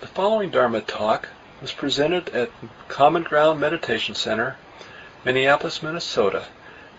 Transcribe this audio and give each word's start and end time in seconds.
The 0.00 0.06
following 0.06 0.48
Dharma 0.48 0.80
talk 0.80 1.28
was 1.60 1.72
presented 1.72 2.30
at 2.30 2.48
Common 2.88 3.22
Ground 3.22 3.60
Meditation 3.60 4.14
Center, 4.14 4.56
Minneapolis, 5.26 5.82
Minnesota, 5.82 6.46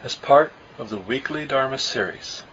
as 0.03 0.13
part 0.13 0.53
of 0.77 0.91
the 0.91 0.99
weekly 0.99 1.47
Dharma 1.47 1.79
series. 1.79 2.43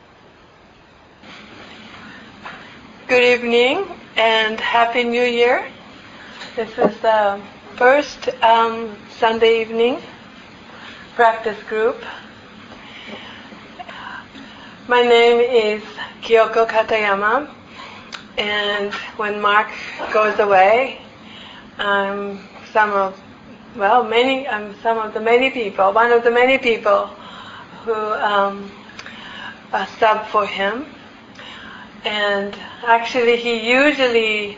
Good 3.08 3.22
evening 3.22 3.88
and 4.16 4.58
Happy 4.58 5.04
New 5.04 5.22
Year. 5.22 5.68
This 6.56 6.70
is 6.78 6.98
the 7.00 7.38
first 7.76 8.30
um, 8.42 8.96
Sunday 9.18 9.60
evening 9.60 10.00
practice 11.14 11.62
group. 11.64 12.02
My 14.86 15.02
name 15.02 15.40
is 15.40 15.82
Kyoko 16.22 16.66
Katayama, 16.66 17.50
and 18.38 18.94
when 19.16 19.40
Mark 19.40 19.68
goes 20.12 20.38
away, 20.38 21.00
I'm 21.78 22.38
some 22.72 22.90
of, 22.92 23.20
well, 23.76 24.04
many, 24.04 24.46
I'm 24.48 24.80
some 24.80 24.98
of 24.98 25.12
the 25.12 25.20
many 25.20 25.50
people, 25.50 25.92
one 25.92 26.12
of 26.12 26.22
the 26.22 26.30
many 26.30 26.56
people 26.56 27.06
who 27.84 27.94
um, 27.94 28.70
uh, 29.72 29.86
sub 29.98 30.26
for 30.26 30.46
him. 30.46 30.86
And 32.04 32.56
actually, 32.86 33.36
he 33.36 33.68
usually 33.70 34.56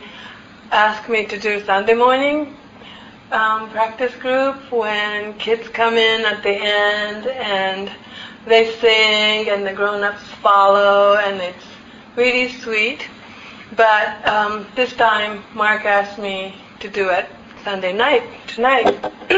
asks 0.71 1.09
me 1.09 1.25
to 1.27 1.39
do 1.39 1.65
Sunday 1.65 1.95
morning 1.95 2.57
um, 3.33 3.71
practice 3.71 4.15
group 4.17 4.57
when 4.71 5.35
kids 5.39 5.69
come 5.69 5.95
in 5.95 6.25
at 6.27 6.43
the 6.43 6.51
end 6.51 7.27
and 7.29 7.91
they 8.47 8.73
sing 8.75 9.49
and 9.49 9.67
the 9.67 9.73
grown-ups 9.73 10.23
follow 10.43 11.17
and 11.17 11.41
it's 11.41 11.65
really 12.17 12.53
sweet. 12.53 13.07
But 13.77 14.27
um, 14.27 14.67
this 14.75 14.93
time, 14.95 15.45
Mark 15.55 15.85
asked 15.85 16.19
me 16.19 16.57
to 16.81 16.89
do 16.89 17.09
it 17.11 17.27
Sunday 17.65 17.93
night 17.93 18.23
tonight, 18.49 18.87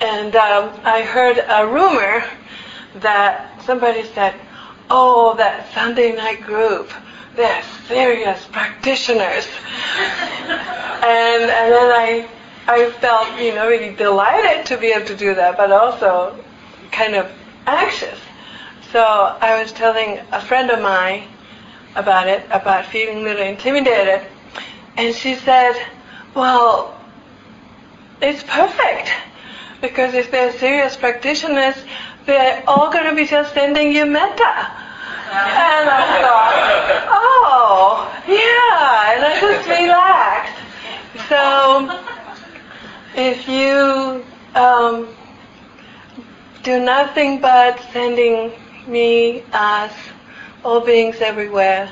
and 0.00 0.36
um, 0.36 0.80
I 0.84 1.02
heard 1.02 1.38
a 1.48 1.66
rumor 1.66 2.24
that 2.96 3.62
somebody 3.64 4.04
said, 4.14 4.34
"Oh, 4.90 5.34
that 5.36 5.72
Sunday 5.72 6.14
night 6.14 6.42
group." 6.42 6.92
They're 7.34 7.62
serious 7.88 8.44
practitioners. 8.52 9.48
and, 10.46 11.42
and 11.44 11.72
then 11.72 11.90
I, 11.90 12.28
I 12.68 12.90
felt, 13.00 13.40
you 13.40 13.54
know, 13.54 13.66
really 13.66 13.94
delighted 13.94 14.66
to 14.66 14.76
be 14.76 14.88
able 14.88 15.06
to 15.06 15.16
do 15.16 15.34
that, 15.34 15.56
but 15.56 15.72
also 15.72 16.38
kind 16.90 17.14
of 17.14 17.32
anxious. 17.66 18.18
So 18.92 19.02
I 19.02 19.62
was 19.62 19.72
telling 19.72 20.20
a 20.30 20.42
friend 20.42 20.70
of 20.70 20.82
mine 20.82 21.26
about 21.94 22.28
it, 22.28 22.44
about 22.50 22.86
feeling 22.86 23.18
a 23.18 23.22
little 23.22 23.46
intimidated, 23.46 24.26
and 24.96 25.14
she 25.14 25.34
said, 25.34 25.74
well, 26.34 26.98
it's 28.20 28.42
perfect. 28.42 29.10
Because 29.80 30.14
if 30.14 30.30
they're 30.30 30.52
serious 30.58 30.96
practitioners, 30.96 31.74
they're 32.24 32.62
all 32.68 32.90
going 32.92 33.06
to 33.06 33.14
be 33.14 33.26
just 33.26 33.52
sending 33.52 33.92
you 33.92 34.06
metta. 34.06 34.70
And 35.34 35.88
I 35.88 36.20
thought, 36.22 37.08
oh, 37.10 38.22
yeah, 38.28 39.14
and 39.14 39.24
I 39.24 39.40
just 39.40 39.68
relaxed. 39.68 40.58
So 41.28 41.88
if 43.14 43.48
you 43.48 44.24
um, 44.54 45.08
do 46.62 46.80
nothing 46.84 47.40
but 47.40 47.80
sending 47.92 48.52
me, 48.86 49.42
us, 49.52 49.92
all 50.64 50.80
beings 50.80 51.20
everywhere, 51.20 51.90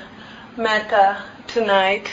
metta 0.57 1.23
tonight, 1.49 2.09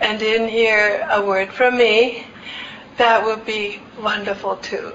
and 0.00 0.20
in 0.20 0.46
here, 0.46 1.06
a 1.10 1.24
word 1.24 1.50
from 1.50 1.78
me, 1.78 2.26
that 2.98 3.24
would 3.24 3.44
be 3.46 3.80
wonderful 4.00 4.56
too. 4.56 4.92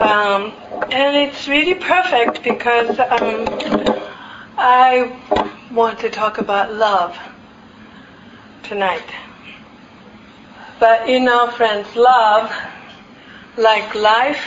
Um, 0.00 0.52
and 0.90 1.16
it's 1.16 1.48
really 1.48 1.74
perfect 1.74 2.42
because 2.42 2.98
um, 2.98 3.46
I 4.58 5.16
want 5.72 5.98
to 6.00 6.10
talk 6.10 6.38
about 6.38 6.74
love 6.74 7.18
tonight. 8.62 9.08
But 10.78 11.08
you 11.08 11.20
know, 11.20 11.50
friends, 11.50 11.96
love, 11.96 12.52
like 13.56 13.94
life, 13.94 14.40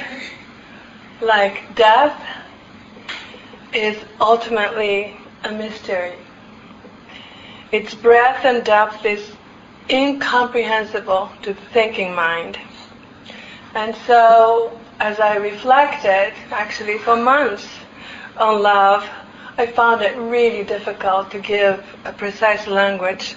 like 1.22 1.76
death, 1.76 2.41
is 3.74 3.98
ultimately 4.20 5.18
a 5.44 5.52
mystery. 5.52 6.16
Its 7.72 7.94
breadth 7.94 8.46
and 8.46 8.64
depth 8.64 9.06
is 9.06 9.32
incomprehensible 9.90 11.32
to 11.42 11.54
the 11.54 11.62
thinking 11.74 12.14
mind. 12.14 12.58
And 13.74 13.96
so, 14.08 14.78
as 15.00 15.20
I 15.20 15.38
reflected, 15.38 16.34
actually 16.52 16.98
for 16.98 17.16
months, 17.16 17.68
on 18.38 18.62
love, 18.62 19.08
I 19.58 19.68
found 19.68 20.02
it 20.02 20.16
really 20.18 20.64
difficult 20.64 21.32
to 21.32 21.40
give 21.40 21.86
a 22.06 22.12
precise 22.12 22.68
language. 22.68 23.36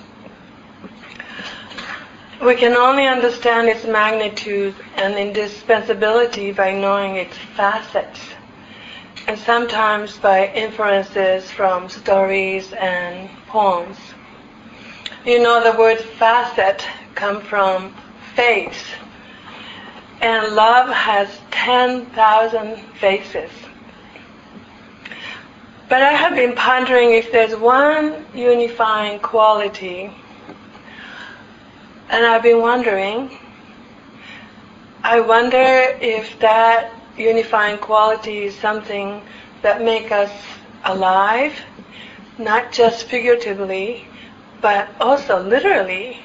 We 2.42 2.56
can 2.56 2.74
only 2.76 3.06
understand 3.06 3.68
its 3.68 3.84
magnitude 3.84 4.74
and 4.96 5.14
indispensability 5.14 6.52
by 6.52 6.72
knowing 6.72 7.16
its 7.16 7.36
facets, 7.56 8.20
and 9.26 9.38
sometimes 9.38 10.18
by 10.18 10.52
inferences 10.54 11.50
from 11.50 11.88
stories 11.88 12.72
and 12.74 13.30
poems. 13.46 13.96
You 15.24 15.42
know, 15.42 15.62
the 15.64 15.78
word 15.78 15.98
facet 15.98 16.86
come 17.14 17.40
from 17.40 17.94
face, 18.34 18.84
and 20.20 20.54
love 20.54 20.90
has 20.90 21.40
10,000 21.50 22.76
faces. 23.00 23.50
But 25.88 26.02
I 26.02 26.12
have 26.12 26.34
been 26.34 26.54
pondering 26.54 27.12
if 27.12 27.32
there's 27.32 27.56
one 27.56 28.26
unifying 28.34 29.20
quality, 29.20 30.10
and 32.10 32.26
I've 32.26 32.42
been 32.42 32.60
wondering, 32.60 33.38
I 35.02 35.20
wonder 35.20 35.96
if 36.00 36.38
that 36.40 36.93
unifying 37.16 37.78
quality 37.78 38.44
is 38.44 38.56
something 38.58 39.22
that 39.62 39.82
make 39.82 40.10
us 40.12 40.30
alive, 40.84 41.54
not 42.38 42.72
just 42.72 43.06
figuratively, 43.06 44.06
but 44.60 44.88
also 45.00 45.42
literally, 45.42 46.18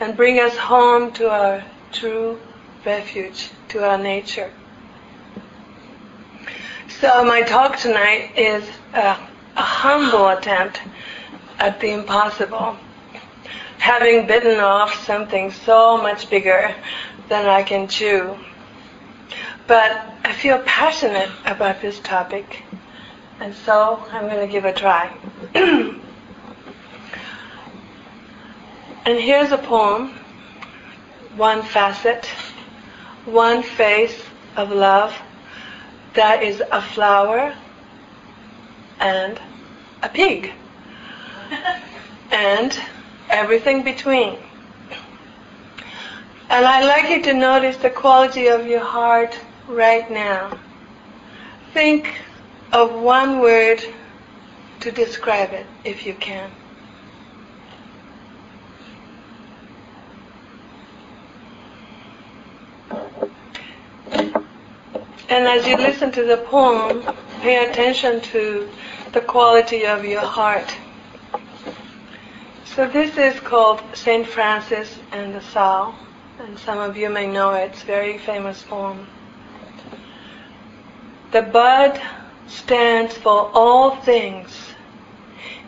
and 0.00 0.16
bring 0.16 0.38
us 0.38 0.56
home 0.56 1.12
to 1.12 1.30
our 1.30 1.64
true 1.92 2.38
refuge, 2.84 3.50
to 3.68 3.84
our 3.88 3.98
nature. 3.98 4.52
So 7.00 7.24
my 7.24 7.42
talk 7.42 7.76
tonight 7.76 8.32
is 8.36 8.68
a, 8.94 9.16
a 9.56 9.62
humble 9.62 10.28
attempt 10.28 10.80
at 11.58 11.80
the 11.80 11.90
impossible, 11.90 12.76
having 13.78 14.26
bitten 14.26 14.60
off 14.60 15.04
something 15.04 15.50
so 15.50 15.96
much 15.98 16.30
bigger 16.30 16.74
than 17.28 17.46
I 17.46 17.62
can 17.62 17.88
chew. 17.88 18.36
But 19.66 20.04
I 20.24 20.32
feel 20.32 20.58
passionate 20.66 21.30
about 21.46 21.80
this 21.80 21.98
topic, 22.00 22.64
and 23.40 23.54
so 23.54 24.04
I'm 24.12 24.28
going 24.28 24.46
to 24.46 24.52
give 24.52 24.66
a 24.66 24.72
try. 24.74 25.10
and 25.54 26.00
here's 29.06 29.52
a 29.52 29.58
poem, 29.58 30.14
one 31.36 31.62
facet, 31.62 32.26
one 33.24 33.62
face 33.62 34.22
of 34.56 34.70
love 34.70 35.16
that 36.12 36.42
is 36.42 36.62
a 36.70 36.82
flower 36.82 37.54
and 39.00 39.40
a 40.02 40.10
pig 40.10 40.52
and 42.30 42.78
everything 43.30 43.82
between. 43.82 44.36
And 46.50 46.66
I'd 46.66 46.84
like 46.84 47.08
you 47.08 47.22
to 47.22 47.32
notice 47.32 47.78
the 47.78 47.88
quality 47.88 48.48
of 48.48 48.66
your 48.66 48.84
heart 48.84 49.38
right 49.68 50.10
now. 50.10 50.58
Think 51.72 52.14
of 52.72 52.92
one 52.92 53.40
word 53.40 53.82
to 54.80 54.90
describe 54.90 55.52
it 55.52 55.66
if 55.84 56.06
you 56.06 56.14
can. 56.14 56.50
And 65.28 65.46
as 65.48 65.66
you 65.66 65.76
listen 65.76 66.12
to 66.12 66.24
the 66.24 66.36
poem, 66.36 67.02
pay 67.40 67.68
attention 67.68 68.20
to 68.20 68.68
the 69.12 69.20
quality 69.20 69.86
of 69.86 70.04
your 70.04 70.20
heart. 70.20 70.76
So 72.64 72.88
this 72.88 73.16
is 73.16 73.40
called 73.40 73.82
St. 73.94 74.26
Francis 74.26 74.98
and 75.12 75.34
the 75.34 75.40
Sow, 75.40 75.94
and 76.38 76.58
some 76.58 76.78
of 76.78 76.96
you 76.96 77.08
may 77.08 77.26
know 77.26 77.52
it. 77.52 77.72
It's 77.72 77.82
a 77.82 77.86
very 77.86 78.18
famous 78.18 78.62
poem. 78.62 79.06
The 81.34 81.42
bud 81.42 82.00
stands 82.46 83.18
for 83.18 83.50
all 83.52 83.96
things, 83.96 84.56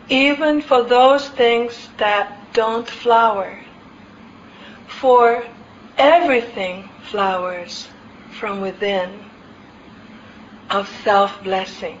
even 0.07 0.61
for 0.61 0.81
those 0.83 1.27
things 1.27 1.89
that 1.97 2.53
don't 2.53 2.87
flower. 2.87 3.59
For 4.87 5.43
everything 5.97 6.87
flowers 7.11 7.89
from 8.31 8.61
within 8.61 9.25
of 10.69 10.87
self-blessing. 11.03 11.99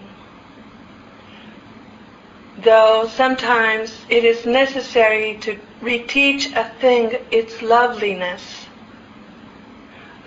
Though 2.59 3.09
sometimes 3.13 3.93
it 4.07 4.23
is 4.23 4.45
necessary 4.45 5.39
to 5.41 5.59
reteach 5.81 6.55
a 6.55 6.69
thing 6.79 7.17
its 7.31 7.61
loveliness, 7.61 8.56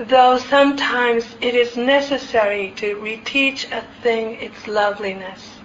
though 0.09 0.39
sometimes 0.39 1.27
it 1.43 1.55
is 1.55 1.77
necessary 1.77 2.73
to 2.75 2.97
reteach 2.97 3.71
a 3.71 3.85
thing 4.03 4.35
its 4.37 4.67
loveliness, 4.67 5.59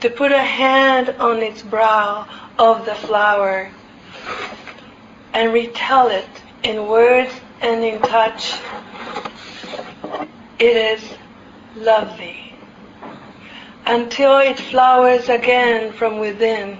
to 0.00 0.10
put 0.10 0.30
a 0.30 0.42
hand 0.42 1.08
on 1.18 1.42
its 1.42 1.62
brow 1.62 2.26
of 2.58 2.84
the 2.84 2.94
flower 2.94 3.70
and 5.32 5.54
retell 5.54 6.08
it 6.08 6.28
in 6.62 6.86
words 6.86 7.32
and 7.62 7.82
in 7.82 8.00
touch, 8.02 8.60
it 10.58 10.76
is 10.76 11.14
lovely 11.76 12.54
until 13.86 14.38
it 14.38 14.58
flowers 14.58 15.28
again 15.30 15.92
from 15.92 16.18
within. 16.18 16.78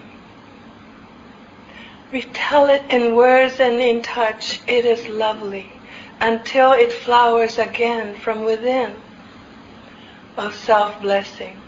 Retell 2.12 2.66
it 2.66 2.82
in 2.90 3.14
words 3.14 3.60
and 3.60 3.80
in 3.80 4.02
touch, 4.02 4.60
it 4.66 4.84
is 4.84 5.08
lovely 5.08 5.73
until 6.20 6.72
it 6.72 6.92
flowers 6.92 7.58
again 7.58 8.14
from 8.16 8.44
within 8.44 8.94
of 10.36 10.54
self-blessing. 10.54 11.60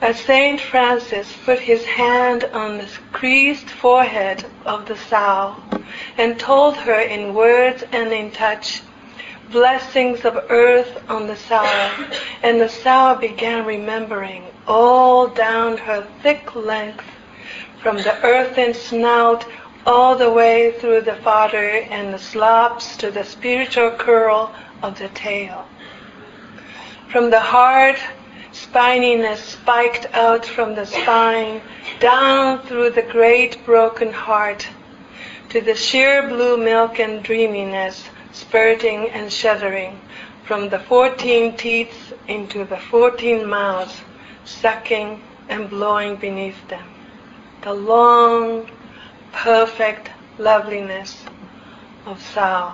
As 0.00 0.18
Saint 0.20 0.60
Francis 0.60 1.34
put 1.44 1.58
his 1.58 1.84
hand 1.84 2.44
on 2.44 2.78
the 2.78 2.88
creased 3.12 3.68
forehead 3.68 4.46
of 4.64 4.86
the 4.86 4.96
sow 4.96 5.56
and 6.16 6.38
told 6.38 6.76
her 6.76 7.00
in 7.00 7.34
words 7.34 7.82
and 7.92 8.12
in 8.12 8.30
touch 8.30 8.82
blessings 9.50 10.24
of 10.24 10.36
earth 10.50 11.02
on 11.08 11.26
the 11.26 11.36
sow, 11.36 11.64
and 12.42 12.60
the 12.60 12.68
sow 12.68 13.16
began 13.20 13.64
remembering 13.64 14.44
all 14.66 15.26
down 15.26 15.76
her 15.76 16.06
thick 16.22 16.54
length 16.54 17.04
from 17.82 17.96
the 17.96 18.22
earthen 18.22 18.74
snout 18.74 19.44
all 19.88 20.14
the 20.14 20.30
way 20.30 20.70
through 20.72 21.00
the 21.00 21.16
fodder 21.16 21.70
and 21.88 22.12
the 22.12 22.18
slops 22.18 22.94
to 22.98 23.10
the 23.10 23.24
spiritual 23.24 23.90
curl 23.92 24.54
of 24.82 24.98
the 24.98 25.08
tail. 25.08 25.66
From 27.10 27.30
the 27.30 27.40
heart, 27.40 27.96
spininess 28.52 29.38
spiked 29.38 30.04
out 30.12 30.44
from 30.44 30.74
the 30.74 30.84
spine, 30.84 31.62
down 32.00 32.60
through 32.66 32.90
the 32.90 33.08
great 33.10 33.64
broken 33.64 34.12
heart, 34.12 34.68
to 35.48 35.62
the 35.62 35.74
sheer 35.74 36.28
blue 36.28 36.58
milk 36.58 37.00
and 37.00 37.22
dreaminess, 37.22 38.04
spurting 38.32 39.08
and 39.08 39.32
shuddering, 39.32 39.98
from 40.44 40.68
the 40.68 40.80
fourteen 40.80 41.56
teeth 41.56 42.12
into 42.26 42.66
the 42.66 42.76
fourteen 42.76 43.48
mouths, 43.48 44.02
sucking 44.44 45.22
and 45.48 45.70
blowing 45.70 46.16
beneath 46.16 46.68
them. 46.68 46.86
The 47.62 47.72
long, 47.72 48.70
perfect 49.32 50.10
loveliness 50.38 51.24
of 52.06 52.22
soul. 52.22 52.72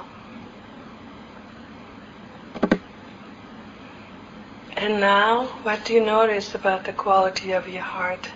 And 4.76 5.00
now, 5.00 5.46
what 5.62 5.84
do 5.84 5.94
you 5.94 6.04
notice 6.04 6.54
about 6.54 6.84
the 6.84 6.92
quality 6.92 7.52
of 7.52 7.68
your 7.68 7.82
heart 7.82 8.28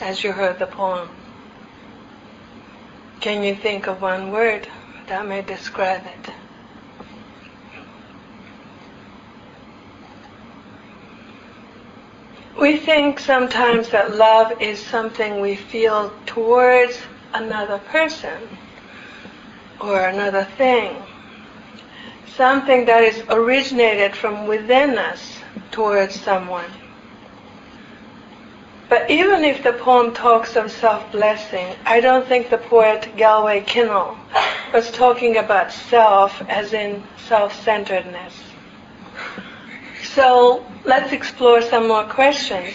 as 0.00 0.24
you 0.24 0.32
heard 0.32 0.58
the 0.58 0.66
poem? 0.66 1.08
Can 3.20 3.42
you 3.42 3.54
think 3.54 3.86
of 3.86 4.02
one 4.02 4.30
word 4.30 4.68
that 5.06 5.26
may 5.26 5.42
describe 5.42 6.02
it? 6.06 6.32
We 12.58 12.78
think 12.78 13.20
sometimes 13.20 13.90
that 13.90 14.16
love 14.16 14.60
is 14.62 14.84
something 14.84 15.40
we 15.40 15.56
feel 15.56 16.10
towards 16.24 16.98
another 17.42 17.78
person 17.78 18.40
or 19.80 20.08
another 20.08 20.44
thing. 20.56 20.96
Something 22.36 22.84
that 22.86 23.02
is 23.02 23.22
originated 23.28 24.14
from 24.14 24.46
within 24.46 24.98
us 24.98 25.38
towards 25.70 26.20
someone. 26.20 26.70
But 28.88 29.10
even 29.10 29.44
if 29.44 29.62
the 29.64 29.72
poem 29.72 30.14
talks 30.14 30.56
of 30.56 30.70
self-blessing, 30.70 31.74
I 31.84 32.00
don't 32.00 32.26
think 32.26 32.50
the 32.50 32.58
poet 32.58 33.16
Galway 33.16 33.62
Kinnell 33.62 34.16
was 34.72 34.90
talking 34.92 35.38
about 35.38 35.72
self 35.72 36.40
as 36.48 36.72
in 36.72 37.02
self-centeredness. 37.26 38.34
So 40.14 40.64
let's 40.84 41.12
explore 41.12 41.62
some 41.62 41.88
more 41.88 42.04
questions. 42.04 42.74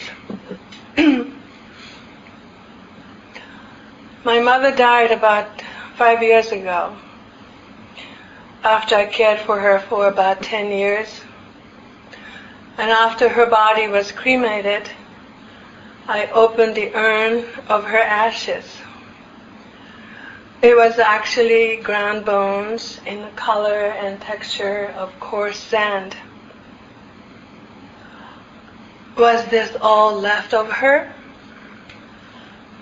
My 4.24 4.40
mother 4.40 4.70
died 4.76 5.10
about 5.10 5.64
five 5.98 6.22
years 6.22 6.52
ago 6.52 6.96
after 8.64 8.96
I 8.96 9.08
cared 9.08 9.40
for 9.40 9.60
her 9.60 9.80
for 9.80 10.08
about 10.08 10.44
10 10.44 10.72
years. 10.72 11.22
And 12.78 12.92
after 12.92 13.30
her 13.30 13.48
body 13.48 13.88
was 13.88 14.12
cremated, 14.12 14.88
I 16.08 16.28
opened 16.28 16.76
the 16.76 16.94
urn 16.94 17.46
of 17.68 17.84
her 17.86 17.98
ashes. 17.98 18.66
It 20.62 20.78
was 20.78 21.00
actually 21.00 21.78
ground 21.78 22.24
bones 22.24 23.02
in 23.08 23.24
the 23.24 23.30
color 23.30 23.86
and 23.86 24.22
texture 24.22 24.94
of 24.98 25.20
coarse 25.20 25.58
sand. 25.58 26.16
Was 29.18 29.44
this 29.48 29.76
all 29.82 30.14
left 30.14 30.54
of 30.54 30.70
her? 30.70 31.12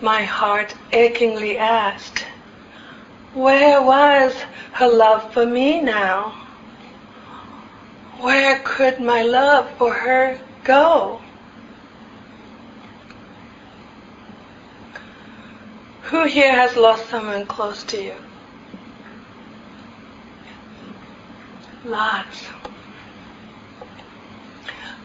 My 0.01 0.23
heart 0.23 0.73
achingly 0.91 1.57
asked, 1.57 2.25
where 3.33 3.81
was 3.81 4.33
her 4.73 4.87
love 4.87 5.31
for 5.33 5.45
me 5.45 5.81
now? 5.81 6.47
Where 8.19 8.59
could 8.63 8.99
my 8.99 9.23
love 9.23 9.69
for 9.77 9.93
her 9.93 10.39
go? 10.63 11.21
Who 16.03 16.25
here 16.25 16.53
has 16.53 16.75
lost 16.75 17.07
someone 17.09 17.45
close 17.45 17.83
to 17.83 18.01
you? 18.01 18.15
Lots. 21.85 22.45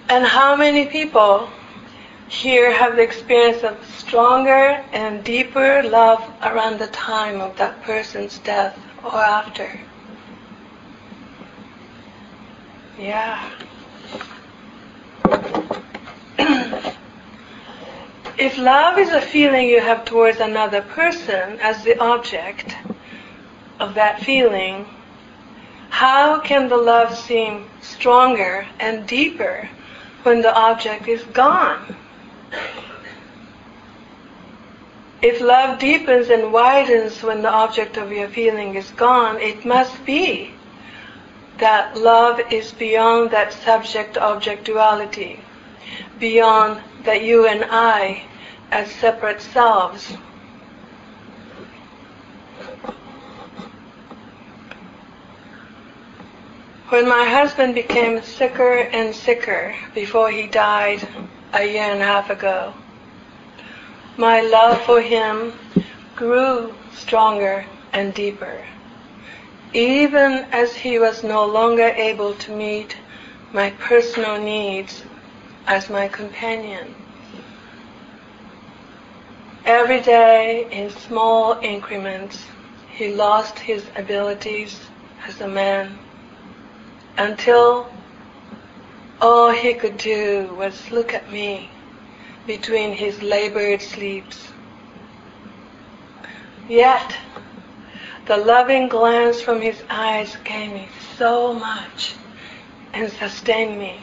And 0.09 0.25
how 0.25 0.57
many 0.57 0.87
people 0.87 1.49
here 2.29 2.73
have 2.73 2.97
the 2.97 3.03
experience 3.03 3.63
of 3.63 3.77
stronger 3.97 4.83
and 4.93 5.23
deeper 5.25 5.83
love 5.83 6.23
around 6.43 6.79
the 6.79 6.87
time 6.89 7.41
of 7.41 7.57
that 7.57 7.83
person's 7.83 8.39
death 8.41 8.79
or 9.03 9.17
after. 9.17 9.81
Yeah. 12.99 13.51
if 18.39 18.57
love 18.59 18.99
is 18.99 19.11
a 19.11 19.21
feeling 19.21 19.69
you 19.69 19.81
have 19.81 20.05
towards 20.05 20.41
another 20.41 20.83
person 20.83 21.59
as 21.61 21.85
the 21.85 21.99
object 21.99 22.75
of 23.81 23.95
that 23.95 24.21
feeling, 24.23 24.87
how 25.91 26.41
can 26.41 26.69
the 26.69 26.77
love 26.77 27.17
seem 27.17 27.69
stronger 27.81 28.67
and 28.81 29.07
deeper 29.07 29.69
when 30.23 30.41
the 30.41 30.55
object 30.55 31.07
is 31.07 31.23
gone? 31.25 31.97
If 35.23 35.41
love 35.41 35.79
deepens 35.79 36.29
and 36.29 36.53
widens 36.53 37.23
when 37.23 37.41
the 37.41 37.51
object 37.51 37.97
of 37.97 38.13
your 38.13 38.29
feeling 38.29 38.75
is 38.75 38.91
gone, 38.91 39.41
it 39.41 39.65
must 39.65 40.05
be 40.05 40.53
that 41.59 41.97
love 41.97 42.41
is 42.53 42.73
beyond 42.73 43.31
that 43.31 43.53
subject-object 43.53 44.65
duality, 44.65 45.41
beyond 46.19 46.83
that 47.05 47.23
you 47.23 47.47
and 47.47 47.65
I 47.71 48.25
as 48.71 48.91
separate 48.91 49.41
selves. 49.41 50.15
When 56.91 57.09
my 57.09 57.25
husband 57.25 57.75
became 57.75 58.23
sicker 58.23 58.79
and 58.93 59.15
sicker 59.15 59.75
before 59.95 60.31
he 60.31 60.47
died 60.47 61.09
a 61.55 61.65
year 61.65 61.85
and 61.85 62.03
a 62.03 62.05
half 62.05 62.31
ago, 62.31 62.75
my 64.17 64.41
love 64.41 64.81
for 64.83 65.01
him 65.01 65.53
grew 66.17 66.75
stronger 66.93 67.65
and 67.93 68.13
deeper, 68.13 68.65
even 69.73 70.47
as 70.51 70.75
he 70.75 70.99
was 70.99 71.23
no 71.23 71.45
longer 71.47 71.89
able 71.97 72.35
to 72.35 72.55
meet 72.57 72.97
my 73.53 73.71
personal 73.71 74.41
needs 74.41 75.05
as 75.67 75.89
my 75.89 76.09
companion. 76.09 76.93
Every 79.65 80.01
day, 80.01 80.67
in 80.73 80.91
small 80.91 81.59
increments, 81.63 82.45
he 82.97 83.15
lost 83.15 83.59
his 83.59 83.85
abilities 83.97 84.81
as 85.27 85.41
a 85.41 85.49
man 85.49 85.99
until 87.17 87.89
all 89.21 89.51
he 89.51 89.75
could 89.75 89.97
do 89.97 90.55
was 90.57 90.91
look 90.91 91.15
at 91.15 91.31
me 91.31 91.71
between 92.47 92.93
his 92.93 93.23
labored 93.23 93.81
sleeps. 93.81 94.49
Yet, 96.69 97.17
the 98.27 98.37
loving 98.37 98.89
glance 98.89 99.41
from 99.41 99.61
his 99.61 99.83
eyes 99.91 100.37
gave 100.45 100.73
me 100.73 100.89
so 101.17 101.53
much 101.53 102.15
and 102.93 103.11
sustained 103.13 103.79
me. 103.79 104.01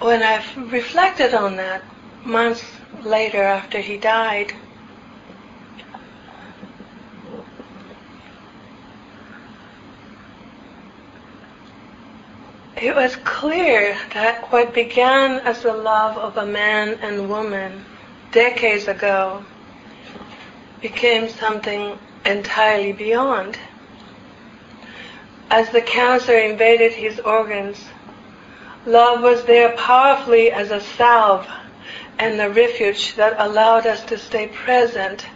When 0.00 0.22
I 0.22 0.44
reflected 0.56 1.34
on 1.34 1.56
that 1.56 1.82
months 2.24 2.64
later 3.02 3.42
after 3.42 3.80
he 3.80 3.96
died, 3.96 4.52
it 12.80 12.94
was 12.94 13.16
clear 13.16 13.96
that 14.14 14.52
what 14.52 14.72
began 14.72 15.40
as 15.40 15.62
the 15.62 15.72
love 15.72 16.16
of 16.16 16.36
a 16.36 16.46
man 16.46 16.96
and 17.02 17.28
woman 17.28 17.84
decades 18.30 18.86
ago 18.86 19.44
became 20.80 21.28
something 21.28 21.98
entirely 22.24 22.92
beyond. 22.92 23.58
As 25.50 25.70
the 25.70 25.80
cancer 25.80 26.38
invaded 26.38 26.92
his 26.92 27.18
organs, 27.20 27.84
love 28.86 29.22
was 29.22 29.44
there 29.44 29.70
powerfully 29.76 30.52
as 30.52 30.70
a 30.70 30.80
salve 30.80 31.48
and 32.18 32.40
a 32.40 32.50
refuge 32.50 33.14
that 33.16 33.34
allowed 33.38 33.86
us 33.86 34.04
to 34.04 34.18
stay 34.18 34.46
present 34.48 35.26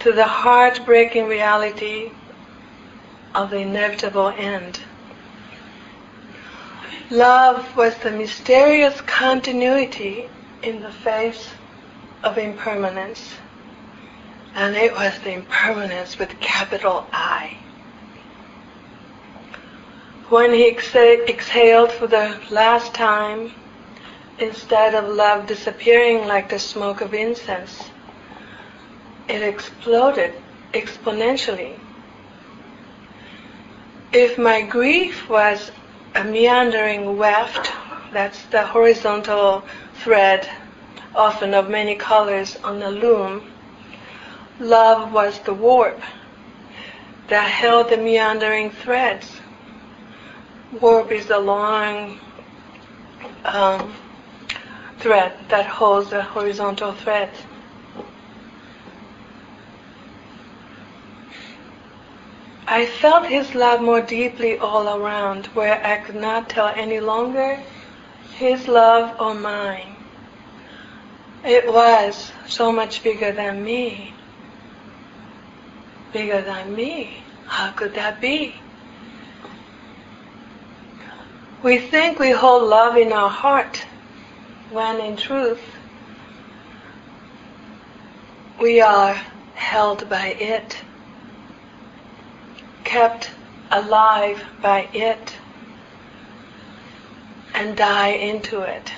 to 0.00 0.12
the 0.12 0.26
heartbreaking 0.26 1.26
reality 1.26 2.10
of 3.34 3.50
the 3.50 3.58
inevitable 3.58 4.28
end. 4.36 4.80
Love 7.14 7.76
was 7.76 7.96
the 7.98 8.10
mysterious 8.10 9.00
continuity 9.02 10.28
in 10.64 10.82
the 10.82 10.90
face 10.90 11.48
of 12.24 12.38
impermanence. 12.38 13.36
And 14.56 14.74
it 14.74 14.92
was 14.92 15.16
the 15.20 15.30
impermanence 15.30 16.18
with 16.18 16.40
capital 16.40 17.06
I. 17.12 17.56
When 20.28 20.52
he 20.52 20.66
exhaled 20.66 21.92
for 21.92 22.08
the 22.08 22.36
last 22.50 22.92
time, 22.94 23.52
instead 24.40 24.96
of 24.96 25.08
love 25.08 25.46
disappearing 25.46 26.26
like 26.26 26.48
the 26.48 26.58
smoke 26.58 27.00
of 27.00 27.14
incense, 27.14 27.90
it 29.28 29.40
exploded 29.40 30.34
exponentially. 30.72 31.78
If 34.12 34.36
my 34.36 34.62
grief 34.62 35.28
was 35.28 35.70
a 36.14 36.24
meandering 36.24 37.16
weft, 37.16 37.72
that's 38.12 38.42
the 38.46 38.64
horizontal 38.64 39.64
thread, 39.94 40.48
often 41.14 41.54
of 41.54 41.68
many 41.68 41.96
colors 41.96 42.56
on 42.62 42.78
the 42.78 42.90
loom, 42.90 43.50
love 44.60 45.12
was 45.12 45.40
the 45.40 45.54
warp 45.54 46.00
that 47.28 47.48
held 47.48 47.90
the 47.90 47.96
meandering 47.96 48.70
threads. 48.70 49.40
Warp 50.80 51.10
is 51.10 51.26
the 51.26 51.38
long 51.38 52.20
um, 53.44 53.94
thread 54.98 55.32
that 55.48 55.66
holds 55.66 56.10
the 56.10 56.22
horizontal 56.22 56.92
threads. 56.92 57.38
I 62.66 62.86
felt 62.86 63.26
his 63.26 63.54
love 63.54 63.82
more 63.82 64.00
deeply 64.00 64.58
all 64.58 64.88
around, 64.88 65.46
where 65.48 65.84
I 65.84 65.98
could 65.98 66.14
not 66.14 66.48
tell 66.48 66.68
any 66.68 66.98
longer 66.98 67.62
his 68.36 68.68
love 68.68 69.20
or 69.20 69.34
mine. 69.34 69.96
It 71.44 71.70
was 71.70 72.32
so 72.46 72.72
much 72.72 73.02
bigger 73.02 73.32
than 73.32 73.62
me. 73.62 74.14
Bigger 76.12 76.40
than 76.40 76.74
me. 76.74 77.18
How 77.46 77.70
could 77.72 77.94
that 77.94 78.20
be? 78.20 78.54
We 81.62 81.78
think 81.78 82.18
we 82.18 82.30
hold 82.30 82.62
love 82.62 82.96
in 82.96 83.12
our 83.12 83.28
heart, 83.28 83.84
when 84.70 85.00
in 85.00 85.16
truth, 85.16 85.60
we 88.58 88.80
are 88.80 89.14
held 89.54 90.08
by 90.08 90.28
it 90.28 90.78
kept 92.84 93.30
alive 93.70 94.42
by 94.62 94.88
it 94.92 95.36
and 97.54 97.76
die 97.76 98.08
into 98.10 98.60
it. 98.60 98.92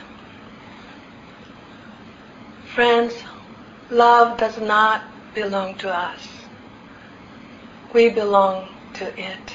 Friends, 2.74 3.14
love 3.90 4.38
does 4.38 4.58
not 4.58 5.02
belong 5.34 5.74
to 5.76 5.94
us. 5.94 6.28
We 7.94 8.10
belong 8.10 8.68
to 8.94 9.06
it. 9.18 9.54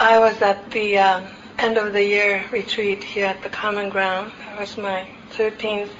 I 0.00 0.18
was 0.18 0.42
at 0.42 0.68
the 0.72 0.98
uh, 0.98 1.22
end 1.58 1.78
of 1.78 1.92
the 1.92 2.02
year 2.02 2.44
retreat 2.50 3.04
here 3.04 3.26
at 3.26 3.40
the 3.42 3.48
Common 3.48 3.88
Ground. 3.88 4.32
It 4.52 4.58
was 4.58 4.76
my 4.76 5.06
13th 5.34 5.90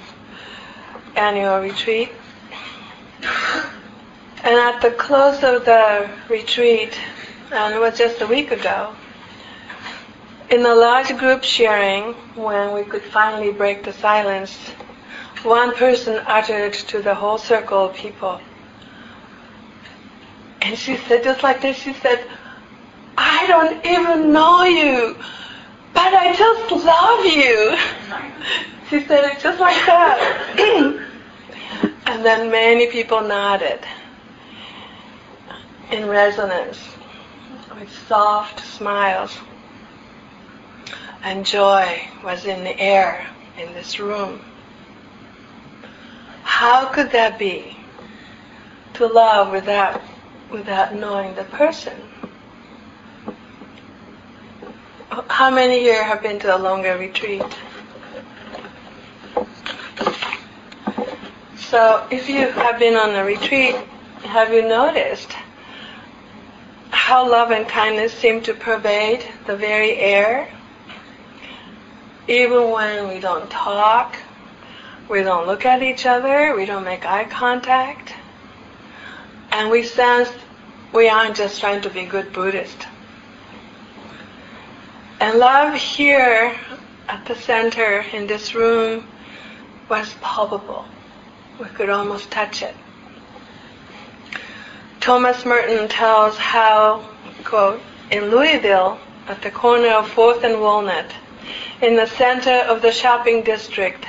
annual 1.15 1.59
retreat. 1.61 2.11
And 4.43 4.55
at 4.55 4.81
the 4.81 4.91
close 4.91 5.41
of 5.41 5.63
the 5.63 6.09
retreat, 6.27 6.99
and 7.53 7.73
it 7.73 7.79
was 7.79 7.97
just 7.97 8.21
a 8.21 8.27
week 8.27 8.51
ago, 8.51 8.93
in 10.49 10.65
a 10.65 10.75
large 10.75 11.17
group 11.17 11.45
sharing, 11.45 12.13
when 12.35 12.73
we 12.73 12.83
could 12.83 13.03
finally 13.03 13.53
break 13.53 13.83
the 13.83 13.93
silence, 13.93 14.53
one 15.43 15.73
person 15.75 16.21
uttered 16.27 16.73
to 16.73 17.01
the 17.01 17.15
whole 17.15 17.37
circle 17.37 17.85
of 17.85 17.95
people. 17.95 18.41
And 20.61 20.77
she 20.77 20.97
said, 20.97 21.23
just 21.23 21.41
like 21.41 21.61
this, 21.61 21.77
she 21.77 21.93
said, 21.93 22.25
I 23.17 23.47
don't 23.47 23.85
even 23.85 24.33
know 24.33 24.63
you, 24.63 25.15
but 25.93 26.13
I 26.13 26.35
just 26.35 26.85
love 26.85 27.25
you. 27.25 27.77
she 28.89 29.07
said 29.07 29.23
it 29.23 29.39
just 29.39 29.61
like 29.61 29.85
that. 29.85 30.99
and 32.07 32.25
then 32.25 32.51
many 32.51 32.87
people 32.87 33.21
nodded 33.21 33.79
in 35.93 36.07
resonance 36.07 36.79
with 37.79 37.89
soft 38.07 38.65
smiles. 38.65 39.37
And 41.21 41.45
joy 41.45 42.01
was 42.23 42.45
in 42.45 42.63
the 42.63 42.77
air 42.79 43.27
in 43.59 43.73
this 43.73 43.99
room. 43.99 44.41
How 46.41 46.87
could 46.87 47.11
that 47.11 47.37
be? 47.37 47.77
To 48.95 49.07
love 49.07 49.51
without, 49.51 50.01
without 50.51 50.95
knowing 50.95 51.35
the 51.35 51.43
person. 51.45 51.95
How 55.29 55.51
many 55.51 55.79
here 55.79 56.03
have 56.03 56.23
been 56.23 56.39
to 56.39 56.55
a 56.55 56.57
longer 56.57 56.97
retreat? 56.97 57.43
So 61.55 62.05
if 62.09 62.27
you 62.27 62.49
have 62.49 62.79
been 62.79 62.95
on 62.95 63.15
a 63.15 63.23
retreat, 63.23 63.75
have 64.23 64.51
you 64.51 64.67
noticed 64.67 65.31
how 67.03 67.29
love 67.29 67.51
and 67.51 67.67
kindness 67.67 68.13
seem 68.13 68.41
to 68.41 68.53
pervade 68.53 69.21
the 69.45 69.57
very 69.57 69.97
air. 69.97 70.47
Even 72.29 72.69
when 72.69 73.09
we 73.09 73.19
don't 73.19 73.49
talk, 73.51 74.15
we 75.09 75.21
don't 75.21 75.45
look 75.45 75.65
at 75.65 75.83
each 75.83 76.05
other, 76.05 76.55
we 76.55 76.65
don't 76.65 76.85
make 76.85 77.05
eye 77.05 77.25
contact, 77.25 78.13
and 79.51 79.69
we 79.69 79.83
sense 79.83 80.31
we 80.93 81.09
aren't 81.09 81.35
just 81.35 81.59
trying 81.59 81.81
to 81.81 81.89
be 81.89 82.05
good 82.05 82.31
Buddhists. 82.31 82.85
And 85.19 85.39
love 85.39 85.73
here 85.73 86.55
at 87.09 87.25
the 87.25 87.35
center 87.35 88.05
in 88.13 88.27
this 88.27 88.55
room 88.55 89.05
was 89.89 90.15
palpable. 90.21 90.85
We 91.59 91.65
could 91.65 91.89
almost 91.89 92.31
touch 92.31 92.61
it. 92.61 92.75
Thomas 95.03 95.43
Merton 95.43 95.89
tells 95.89 96.37
how, 96.37 97.03
quote, 97.43 97.81
in 98.09 98.31
Louisville, 98.31 98.97
at 99.27 99.41
the 99.41 99.51
corner 99.51 99.89
of 99.89 100.09
4th 100.09 100.45
and 100.45 100.61
Walnut, 100.61 101.11
in 101.81 101.97
the 101.97 102.07
center 102.07 102.63
of 102.69 102.81
the 102.81 102.93
shopping 102.93 103.43
district, 103.43 104.05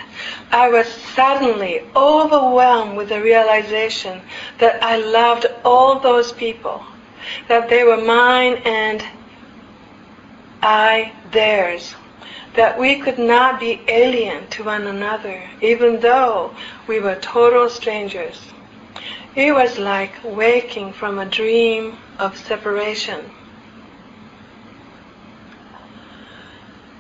I 0.53 0.69
was 0.69 0.87
suddenly 0.87 1.83
overwhelmed 1.97 2.97
with 2.97 3.09
the 3.09 3.21
realization 3.21 4.23
that 4.61 4.81
I 4.85 4.99
loved 4.99 5.47
all 5.65 5.99
those 5.99 6.31
people, 6.31 6.85
that 7.49 7.69
they 7.69 7.83
were 7.83 7.97
mine 7.97 8.63
and 8.65 9.05
I 10.63 11.13
theirs, 11.33 11.97
that 12.55 12.79
we 12.79 13.01
could 13.01 13.19
not 13.19 13.59
be 13.59 13.83
alien 13.89 14.47
to 14.51 14.63
one 14.63 14.87
another, 14.87 15.43
even 15.61 15.99
though 15.99 16.55
we 16.87 17.01
were 17.01 17.17
total 17.17 17.69
strangers. 17.69 18.54
It 19.37 19.53
was 19.53 19.79
like 19.81 20.13
waking 20.23 20.93
from 20.93 21.19
a 21.19 21.27
dream 21.27 21.99
of 22.21 22.39
separation. 22.39 23.33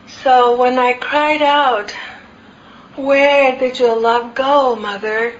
So 0.08 0.56
when 0.56 0.76
I 0.76 0.94
cried 0.94 1.42
out, 1.42 1.92
Where 2.96 3.56
did 3.56 3.78
your 3.78 3.96
love 3.96 4.34
go, 4.34 4.74
Mother? 4.74 5.34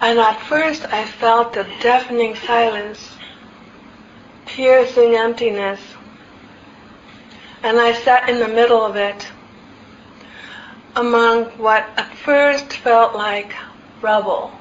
And 0.00 0.20
at 0.20 0.40
first 0.42 0.84
I 0.92 1.04
felt 1.04 1.56
a 1.56 1.66
deafening 1.80 2.36
silence, 2.36 3.10
piercing 4.46 5.16
emptiness. 5.16 5.80
And 7.64 7.80
I 7.80 7.92
sat 7.92 8.28
in 8.28 8.38
the 8.38 8.46
middle 8.46 8.84
of 8.84 8.94
it, 8.94 9.26
among 10.94 11.46
what 11.58 11.88
at 11.96 12.14
first 12.18 12.72
felt 12.74 13.16
like 13.16 13.52
rubble 14.00 14.52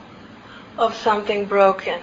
of 0.77 0.95
something 0.95 1.45
broken. 1.45 1.99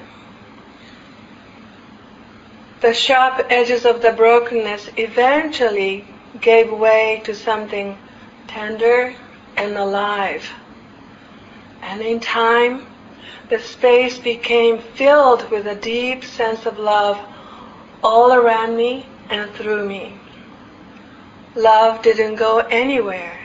The 2.80 2.94
sharp 2.94 3.46
edges 3.50 3.84
of 3.84 4.00
the 4.00 4.12
brokenness 4.12 4.90
eventually 4.96 6.06
gave 6.40 6.72
way 6.72 7.20
to 7.24 7.34
something 7.34 7.98
tender 8.46 9.14
and 9.56 9.76
alive. 9.76 10.48
And 11.82 12.00
in 12.00 12.20
time, 12.20 12.86
the 13.50 13.58
space 13.58 14.18
became 14.18 14.78
filled 14.78 15.50
with 15.50 15.66
a 15.66 15.74
deep 15.74 16.24
sense 16.24 16.66
of 16.66 16.78
love 16.78 17.18
all 18.02 18.32
around 18.32 18.76
me 18.76 19.06
and 19.28 19.50
through 19.52 19.86
me. 19.86 20.14
Love 21.54 22.00
didn't 22.02 22.36
go 22.36 22.58
anywhere. 22.58 23.38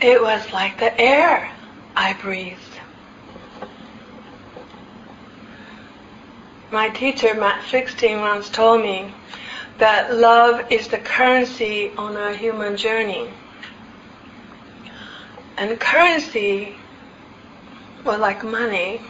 It 0.00 0.22
was 0.22 0.52
like 0.52 0.78
the 0.78 0.98
air 1.00 1.50
I 1.96 2.12
breathed. 2.14 2.65
My 6.70 6.88
teacher, 6.88 7.32
Matt 7.34 7.62
Flickstein, 7.62 8.20
once 8.20 8.50
told 8.50 8.82
me 8.82 9.14
that 9.78 10.12
love 10.14 10.72
is 10.72 10.88
the 10.88 10.98
currency 10.98 11.92
on 11.96 12.16
our 12.16 12.32
human 12.32 12.76
journey. 12.76 13.30
And 15.56 15.78
currency, 15.78 16.74
well, 18.04 18.18
like 18.18 18.42
money 18.42 19.00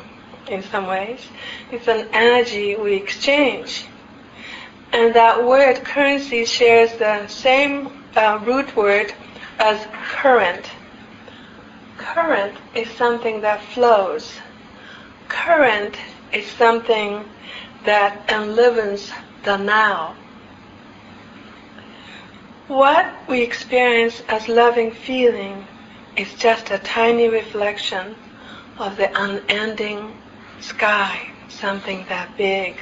in 0.48 0.62
some 0.64 0.86
ways, 0.86 1.26
it's 1.72 1.88
an 1.88 2.08
energy 2.12 2.76
we 2.76 2.94
exchange. 2.94 3.86
And 4.92 5.14
that 5.14 5.42
word 5.42 5.82
currency 5.82 6.44
shares 6.44 6.92
the 6.98 7.26
same 7.26 7.90
uh, 8.16 8.38
root 8.44 8.76
word 8.76 9.14
as 9.58 9.86
current. 9.92 10.70
Current 11.96 12.54
is 12.74 12.90
something 12.90 13.40
that 13.40 13.62
flows. 13.62 14.34
Current 15.28 15.96
is 16.32 16.46
something 16.46 17.24
that 17.84 18.30
enlivens 18.30 19.12
the 19.44 19.56
now. 19.56 20.14
What 22.68 23.06
we 23.28 23.42
experience 23.42 24.22
as 24.28 24.48
loving 24.48 24.90
feeling 24.90 25.66
is 26.16 26.34
just 26.34 26.70
a 26.70 26.78
tiny 26.78 27.28
reflection 27.28 28.16
of 28.78 28.96
the 28.96 29.10
unending 29.22 30.16
sky, 30.60 31.30
something 31.48 32.04
that 32.08 32.36
big. 32.36 32.76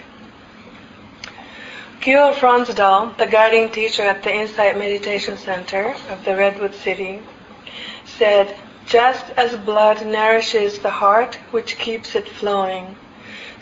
Gil 2.01 2.35
Fronsdal, 2.35 3.17
the 3.17 3.27
guiding 3.27 3.71
teacher 3.71 4.03
at 4.03 4.23
the 4.23 4.35
Insight 4.35 4.79
Meditation 4.79 5.37
Center 5.37 5.95
of 6.11 6.25
the 6.25 6.37
Redwood 6.37 6.75
City, 6.75 7.23
said, 8.05 8.57
just 8.87 9.31
as 9.37 9.57
blood 9.57 10.07
nourishes 10.07 10.79
the 10.79 10.91
heart, 10.91 11.37
which 11.51 11.79
keeps 11.79 12.15
it 12.15 12.29
flowing, 12.29 12.95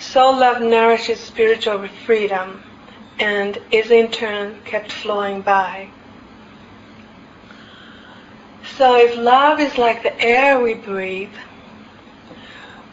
so 0.03 0.31
love 0.31 0.61
nourishes 0.61 1.21
spiritual 1.21 1.87
freedom 2.05 2.61
and 3.21 3.59
is 3.71 3.91
in 3.91 4.11
turn 4.11 4.61
kept 4.65 4.91
flowing 4.91 5.41
by. 5.43 5.88
So 8.77 8.97
if 8.97 9.17
love 9.17 9.61
is 9.61 9.79
like 9.79 10.03
the 10.03 10.21
air 10.21 10.61
we 10.61 10.75
breathe, 10.75 11.35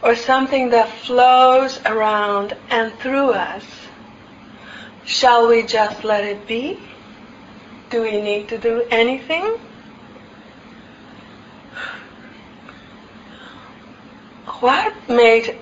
or 0.02 0.14
something 0.14 0.70
that 0.70 0.88
flows 0.88 1.80
around 1.84 2.56
and 2.70 2.92
through 3.00 3.32
us, 3.32 3.64
shall 5.04 5.48
we 5.48 5.62
just 5.64 6.04
let 6.04 6.24
it 6.24 6.46
be? 6.46 6.78
Do 7.90 8.02
we 8.02 8.20
need 8.22 8.48
to 8.48 8.58
do 8.58 8.84
anything? 8.90 9.58
What 14.60 14.94
made 15.08 15.58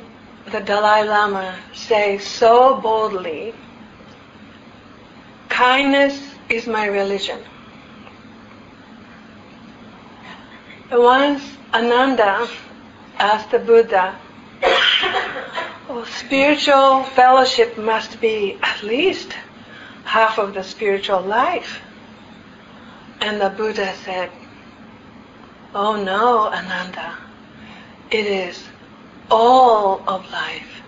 the 0.53 0.61
Dalai 0.61 1.07
Lama 1.07 1.59
say 1.75 2.19
so 2.19 2.81
boldly, 2.81 3.55
kindness 5.49 6.35
is 6.49 6.67
my 6.67 6.87
religion? 6.87 7.41
Once 10.91 11.43
Ananda 11.75 12.49
asked 13.19 13.51
the 13.51 13.59
Buddha, 13.59 14.19
well, 15.89 16.07
spiritual 16.07 17.03
fellowship 17.05 17.77
must 17.77 18.21
be 18.21 18.59
at 18.63 18.83
least 18.83 19.35
half 20.05 20.39
of 20.39 20.55
the 20.55 20.63
spiritual 20.63 21.21
life. 21.21 21.81
And 23.21 23.41
the 23.41 23.51
Buddha 23.51 23.93
said, 24.05 24.31
Oh 25.75 26.03
no, 26.03 26.49
Ananda, 26.49 27.19
it 28.11 28.27
is 28.27 28.65
all 29.31 30.03
of 30.07 30.31
life. 30.31 30.83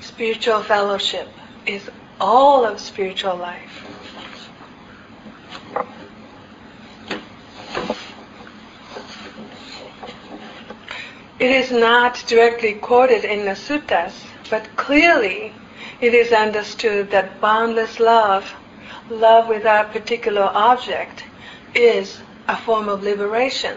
Spiritual 0.00 0.62
fellowship 0.62 1.28
is 1.66 1.90
all 2.20 2.64
of 2.64 2.78
spiritual 2.78 3.36
life. 3.36 3.84
It 11.38 11.50
is 11.50 11.70
not 11.72 12.22
directly 12.26 12.74
quoted 12.74 13.24
in 13.24 13.44
the 13.44 13.56
suttas, 13.56 14.14
but 14.50 14.76
clearly 14.76 15.52
it 16.00 16.14
is 16.14 16.32
understood 16.32 17.10
that 17.10 17.40
boundless 17.40 17.98
love, 17.98 18.52
love 19.10 19.48
without 19.48 19.92
particular 19.92 20.50
object, 20.54 21.24
is 21.74 22.20
a 22.48 22.56
form 22.56 22.88
of 22.88 23.02
liberation. 23.02 23.76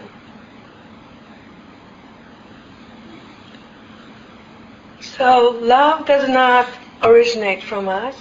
So 5.18 5.58
love 5.60 6.06
does 6.06 6.28
not 6.28 6.68
originate 7.02 7.64
from 7.64 7.88
us, 7.88 8.14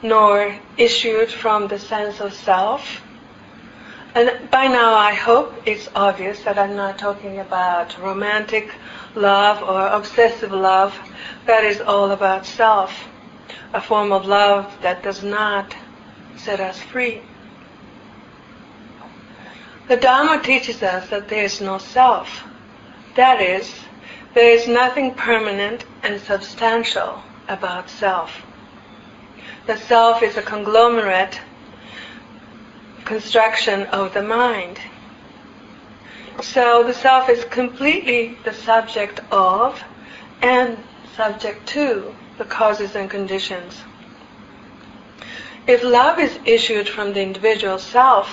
nor 0.00 0.54
issued 0.76 1.28
from 1.28 1.66
the 1.66 1.78
sense 1.78 2.20
of 2.20 2.32
self, 2.32 3.02
and 4.14 4.48
by 4.50 4.68
now 4.68 4.94
I 4.94 5.12
hope 5.12 5.52
it's 5.66 5.88
obvious 5.94 6.42
that 6.44 6.56
I'm 6.56 6.76
not 6.76 6.98
talking 6.98 7.40
about 7.40 7.98
romantic 7.98 8.70
love 9.16 9.60
or 9.60 9.88
obsessive 9.88 10.52
love. 10.52 10.96
That 11.46 11.64
is 11.64 11.80
all 11.80 12.12
about 12.12 12.46
self, 12.46 12.92
a 13.74 13.80
form 13.80 14.12
of 14.12 14.24
love 14.24 14.72
that 14.82 15.02
does 15.02 15.24
not 15.24 15.76
set 16.36 16.60
us 16.60 16.78
free. 16.80 17.20
The 19.88 19.96
Dharma 19.96 20.40
teaches 20.42 20.82
us 20.82 21.10
that 21.10 21.28
there 21.28 21.44
is 21.44 21.60
no 21.60 21.78
self. 21.78 22.44
That 23.16 23.42
is, 23.42 23.74
there 24.36 24.50
is 24.50 24.68
nothing 24.68 25.14
permanent 25.14 25.82
and 26.02 26.20
substantial 26.20 27.22
about 27.48 27.88
self. 27.88 28.42
The 29.66 29.78
self 29.78 30.22
is 30.22 30.36
a 30.36 30.42
conglomerate 30.42 31.40
construction 33.06 33.84
of 33.84 34.12
the 34.12 34.22
mind. 34.22 34.78
So 36.42 36.84
the 36.84 36.92
self 36.92 37.30
is 37.30 37.46
completely 37.46 38.36
the 38.44 38.52
subject 38.52 39.20
of 39.32 39.82
and 40.42 40.76
subject 41.16 41.66
to 41.68 42.14
the 42.36 42.44
causes 42.44 42.94
and 42.94 43.08
conditions. 43.08 43.80
If 45.66 45.82
love 45.82 46.18
is 46.18 46.38
issued 46.44 46.90
from 46.90 47.14
the 47.14 47.22
individual 47.22 47.78
self, 47.78 48.28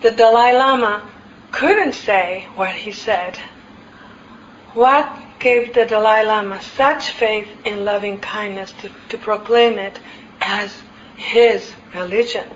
the 0.00 0.10
Dalai 0.10 0.54
Lama 0.54 1.06
couldn't 1.52 1.92
say 1.92 2.48
what 2.54 2.70
he 2.70 2.92
said. 2.92 3.36
What 4.72 5.20
gave 5.44 5.74
the 5.74 5.84
Dalai 5.84 6.24
Lama 6.24 6.60
such 6.62 7.10
faith 7.10 7.46
in 7.66 7.84
loving 7.84 8.18
kindness 8.18 8.72
to, 8.80 8.90
to 9.10 9.18
proclaim 9.18 9.78
it 9.78 10.00
as 10.40 10.74
his 11.16 11.70
religion? 11.94 12.48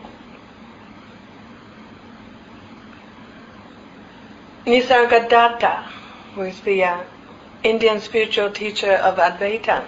Nisargadatta, 4.64 5.82
who 6.34 6.42
is 6.42 6.58
the 6.60 6.82
uh, 6.82 7.04
Indian 7.62 8.00
spiritual 8.00 8.50
teacher 8.50 8.92
of 8.92 9.16
Advaita, 9.18 9.84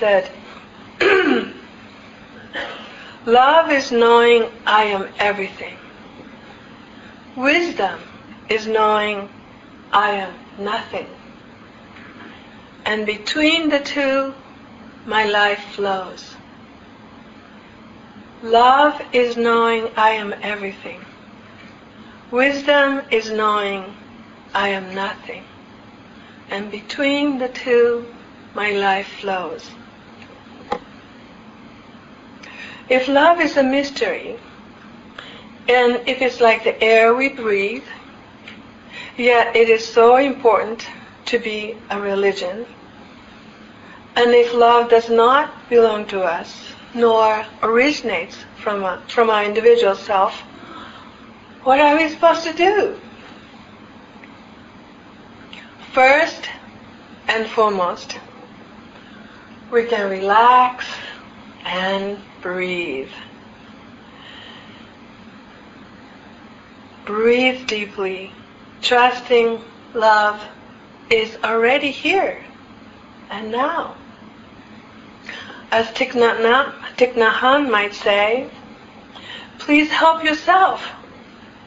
said, 0.00 0.28
Love 3.24 3.70
is 3.70 3.92
knowing 3.92 4.50
I 4.66 4.84
am 4.84 5.08
everything. 5.20 5.76
Wisdom 7.36 8.00
is 8.48 8.66
knowing 8.66 9.28
I 9.92 10.10
am 10.10 10.34
nothing. 10.58 11.06
And 12.84 13.06
between 13.06 13.68
the 13.68 13.78
two, 13.78 14.34
my 15.06 15.24
life 15.24 15.62
flows. 15.74 16.34
Love 18.42 19.00
is 19.12 19.36
knowing 19.36 19.88
I 19.96 20.10
am 20.10 20.34
everything. 20.42 21.00
Wisdom 22.32 23.02
is 23.10 23.30
knowing 23.30 23.94
I 24.54 24.68
am 24.68 24.94
nothing. 24.94 25.44
And 26.50 26.70
between 26.70 27.38
the 27.38 27.48
two, 27.48 28.06
my 28.54 28.72
life 28.72 29.08
flows. 29.20 29.70
If 32.88 33.06
love 33.06 33.40
is 33.40 33.56
a 33.56 33.62
mystery, 33.62 34.38
and 35.68 36.00
if 36.06 36.20
it's 36.20 36.40
like 36.40 36.64
the 36.64 36.82
air 36.82 37.14
we 37.14 37.28
breathe, 37.28 37.84
yet 39.16 39.54
it 39.54 39.68
is 39.68 39.86
so 39.86 40.16
important 40.16 40.86
to 41.26 41.38
be 41.38 41.76
a 41.90 42.00
religion, 42.00 42.66
and 44.16 44.30
if 44.32 44.52
love 44.54 44.90
does 44.90 45.08
not 45.08 45.68
belong 45.68 46.06
to 46.06 46.22
us, 46.22 46.72
nor 46.94 47.44
originates 47.62 48.36
from, 48.62 48.84
a, 48.84 49.02
from 49.08 49.30
our 49.30 49.44
individual 49.44 49.94
self, 49.94 50.34
what 51.64 51.80
are 51.80 51.96
we 51.96 52.08
supposed 52.08 52.44
to 52.44 52.52
do? 52.52 53.00
First 55.92 56.48
and 57.28 57.46
foremost, 57.46 58.18
we 59.70 59.84
can 59.84 60.10
relax 60.10 60.86
and 61.64 62.18
breathe. 62.42 63.10
Breathe 67.06 67.66
deeply, 67.66 68.32
trusting 68.80 69.60
love 69.94 70.40
is 71.12 71.36
already 71.44 71.90
here 71.90 72.42
and 73.30 73.52
now. 73.52 73.94
As 75.70 75.86
Thich 75.88 76.12
Nhat 76.12 77.32
Hanh 77.32 77.70
might 77.70 77.94
say, 77.94 78.48
please 79.58 79.90
help 79.90 80.24
yourself. 80.24 80.86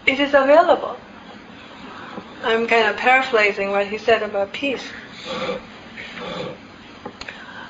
It 0.08 0.20
is 0.20 0.34
available. 0.34 0.98
I'm 2.44 2.68
kind 2.68 2.88
of 2.88 2.98
paraphrasing 2.98 3.72
what 3.72 3.88
he 3.88 3.98
said 3.98 4.24
about 4.24 4.52
peace. 4.52 4.88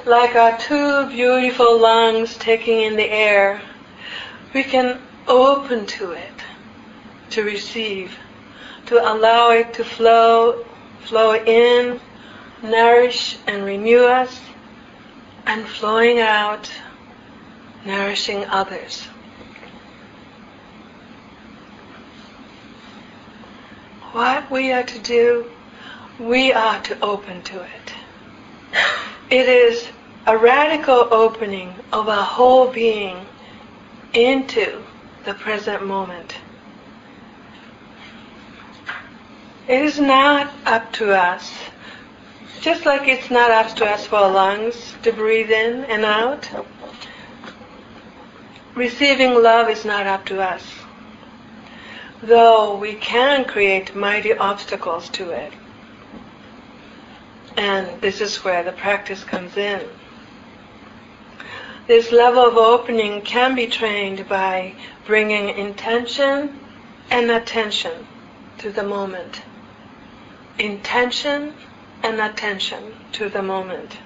Like 0.06 0.36
our 0.36 0.58
two 0.58 1.08
beautiful 1.08 1.80
lungs 1.80 2.38
taking 2.38 2.82
in 2.82 2.96
the 2.96 3.10
air, 3.10 3.62
we 4.54 4.64
can 4.64 5.02
open 5.28 5.86
to 5.88 6.12
it, 6.12 6.34
to 7.32 7.44
receive, 7.44 8.18
to 8.86 9.00
allow 9.12 9.52
it 9.52 9.74
to 9.74 9.84
flow, 9.84 10.66
flow 11.08 11.36
in, 11.36 12.00
nourish 12.62 13.38
and 13.48 13.64
renew 13.66 14.04
us, 14.06 14.40
and 15.46 15.68
flowing 15.68 16.20
out, 16.20 16.72
nourishing 17.86 18.46
others. 18.46 19.08
what 24.16 24.50
we 24.50 24.72
are 24.72 24.84
to 24.84 25.00
do, 25.00 25.46
we 26.18 26.54
are 26.54 26.82
to 26.82 26.98
open 27.02 27.42
to 27.42 27.62
it. 27.62 27.94
It 29.30 29.50
is 29.50 29.90
a 30.26 30.38
radical 30.38 31.10
opening 31.12 31.74
of 31.92 32.08
our 32.08 32.24
whole 32.24 32.72
being 32.72 33.26
into 34.14 34.82
the 35.26 35.34
present 35.34 35.86
moment. 35.86 36.36
It 39.68 39.82
is 39.82 40.00
not 40.00 40.54
up 40.66 40.94
to 40.94 41.14
us, 41.14 41.52
just 42.62 42.86
like 42.86 43.08
it's 43.08 43.32
not 43.32 43.52
up 43.52 43.76
to 43.78 43.86
us 43.86 44.06
for 44.06 44.18
our 44.18 44.32
lungs 44.32 44.94
to 45.04 45.12
breathe 45.12 45.50
in 45.50 45.86
and 45.86 46.06
out. 46.06 46.50
Receiving 48.76 49.42
love 49.42 49.70
is 49.70 49.86
not 49.86 50.06
up 50.06 50.26
to 50.26 50.42
us 50.42 50.64
though 52.22 52.76
we 52.76 52.94
can 52.96 53.46
create 53.46 53.96
mighty 53.96 54.34
obstacles 54.34 55.10
to 55.10 55.32
it. 55.32 55.54
And 57.58 58.02
this 58.02 58.22
is 58.22 58.44
where 58.44 58.64
the 58.64 58.72
practice 58.72 59.24
comes 59.24 59.56
in. 59.58 59.82
This 61.88 62.12
level 62.12 62.46
of 62.46 62.58
opening 62.58 63.22
can 63.22 63.56
be 63.56 63.68
trained 63.68 64.28
by 64.28 64.74
bringing 65.06 65.50
intention 65.50 66.60
and 67.12 67.30
attention 67.30 68.08
to 68.58 68.72
the 68.72 68.84
moment. 68.84 69.44
Intention 70.58 71.54
and 72.04 72.22
attention 72.22 72.94
to 73.14 73.30
the 73.30 73.42
moment. 73.42 73.98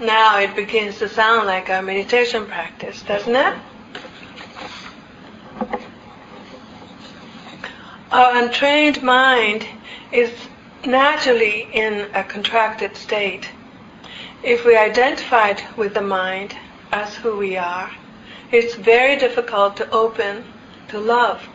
Now 0.00 0.38
it 0.38 0.54
begins 0.54 0.98
to 0.98 1.08
sound 1.08 1.46
like 1.46 1.68
a 1.68 1.80
meditation 1.80 2.46
practice, 2.46 3.02
doesn't 3.02 3.34
it? 3.34 3.54
Our 8.10 8.42
untrained 8.42 9.02
mind 9.02 9.66
is 10.12 10.30
naturally 10.84 11.68
in 11.72 12.08
a 12.14 12.22
contracted 12.24 12.96
state. 12.96 13.48
If 14.42 14.64
we 14.64 14.76
identified 14.76 15.62
with 15.76 15.94
the 15.94 16.02
mind 16.02 16.56
as 16.92 17.14
who 17.16 17.36
we 17.36 17.56
are, 17.56 17.90
it's 18.52 18.74
very 18.74 19.16
difficult 19.16 19.76
to 19.78 19.90
open 19.90 20.44
to 20.88 21.00
love. 21.00 21.46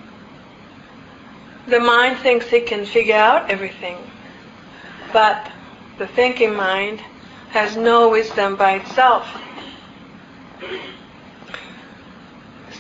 The 1.68 1.80
mind 1.80 2.18
thinks 2.18 2.52
it 2.52 2.66
can 2.66 2.86
figure 2.86 3.16
out 3.16 3.50
everything, 3.50 3.98
but 5.14 5.52
the 5.98 6.08
thinking 6.08 6.56
mind 6.56 7.02
has 7.50 7.78
no 7.78 8.10
wisdom 8.10 8.56
by 8.56 8.74
itself. 8.74 9.28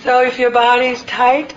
So 0.03 0.23
if 0.23 0.39
your 0.39 0.49
body 0.49 0.87
is 0.87 1.03
tight, 1.03 1.53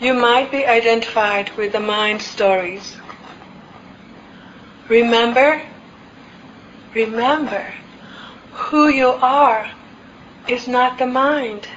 you 0.00 0.14
might 0.14 0.50
be 0.50 0.64
identified 0.64 1.54
with 1.56 1.72
the 1.72 1.80
mind 1.80 2.22
stories. 2.22 2.96
Remember, 4.88 5.60
remember, 6.94 7.74
who 8.52 8.88
you 8.88 9.08
are 9.08 9.70
is 10.48 10.66
not 10.66 10.98
the 10.98 11.06
mind. 11.06 11.68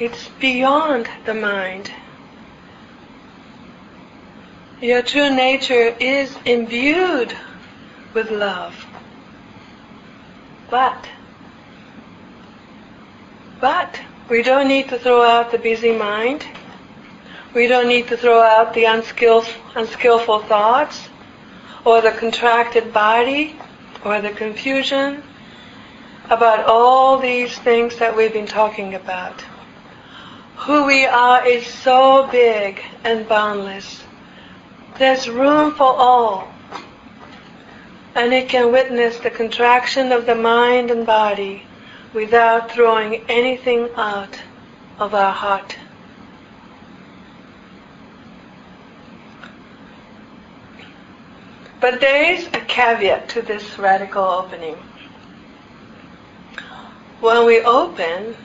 It's 0.00 0.28
beyond 0.40 1.08
the 1.24 1.34
mind. 1.34 1.90
Your 4.82 5.00
true 5.00 5.30
nature 5.30 5.94
is 6.00 6.36
imbued 6.44 7.36
with 8.14 8.32
love. 8.32 8.74
But, 10.70 11.08
but, 13.60 14.00
we 14.28 14.42
don't 14.42 14.66
need 14.66 14.88
to 14.88 14.98
throw 14.98 15.22
out 15.22 15.52
the 15.52 15.58
busy 15.58 15.92
mind. 15.92 16.44
We 17.54 17.68
don't 17.68 17.86
need 17.86 18.08
to 18.08 18.16
throw 18.16 18.40
out 18.40 18.74
the 18.74 18.86
unskillful, 18.86 19.62
unskillful 19.76 20.40
thoughts 20.40 21.08
or 21.84 22.00
the 22.00 22.10
contracted 22.10 22.92
body 22.92 23.54
or 24.04 24.20
the 24.20 24.30
confusion 24.30 25.22
about 26.28 26.66
all 26.66 27.18
these 27.18 27.56
things 27.56 27.98
that 27.98 28.16
we've 28.16 28.32
been 28.32 28.48
talking 28.48 28.96
about. 28.96 29.44
Who 30.56 30.86
we 30.86 31.06
are 31.06 31.46
is 31.46 31.64
so 31.68 32.28
big 32.32 32.82
and 33.04 33.28
boundless. 33.28 34.02
There's 34.98 35.28
room 35.28 35.74
for 35.74 35.94
all. 35.96 36.52
And 38.14 38.32
it 38.32 38.48
can 38.48 38.70
witness 38.70 39.18
the 39.18 39.30
contraction 39.30 40.12
of 40.12 40.26
the 40.26 40.34
mind 40.34 40.90
and 40.90 41.06
body 41.06 41.64
without 42.12 42.70
throwing 42.70 43.24
anything 43.28 43.88
out 43.96 44.38
of 44.98 45.14
our 45.14 45.32
heart. 45.32 45.76
But 51.80 52.00
there 52.00 52.34
is 52.34 52.46
a 52.48 52.60
caveat 52.60 53.30
to 53.30 53.42
this 53.42 53.78
radical 53.78 54.22
opening. 54.22 54.76
When 57.20 57.46
we 57.46 57.60
open, 57.62 58.36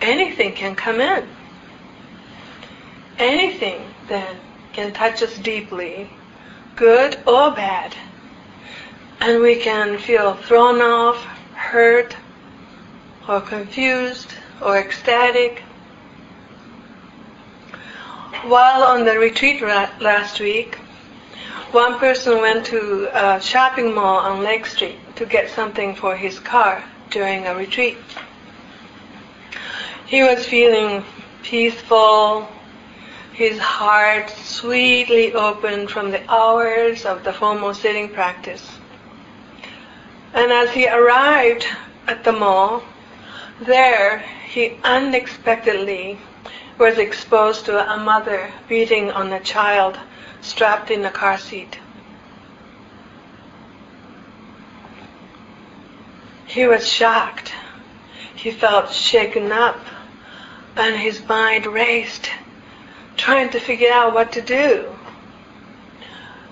anything 0.00 0.54
can 0.54 0.74
come 0.74 1.00
in. 1.00 1.28
Anything 3.18 3.80
then 4.08 4.36
can 4.76 4.92
touch 4.92 5.22
us 5.22 5.38
deeply, 5.38 6.06
good 6.76 7.16
or 7.26 7.50
bad. 7.50 7.96
And 9.20 9.40
we 9.40 9.56
can 9.56 9.96
feel 9.96 10.34
thrown 10.34 10.82
off, 10.82 11.16
hurt, 11.54 12.14
or 13.26 13.40
confused 13.40 14.34
or 14.60 14.76
ecstatic. 14.76 15.60
While 18.44 18.82
on 18.82 19.06
the 19.06 19.18
retreat 19.18 19.62
last 19.62 20.40
week, 20.40 20.74
one 21.72 21.98
person 21.98 22.42
went 22.42 22.66
to 22.66 23.08
a 23.14 23.40
shopping 23.40 23.94
mall 23.94 24.18
on 24.18 24.42
Lake 24.42 24.66
Street 24.66 24.98
to 25.16 25.24
get 25.24 25.48
something 25.48 25.94
for 25.94 26.14
his 26.14 26.38
car 26.38 26.84
during 27.08 27.46
a 27.46 27.54
retreat. 27.54 27.96
He 30.04 30.22
was 30.22 30.44
feeling 30.44 31.02
peaceful, 31.42 32.46
his 33.36 33.58
heart 33.58 34.30
sweetly 34.30 35.34
opened 35.34 35.90
from 35.90 36.10
the 36.10 36.32
hours 36.32 37.04
of 37.04 37.22
the 37.22 37.32
formal 37.34 37.74
sitting 37.74 38.08
practice. 38.08 38.66
And 40.32 40.50
as 40.50 40.70
he 40.70 40.88
arrived 40.88 41.66
at 42.06 42.24
the 42.24 42.32
mall, 42.32 42.82
there 43.60 44.20
he 44.48 44.78
unexpectedly 44.82 46.18
was 46.78 46.96
exposed 46.96 47.66
to 47.66 47.92
a 47.92 47.98
mother 47.98 48.50
beating 48.70 49.10
on 49.10 49.30
a 49.30 49.40
child 49.40 49.98
strapped 50.40 50.90
in 50.90 51.04
a 51.04 51.10
car 51.10 51.36
seat. 51.36 51.78
He 56.46 56.66
was 56.66 56.90
shocked. 56.90 57.52
He 58.34 58.50
felt 58.50 58.90
shaken 58.90 59.52
up 59.52 59.78
and 60.74 60.96
his 60.96 61.22
mind 61.28 61.66
raced, 61.66 62.30
trying 63.16 63.50
to 63.50 63.60
figure 63.60 63.92
out 63.92 64.14
what 64.14 64.32
to 64.32 64.40
do. 64.40 64.94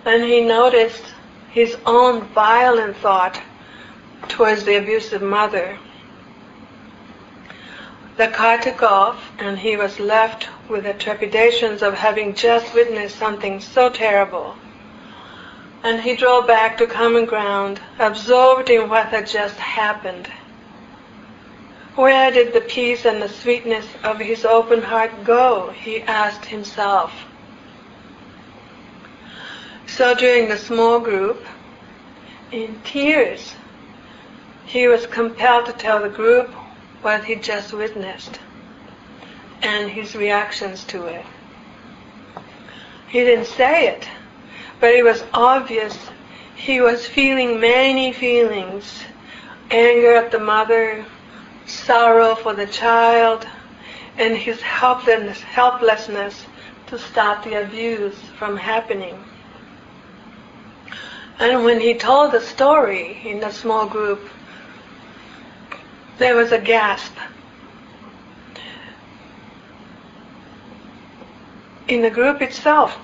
And 0.05 0.25
he 0.25 0.41
noticed 0.41 1.05
his 1.51 1.77
own 1.87 2.23
violent 2.29 2.97
thought 2.97 3.41
towards 4.29 4.65
the 4.65 4.77
abusive 4.77 5.23
mother. 5.23 5.79
The 8.17 8.29
car 8.29 8.59
took 8.59 8.83
off 8.83 9.33
and 9.39 9.59
he 9.59 9.77
was 9.77 9.99
left 9.99 10.49
with 10.69 10.85
the 10.85 10.95
trepidations 10.95 11.83
of 11.83 11.95
having 11.95 12.35
just 12.35 12.73
witnessed 12.75 13.17
something 13.17 13.61
so 13.61 13.89
terrible. 13.89 14.55
And 15.83 16.01
he 16.01 16.17
drove 16.17 16.47
back 16.47 16.79
to 16.79 16.87
common 16.87 17.25
ground, 17.25 17.81
absorbed 17.99 18.71
in 18.71 18.89
what 18.89 19.09
had 19.09 19.27
just 19.27 19.57
happened. 19.57 20.29
Where 21.97 22.33
did 22.33 22.53
the 22.53 22.61
peace 22.61 23.05
and 23.05 23.23
the 23.23 23.29
sweetness 23.29 23.87
of 24.03 24.19
his 24.19 24.45
open 24.45 24.83
heart 24.83 25.25
go? 25.25 25.71
he 25.71 26.03
asked 26.03 26.45
himself. 26.45 27.13
So 29.87 30.13
during 30.15 30.49
the 30.49 30.59
small 30.59 30.99
group, 30.99 31.45
in 32.51 32.81
tears, 32.83 33.55
he 34.65 34.89
was 34.89 35.07
compelled 35.07 35.67
to 35.67 35.73
tell 35.73 36.03
the 36.03 36.09
group 36.09 36.51
what 37.03 37.25
he 37.25 37.37
just 37.37 37.73
witnessed 37.73 38.41
and 39.63 39.89
his 39.89 40.17
reactions 40.17 40.83
to 40.85 41.07
it. 41.07 41.25
He 43.07 43.21
didn't 43.21 43.47
say 43.47 43.87
it, 43.89 44.09
but 44.81 44.91
it 44.91 45.05
was 45.05 45.23
obvious 45.33 45.97
he 46.57 46.81
was 46.81 47.07
feeling 47.07 47.61
many 47.61 48.13
feelings 48.13 49.05
anger 49.71 50.15
at 50.15 50.33
the 50.33 50.41
mother, 50.41 51.05
sorrow 51.67 52.35
for 52.35 52.55
the 52.55 52.67
child, 52.67 53.47
and 54.17 54.37
his 54.37 54.61
helplessness, 54.61 55.41
helplessness 55.41 56.47
to 56.87 56.99
stop 56.99 57.45
the 57.45 57.63
abuse 57.63 58.17
from 58.39 58.57
happening. 58.57 59.23
And 61.39 61.65
when 61.65 61.81
he 61.81 61.95
told 61.95 62.33
the 62.33 62.41
story 62.41 63.21
in 63.25 63.41
the 63.41 63.51
small 63.51 63.87
group, 63.87 64.29
there 66.19 66.37
was 66.37 66.53
a 66.53 66.59
gasp. 66.59 67.17
In 71.89 72.03
the 72.03 72.11
group 72.11 72.41
itself, 72.41 72.97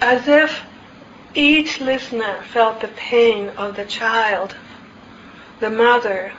as 0.00 0.26
if 0.26 0.62
each 1.34 1.80
listener 1.80 2.42
felt 2.52 2.80
the 2.80 2.88
pain 2.88 3.50
of 3.50 3.76
the 3.76 3.84
child, 3.84 4.54
the 5.60 5.70
mother, 5.70 6.32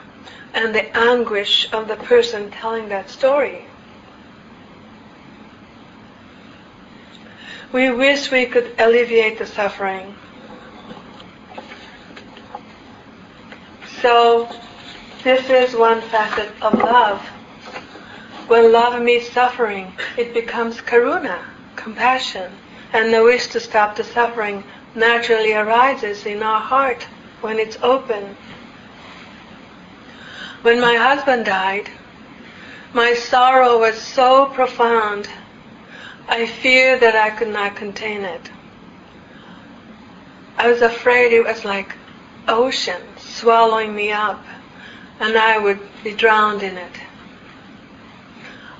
and 0.54 0.74
the 0.74 0.96
anguish 0.96 1.68
of 1.72 1.88
the 1.88 1.96
person 1.96 2.50
telling 2.50 2.88
that 2.88 3.10
story. 3.10 3.64
We 7.72 7.90
wish 7.90 8.30
we 8.30 8.46
could 8.46 8.74
alleviate 8.78 9.38
the 9.38 9.46
suffering. 9.46 10.14
So, 14.00 14.48
this 15.22 15.50
is 15.50 15.76
one 15.76 16.00
facet 16.00 16.50
of 16.62 16.74
love. 16.78 17.20
When 18.46 18.72
love 18.72 19.02
meets 19.02 19.30
suffering, 19.30 19.92
it 20.16 20.32
becomes 20.32 20.80
karuna, 20.80 21.40
compassion, 21.76 22.50
and 22.92 23.12
the 23.12 23.22
wish 23.22 23.48
to 23.48 23.60
stop 23.60 23.96
the 23.96 24.04
suffering 24.04 24.64
naturally 24.94 25.52
arises 25.52 26.24
in 26.24 26.42
our 26.42 26.60
heart 26.60 27.02
when 27.42 27.58
it's 27.58 27.76
open 27.82 28.34
when 30.62 30.80
my 30.80 30.96
husband 30.96 31.46
died, 31.46 31.88
my 32.92 33.14
sorrow 33.14 33.78
was 33.78 34.00
so 34.00 34.46
profound, 34.46 35.28
I 36.28 36.46
feared 36.46 37.00
that 37.00 37.14
I 37.14 37.30
could 37.30 37.48
not 37.48 37.76
contain 37.76 38.22
it. 38.22 38.50
I 40.56 40.70
was 40.70 40.82
afraid 40.82 41.32
it 41.32 41.44
was 41.44 41.64
like 41.64 41.94
ocean 42.48 43.02
swallowing 43.16 43.94
me 43.94 44.10
up 44.10 44.44
and 45.20 45.36
I 45.36 45.58
would 45.58 45.80
be 46.02 46.12
drowned 46.12 46.62
in 46.62 46.76
it. 46.76 46.92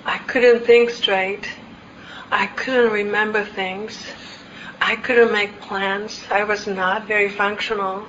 I 0.05 0.19
couldn't 0.19 0.65
think 0.65 0.91
straight. 0.91 1.49
I 2.31 2.47
couldn't 2.47 2.93
remember 2.93 3.45
things. 3.45 3.99
I 4.81 4.97
couldn't 4.97 5.33
make 5.33 5.61
plans. 5.61 6.25
I 6.31 6.45
was 6.45 6.67
not 6.67 7.07
very 7.07 7.29
functional. 7.29 8.07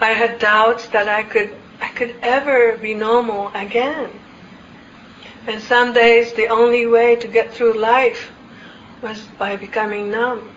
I 0.00 0.10
had 0.10 0.38
doubts 0.38 0.88
that 0.88 1.08
I 1.08 1.22
could 1.22 1.54
I 1.80 1.88
could 1.88 2.16
ever 2.22 2.76
be 2.76 2.94
normal 2.94 3.50
again. 3.54 4.10
And 5.46 5.62
some 5.62 5.92
days 5.92 6.32
the 6.32 6.48
only 6.48 6.86
way 6.86 7.16
to 7.16 7.28
get 7.28 7.52
through 7.52 7.74
life 7.74 8.30
was 9.00 9.20
by 9.38 9.56
becoming 9.56 10.10
numb. 10.10 10.50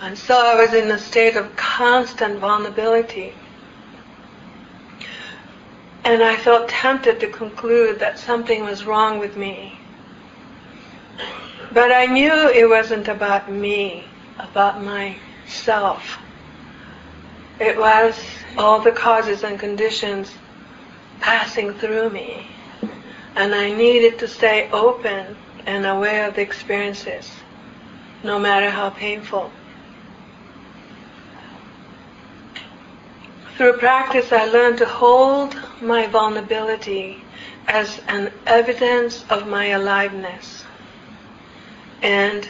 And 0.00 0.18
so 0.18 0.36
I 0.36 0.54
was 0.54 0.74
in 0.74 0.90
a 0.90 0.98
state 0.98 1.36
of 1.36 1.56
constant 1.56 2.38
vulnerability. 2.38 3.32
And 6.04 6.22
I 6.22 6.36
felt 6.36 6.68
tempted 6.68 7.20
to 7.20 7.28
conclude 7.28 7.98
that 8.00 8.18
something 8.18 8.62
was 8.64 8.84
wrong 8.84 9.18
with 9.18 9.36
me. 9.36 9.78
But 11.72 11.90
I 11.90 12.04
knew 12.04 12.48
it 12.50 12.68
wasn't 12.68 13.08
about 13.08 13.50
me, 13.50 14.04
about 14.38 14.82
myself. 14.84 16.18
It 17.58 17.78
was 17.78 18.14
all 18.56 18.80
the 18.80 18.92
causes 18.92 19.42
and 19.42 19.58
conditions 19.58 20.32
passing 21.20 21.74
through 21.74 22.10
me. 22.10 22.46
And 23.36 23.54
I 23.54 23.72
needed 23.72 24.18
to 24.20 24.28
stay 24.28 24.70
open 24.70 25.36
and 25.66 25.86
aware 25.86 26.28
of 26.28 26.34
the 26.34 26.42
experiences, 26.42 27.30
no 28.22 28.38
matter 28.38 28.70
how 28.70 28.90
painful. 28.90 29.50
Through 33.56 33.78
practice, 33.78 34.32
I 34.32 34.46
learned 34.46 34.78
to 34.78 34.86
hold 34.86 35.56
my 35.80 36.06
vulnerability 36.06 37.22
as 37.66 38.00
an 38.08 38.32
evidence 38.46 39.24
of 39.30 39.46
my 39.46 39.66
aliveness 39.66 40.64
and 42.02 42.48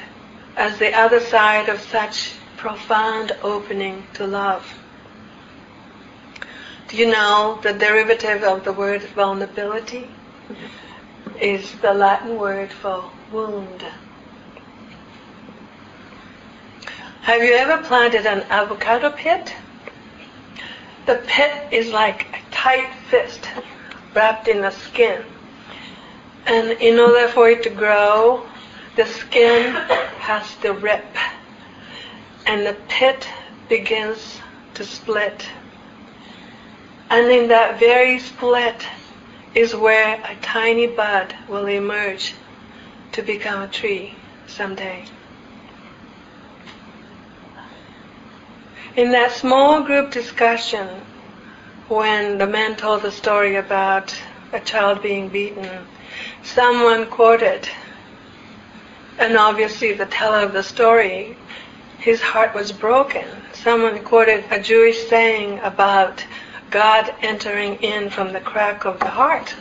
as 0.56 0.78
the 0.78 0.92
other 0.94 1.20
side 1.20 1.68
of 1.68 1.80
such 1.80 2.32
profound 2.56 3.32
opening 3.42 4.06
to 4.14 4.26
love. 4.26 4.66
You 6.94 7.06
know 7.06 7.58
the 7.60 7.72
derivative 7.72 8.44
of 8.44 8.62
the 8.62 8.72
word 8.72 9.02
vulnerability 9.16 10.06
is 11.40 11.72
the 11.82 11.92
Latin 11.92 12.38
word 12.38 12.70
for 12.70 13.10
wound? 13.32 13.84
Have 17.22 17.42
you 17.42 17.52
ever 17.54 17.82
planted 17.82 18.26
an 18.26 18.42
avocado 18.42 19.10
pit? 19.10 19.52
The 21.06 21.16
pit 21.26 21.72
is 21.72 21.90
like 21.90 22.28
a 22.32 22.54
tight 22.54 22.94
fist 23.10 23.48
wrapped 24.14 24.46
in 24.46 24.62
a 24.62 24.70
skin. 24.70 25.24
And 26.46 26.80
in 26.80 27.00
order 27.00 27.26
for 27.26 27.50
it 27.50 27.64
to 27.64 27.70
grow, 27.70 28.46
the 28.94 29.06
skin 29.06 29.74
has 30.20 30.54
to 30.58 30.72
rip. 30.72 31.16
And 32.46 32.64
the 32.64 32.76
pit 32.86 33.26
begins 33.68 34.38
to 34.74 34.84
split. 34.84 35.44
And 37.10 37.30
in 37.30 37.48
that 37.48 37.78
very 37.78 38.18
split 38.18 38.86
is 39.54 39.74
where 39.74 40.14
a 40.24 40.36
tiny 40.42 40.86
bud 40.86 41.34
will 41.48 41.66
emerge 41.66 42.34
to 43.12 43.22
become 43.22 43.62
a 43.62 43.68
tree 43.68 44.14
someday. 44.46 45.04
In 48.96 49.10
that 49.12 49.32
small 49.32 49.82
group 49.82 50.12
discussion, 50.12 50.88
when 51.88 52.38
the 52.38 52.46
man 52.46 52.76
told 52.76 53.02
the 53.02 53.12
story 53.12 53.56
about 53.56 54.14
a 54.52 54.60
child 54.60 55.02
being 55.02 55.28
beaten, 55.28 55.86
someone 56.42 57.06
quoted, 57.06 57.68
and 59.18 59.36
obviously 59.36 59.92
the 59.92 60.06
teller 60.06 60.44
of 60.44 60.52
the 60.52 60.62
story, 60.62 61.36
his 61.98 62.20
heart 62.20 62.54
was 62.54 62.72
broken. 62.72 63.26
Someone 63.52 64.02
quoted 64.04 64.44
a 64.50 64.60
Jewish 64.60 65.08
saying 65.08 65.58
about 65.60 66.24
God 66.74 67.14
entering 67.22 67.76
in 67.84 68.10
from 68.10 68.32
the 68.32 68.40
crack 68.40 68.84
of 68.84 68.98
the 68.98 69.08
heart. 69.08 69.54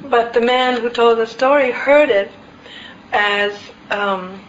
But 0.00 0.32
the 0.32 0.40
man 0.40 0.80
who 0.80 0.90
told 0.90 1.18
the 1.18 1.28
story 1.28 1.70
heard 1.70 2.10
it 2.10 2.32
as 3.12 3.56
um, 3.92 4.42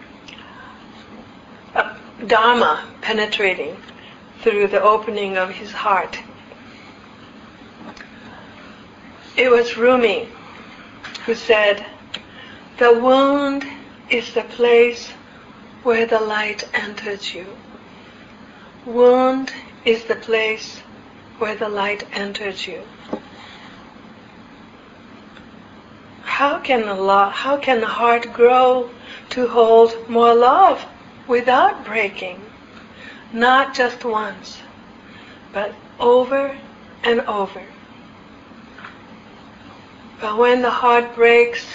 Dharma 2.26 2.84
penetrating 3.02 3.78
through 4.42 4.66
the 4.66 4.82
opening 4.82 5.38
of 5.38 5.52
his 5.52 5.72
heart. 5.72 6.18
It 9.38 9.52
was 9.52 9.78
Rumi 9.78 10.28
who 11.28 11.36
said, 11.36 11.86
The 12.80 13.00
wound 13.00 13.64
is 14.10 14.34
the 14.34 14.42
place 14.42 15.12
where 15.84 16.08
the 16.08 16.20
light 16.20 16.68
enters 16.74 17.32
you. 17.32 17.46
Wound 18.88 19.54
is 19.86 20.06
the 20.06 20.16
place 20.16 20.80
where 21.40 21.56
the 21.56 21.68
light 21.68 22.08
enters 22.14 22.68
you. 22.68 22.82
How 26.24 26.60
can 26.60 26.82
the 26.82 27.30
how 27.30 27.58
can 27.58 27.82
the 27.82 27.88
heart 27.88 28.34
grow 28.34 28.90
to 29.30 29.48
hold 29.48 30.10
more 30.10 30.34
love 30.34 30.86
without 31.28 31.86
breaking? 31.86 32.42
Not 33.34 33.74
just 33.74 34.06
once, 34.06 34.62
but 35.52 35.74
over 36.00 36.58
and 37.04 37.22
over. 37.22 37.64
But 40.22 40.38
when 40.38 40.62
the 40.62 40.72
heart 40.72 41.14
breaks, 41.16 41.66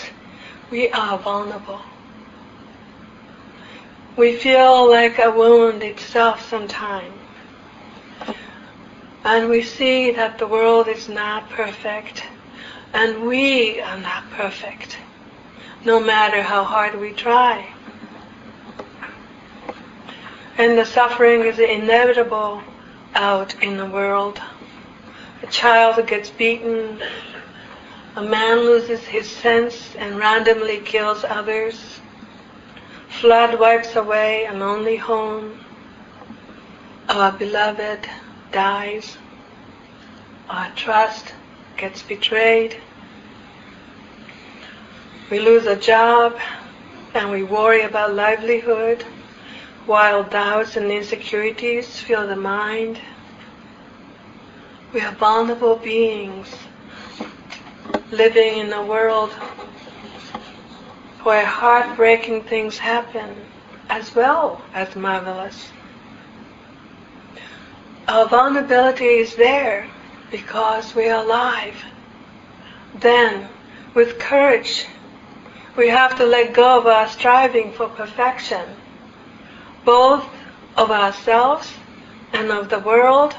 we 0.71 0.88
are 0.90 1.18
vulnerable. 1.18 1.81
We 4.16 4.37
feel 4.37 4.88
like 4.88 5.18
a 5.18 5.31
wound 5.31 5.83
itself 5.83 6.49
sometimes. 6.49 7.17
And 9.24 9.48
we 9.48 9.62
see 9.62 10.11
that 10.12 10.38
the 10.38 10.46
world 10.46 10.88
is 10.88 11.09
not 11.09 11.50
perfect. 11.50 12.24
And 12.92 13.26
we 13.26 13.81
are 13.81 13.98
not 13.98 14.31
perfect. 14.31 14.98
No 15.85 16.00
matter 16.00 16.42
how 16.42 16.64
hard 16.64 16.98
we 16.98 17.12
try. 17.12 17.66
And 20.57 20.76
the 20.76 20.85
suffering 20.85 21.42
is 21.42 21.59
inevitable 21.59 22.62
out 23.14 23.54
in 23.62 23.76
the 23.76 23.87
world. 23.87 24.40
A 25.42 25.46
child 25.46 26.04
gets 26.07 26.31
beaten. 26.31 27.00
A 28.16 28.22
man 28.22 28.59
loses 28.59 29.00
his 29.04 29.31
sense 29.31 29.94
and 29.96 30.18
randomly 30.18 30.78
kills 30.78 31.24
others. 31.24 32.00
Flood 33.09 33.61
wipes 33.61 33.94
away 33.94 34.46
a 34.46 34.52
lonely 34.52 34.96
home. 34.96 35.61
Our 37.09 37.33
beloved 37.33 38.07
dies. 38.53 39.16
Our 40.51 40.71
trust 40.77 41.33
gets 41.79 42.03
betrayed. 42.03 42.77
We 45.31 45.38
lose 45.38 45.64
a 45.64 45.75
job 45.75 46.38
and 47.14 47.31
we 47.31 47.44
worry 47.44 47.81
about 47.81 48.14
livelihood 48.14 49.05
while 49.87 50.23
doubts 50.23 50.77
and 50.77 50.92
insecurities 50.92 51.99
fill 51.99 52.27
the 52.29 52.37
mind. 52.37 53.01
We 54.92 55.01
are 55.01 55.12
vulnerable 55.12 55.77
beings 55.77 56.55
living 58.11 58.59
in 58.59 58.71
a 58.71 58.85
world 58.85 59.33
where 61.23 61.47
heartbreaking 61.47 62.42
things 62.42 62.77
happen 62.77 63.35
as 63.88 64.14
well 64.14 64.61
as 64.75 64.94
marvelous. 64.94 65.71
Our 68.09 68.27
vulnerability 68.27 69.05
is 69.05 69.37
there 69.37 69.87
because 70.31 70.94
we 70.94 71.11
are 71.11 71.23
alive. 71.23 71.77
Then, 72.94 73.51
with 73.92 74.18
courage, 74.18 74.87
we 75.77 75.88
have 75.88 76.16
to 76.16 76.25
let 76.25 76.55
go 76.55 76.79
of 76.79 76.87
our 76.87 77.07
striving 77.07 77.71
for 77.71 77.87
perfection, 77.90 78.64
both 79.85 80.27
of 80.75 80.90
ourselves 80.90 81.71
and 82.33 82.51
of 82.51 82.71
the 82.71 82.79
world, 82.79 83.37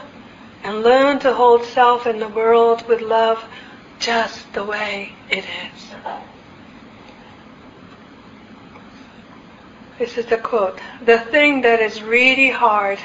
and 0.63 0.84
learn 0.84 1.17
to 1.19 1.34
hold 1.34 1.65
self 1.65 2.05
and 2.05 2.21
the 2.21 2.29
world 2.29 2.88
with 2.88 3.01
love 3.01 3.43
just 3.97 4.53
the 4.53 4.63
way 4.63 5.13
it 5.32 5.45
is. 5.45 5.95
This 9.97 10.15
is 10.15 10.27
the 10.27 10.38
quote. 10.38 10.79
The 11.03 11.19
thing 11.19 11.62
that 11.62 11.79
is 11.79 12.03
really 12.03 12.51
hard 12.51 12.99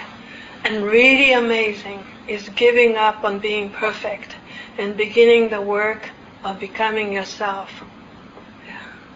and 0.65 0.83
really 0.83 1.33
amazing 1.33 2.03
is 2.27 2.49
giving 2.51 2.97
up 2.97 3.23
on 3.23 3.39
being 3.39 3.71
perfect 3.71 4.35
and 4.79 4.97
beginning 4.97 5.51
the 5.51 5.61
work 5.61 6.09
of 6.43 6.59
becoming 6.59 7.13
yourself. 7.13 7.71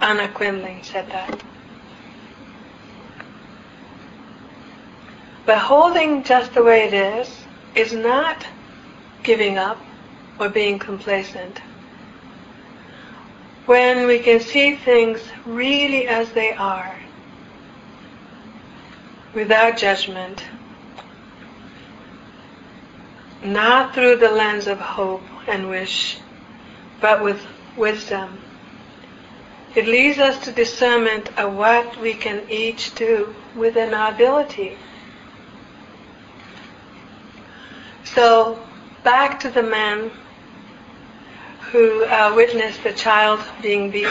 Anna 0.01 0.29
Quindlen 0.29 0.85
said 0.85 1.09
that. 1.11 1.43
But 5.47 5.59
holding 5.59 6.23
just 6.23 6.53
the 6.53 6.63
way 6.63 6.85
it 6.85 6.93
is 6.93 7.35
is 7.75 7.95
not 7.95 8.47
giving 9.23 9.57
up 9.57 9.79
or 10.39 10.51
being 10.51 10.79
complacent. 10.79 11.61
When 13.65 14.07
we 14.07 14.19
can 14.19 14.41
see 14.41 14.77
things 14.77 15.21
really 15.47 16.07
as 16.07 16.31
they 16.33 16.53
are, 16.53 16.99
without 19.35 19.79
judgment, 19.79 20.45
not 23.53 23.95
through 23.95 24.17
the 24.17 24.31
lens 24.31 24.67
of 24.67 24.79
hope 24.79 25.23
and 25.47 25.69
wish, 25.69 26.19
but 27.01 27.23
with 27.23 27.45
wisdom. 27.77 28.39
It 29.75 29.87
leads 29.87 30.19
us 30.19 30.43
to 30.45 30.53
discernment 30.53 31.29
of 31.39 31.55
what 31.55 32.01
we 32.01 32.15
can 32.15 32.43
each 32.49 32.95
do 32.95 33.35
within 33.55 33.95
our 33.95 34.11
ability. 34.11 34.77
So, 38.05 38.59
back 39.05 39.39
to 39.41 39.51
the 39.51 39.63
man 39.63 40.11
who 41.71 42.05
uh, 42.05 42.33
witnessed 42.35 42.83
the 42.83 42.93
child 42.93 43.41
being 43.63 43.91
beaten. 43.91 44.11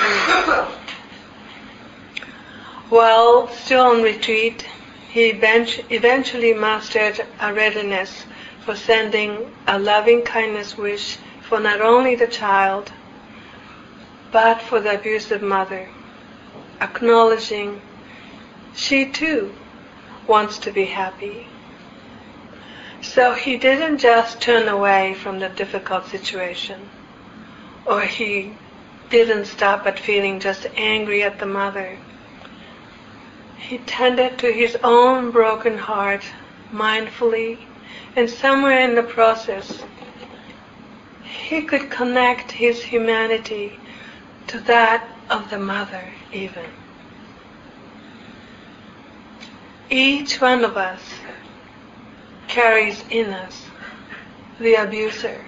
While 2.90 3.50
still 3.50 3.88
on 3.88 4.02
retreat, 4.02 4.66
he 5.10 5.30
eventually 5.30 6.54
mastered 6.54 7.26
a 7.42 7.54
readiness 7.54 8.26
for 8.68 8.76
sending 8.76 9.50
a 9.66 9.80
loving 9.80 10.22
kindness 10.24 10.78
wish 10.78 11.18
for 11.48 11.58
not 11.58 11.80
only 11.80 12.16
the 12.16 12.28
child, 12.28 12.92
but 14.30 14.62
for 14.62 14.82
the 14.82 14.94
abusive 14.94 15.42
mother, 15.42 15.88
acknowledging 16.82 17.82
she 18.76 19.06
too 19.10 19.56
wants 20.28 20.58
to 20.58 20.70
be 20.70 20.84
happy. 20.84 21.48
So 23.02 23.34
he 23.36 23.56
didn't 23.56 24.00
just 24.00 24.42
turn 24.42 24.68
away 24.68 25.14
from 25.14 25.40
the 25.40 25.48
difficult 25.48 26.08
situation, 26.08 26.90
or 27.86 28.02
he 28.02 28.52
didn't 29.10 29.46
stop 29.46 29.88
at 29.88 29.98
feeling 29.98 30.42
just 30.42 30.68
angry 30.76 31.24
at 31.24 31.40
the 31.40 31.46
mother. 31.46 31.98
He 33.58 33.78
tended 33.78 34.38
to 34.40 34.52
his 34.52 34.76
own 34.84 35.32
broken 35.32 35.78
heart 35.78 36.26
mindfully 36.74 37.60
and 38.18 38.28
somewhere 38.28 38.80
in 38.80 38.96
the 38.96 39.04
process, 39.04 39.84
he 41.22 41.62
could 41.62 41.92
connect 41.92 42.52
his 42.52 42.84
humanity 42.84 43.80
to 44.48 44.60
that 44.62 45.08
of 45.30 45.48
the 45.52 45.60
mother 45.60 46.04
even. 46.34 46.66
Each 49.92 50.42
one 50.42 50.66
of 50.66 50.78
us 50.78 51.00
carries 52.48 53.04
in 53.12 53.30
us 53.30 53.66
the 54.60 54.74
abuser, 54.74 55.46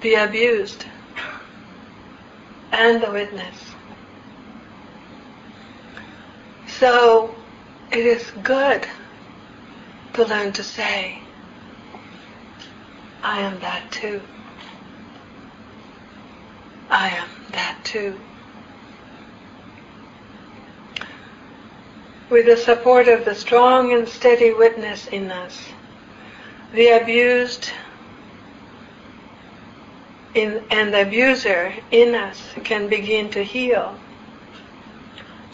the 0.00 0.14
abused, 0.14 0.86
and 2.72 3.02
the 3.02 3.10
witness. 3.10 3.56
So 6.66 7.34
it 7.92 8.06
is 8.06 8.30
good 8.42 8.86
to 10.14 10.24
learn 10.24 10.54
to 10.54 10.62
say, 10.62 11.25
I 13.26 13.40
am 13.40 13.58
that 13.58 13.90
too. 13.90 14.22
I 16.88 17.08
am 17.08 17.28
that 17.50 17.76
too. 17.82 18.20
With 22.30 22.46
the 22.46 22.56
support 22.56 23.08
of 23.08 23.24
the 23.24 23.34
strong 23.34 23.92
and 23.92 24.08
steady 24.08 24.52
witness 24.52 25.08
in 25.08 25.32
us, 25.32 25.60
the 26.72 26.90
abused 26.90 27.72
in, 30.36 30.62
and 30.70 30.94
the 30.94 31.02
abuser 31.02 31.74
in 31.90 32.14
us 32.14 32.40
can 32.62 32.88
begin 32.88 33.28
to 33.30 33.42
heal. 33.42 33.98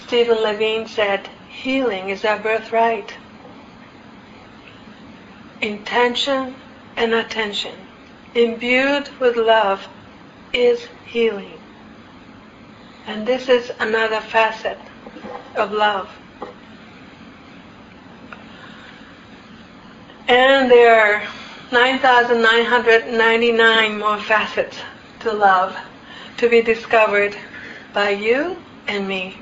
Stephen 0.07 0.43
Levine 0.43 0.87
said, 0.87 1.27
healing 1.49 2.11
is 2.11 2.27
our 2.27 2.39
birthright. 2.39 3.15
Intention 5.63 6.55
and 6.97 7.15
attention, 7.15 7.75
imbued 8.35 9.09
with 9.19 9.37
love, 9.37 9.89
is 10.53 10.87
healing. 11.07 11.59
And 13.07 13.27
this 13.27 13.49
is 13.49 13.73
another 13.81 14.21
facet 14.21 14.79
of 15.57 15.73
love. 15.73 16.11
And 20.29 20.71
there 20.71 21.01
are 21.01 21.23
9,999 21.73 23.99
more 23.99 24.19
facets 24.19 24.77
to 25.21 25.33
love 25.33 25.75
to 26.37 26.49
be 26.49 26.63
discovered 26.63 27.37
by 27.93 28.11
you 28.11 28.57
and 28.87 29.09
me. 29.09 29.37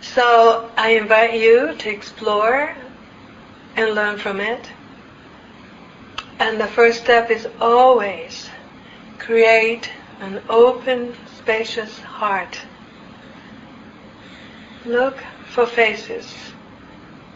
So 0.00 0.70
I 0.76 0.90
invite 0.90 1.34
you 1.34 1.74
to 1.74 1.90
explore 1.90 2.74
and 3.76 3.94
learn 3.94 4.18
from 4.18 4.40
it. 4.40 4.68
And 6.38 6.60
the 6.60 6.66
first 6.66 7.02
step 7.02 7.30
is 7.30 7.48
always 7.60 8.48
create 9.18 9.90
an 10.20 10.42
open, 10.48 11.14
spacious 11.38 11.98
heart. 12.00 12.60
Look 14.84 15.18
for 15.46 15.66
faces 15.66 16.32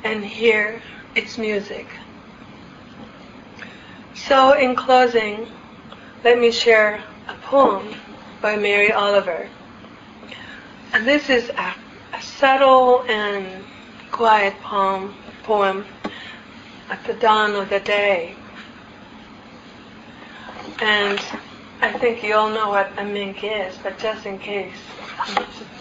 and 0.05 0.25
hear 0.25 0.83
its 1.15 1.39
music. 1.39 1.87
So 4.15 4.53
in 4.53 4.77
closing, 4.77 5.49
let 6.23 6.39
me 6.39 6.53
share 6.53 7.03
a 7.29 7.35
poem 7.43 7.95
by 8.43 8.57
Mary 8.57 8.93
Oliver. 8.93 9.49
And 10.93 11.07
this 11.07 11.31
is 11.31 11.49
a, 11.51 11.75
a 12.13 12.23
subtle 12.23 13.03
and 13.09 13.65
quiet 14.11 14.55
poem, 14.63 15.15
poem 15.43 15.87
at 16.89 17.03
the 17.05 17.15
dawn 17.15 17.55
of 17.55 17.71
the 17.71 17.81
day. 17.81 18.37
And 20.81 21.21
I 21.81 21.93
think 21.93 22.23
you 22.23 22.35
all 22.35 22.51
know 22.51 22.69
what 22.69 22.93
a 22.97 23.05
mink 23.05 23.43
is, 23.43 23.77
but 23.83 23.99
just 23.99 24.27
in 24.27 24.39
case, 24.39 24.75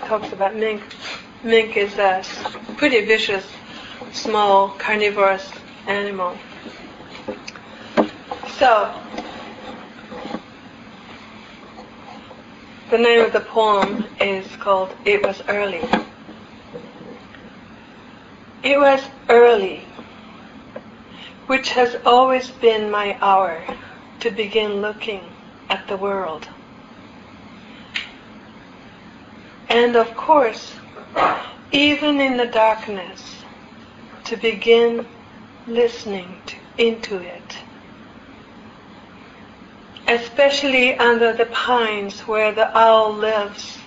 talks 0.05 0.31
about 0.31 0.55
mink. 0.55 0.81
Mink 1.43 1.77
is 1.77 1.97
a 1.97 2.23
pretty 2.77 3.05
vicious, 3.05 3.45
small 4.11 4.69
carnivorous 4.77 5.49
animal. 5.87 6.37
So, 8.57 8.93
the 12.89 12.97
name 12.97 13.23
of 13.23 13.31
the 13.31 13.41
poem 13.41 14.05
is 14.19 14.47
called 14.57 14.93
It 15.05 15.23
Was 15.23 15.41
Early. 15.47 15.87
It 18.63 18.77
was 18.77 19.01
early, 19.29 19.85
which 21.47 21.69
has 21.71 21.95
always 22.05 22.51
been 22.51 22.91
my 22.91 23.17
hour 23.21 23.63
to 24.19 24.31
begin 24.31 24.81
looking 24.81 25.21
at 25.69 25.87
the 25.87 25.97
world. 25.97 26.47
And 29.69 29.95
of 29.95 30.15
course, 30.15 30.73
even 31.71 32.19
in 32.19 32.37
the 32.37 32.47
darkness, 32.47 33.43
to 34.25 34.35
begin 34.35 35.05
listening 35.67 36.41
to, 36.47 36.55
into 36.77 37.17
it. 37.17 37.57
Especially 40.07 40.97
under 40.97 41.33
the 41.33 41.45
pines 41.45 42.21
where 42.21 42.51
the 42.51 42.75
owl 42.77 43.13
lives 43.13 43.77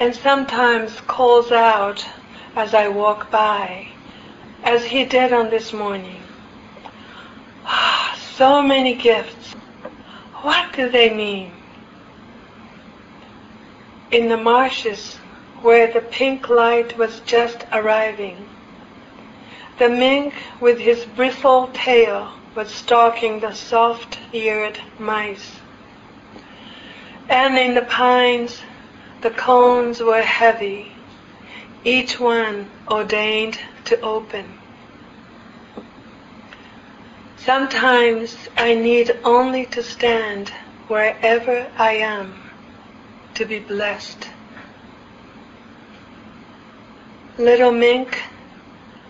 and 0.00 0.14
sometimes 0.14 1.00
calls 1.02 1.52
out 1.52 2.04
as 2.56 2.74
I 2.74 2.88
walk 2.88 3.30
by, 3.30 3.86
as 4.64 4.84
he 4.84 5.04
did 5.04 5.32
on 5.32 5.50
this 5.50 5.72
morning. 5.72 6.23
So 8.36 8.62
many 8.62 8.94
gifts. 8.96 9.52
What 10.42 10.72
do 10.72 10.90
they 10.90 11.08
mean? 11.08 11.52
In 14.10 14.28
the 14.28 14.36
marshes 14.36 15.14
where 15.62 15.92
the 15.92 16.00
pink 16.00 16.48
light 16.48 16.98
was 16.98 17.20
just 17.20 17.64
arriving, 17.72 18.48
the 19.78 19.88
mink 19.88 20.34
with 20.60 20.80
his 20.80 21.04
bristle 21.04 21.70
tail 21.74 22.32
was 22.56 22.74
stalking 22.74 23.38
the 23.38 23.52
soft-eared 23.52 24.80
mice. 24.98 25.52
And 27.28 27.56
in 27.56 27.74
the 27.74 27.82
pines, 27.82 28.62
the 29.20 29.30
cones 29.30 30.00
were 30.00 30.22
heavy, 30.22 30.90
each 31.84 32.18
one 32.18 32.68
ordained 32.88 33.60
to 33.84 34.00
open. 34.00 34.58
Sometimes 37.44 38.48
I 38.56 38.74
need 38.74 39.20
only 39.22 39.66
to 39.66 39.82
stand 39.82 40.48
wherever 40.88 41.70
I 41.76 41.92
am 41.96 42.32
to 43.34 43.44
be 43.44 43.58
blessed. 43.58 44.30
Little 47.36 47.70
mink, 47.70 48.18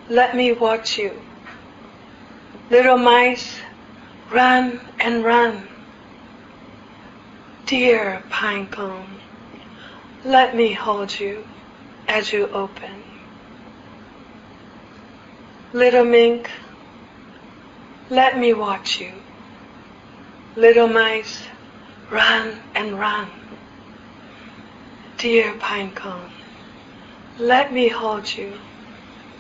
let 0.09 0.35
me 0.35 0.51
watch 0.51 0.99
you. 0.99 1.13
Little 2.71 2.99
mice, 2.99 3.61
run 4.33 4.81
and 4.99 5.23
run. 5.23 5.69
Dear 7.67 8.25
pinecone, 8.31 9.21
let 10.25 10.57
me 10.57 10.73
hold 10.73 11.21
you 11.21 11.47
as 12.09 12.33
you 12.33 12.49
open. 12.49 13.05
Little 15.73 16.05
mink, 16.05 16.51
let 18.11 18.39
me 18.39 18.53
watch 18.53 19.01
you. 19.01 19.13
Little 20.57 20.89
mice, 20.89 21.43
run 22.11 22.59
and 22.75 22.99
run. 22.99 23.29
Dear 25.19 25.55
pinecone, 25.55 26.31
let 27.39 27.73
me 27.73 27.89
hold 27.89 28.37
you 28.37 28.59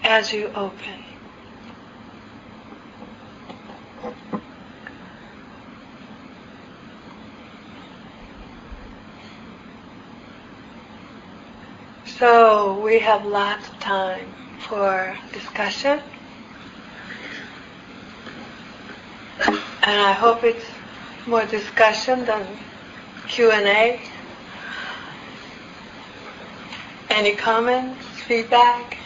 as 0.03 0.33
you 0.33 0.51
open. 0.55 0.95
So 12.07 12.81
we 12.81 13.01
have 13.01 13.27
lots 13.27 13.69
of 13.69 13.79
time 13.81 14.35
for 14.59 15.17
discussion. 15.33 16.01
And 19.41 20.01
I 20.01 20.12
hope 20.12 20.45
it's 20.45 20.64
more 21.26 21.45
discussion 21.47 22.24
than 22.24 22.47
Q&A. 23.28 24.01
Any 27.11 27.35
comments, 27.37 28.05
feedback? 28.26 28.99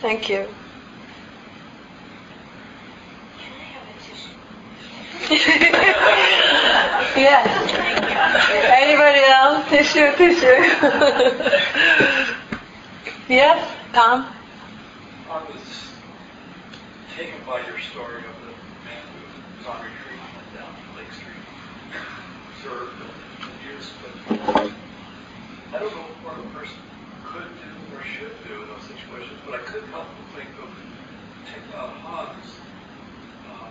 Thank 0.00 0.28
you. 0.30 0.48
yes. 7.16 7.46
Anybody 8.50 9.20
else? 9.26 9.59
Tissue, 9.70 10.10
tissue. 10.16 10.58
yes, 13.28 13.70
Tom? 13.92 14.26
I 15.30 15.44
was 15.46 15.62
taken 17.16 17.38
by 17.46 17.64
your 17.64 17.78
story 17.78 18.18
of 18.18 18.34
the 18.42 18.50
man 18.82 19.06
who 19.14 19.22
was 19.62 19.66
on 19.70 19.78
retreat 19.78 20.18
and 20.18 20.34
went 20.34 20.50
down 20.58 20.74
to 20.74 20.82
Lake 20.98 21.12
Street, 21.14 21.46
observed 22.50 22.98
the 22.98 23.06
abuse, 23.46 23.94
but 24.02 24.74
I 25.70 25.78
don't 25.78 25.94
know 25.94 26.10
what 26.26 26.34
a 26.34 26.42
person 26.50 26.82
could 27.22 27.46
do 27.62 27.70
or 27.94 28.02
should 28.02 28.34
do 28.50 28.62
in 28.62 28.66
those 28.74 28.90
situations, 28.90 29.38
but 29.46 29.54
I 29.54 29.62
couldn't 29.70 29.86
help 29.94 30.10
but 30.18 30.34
think 30.34 30.50
of 30.58 30.66
Thich 31.46 31.62
Nhat 31.70 31.94
Hanh's 32.02 32.58
um, 33.54 33.70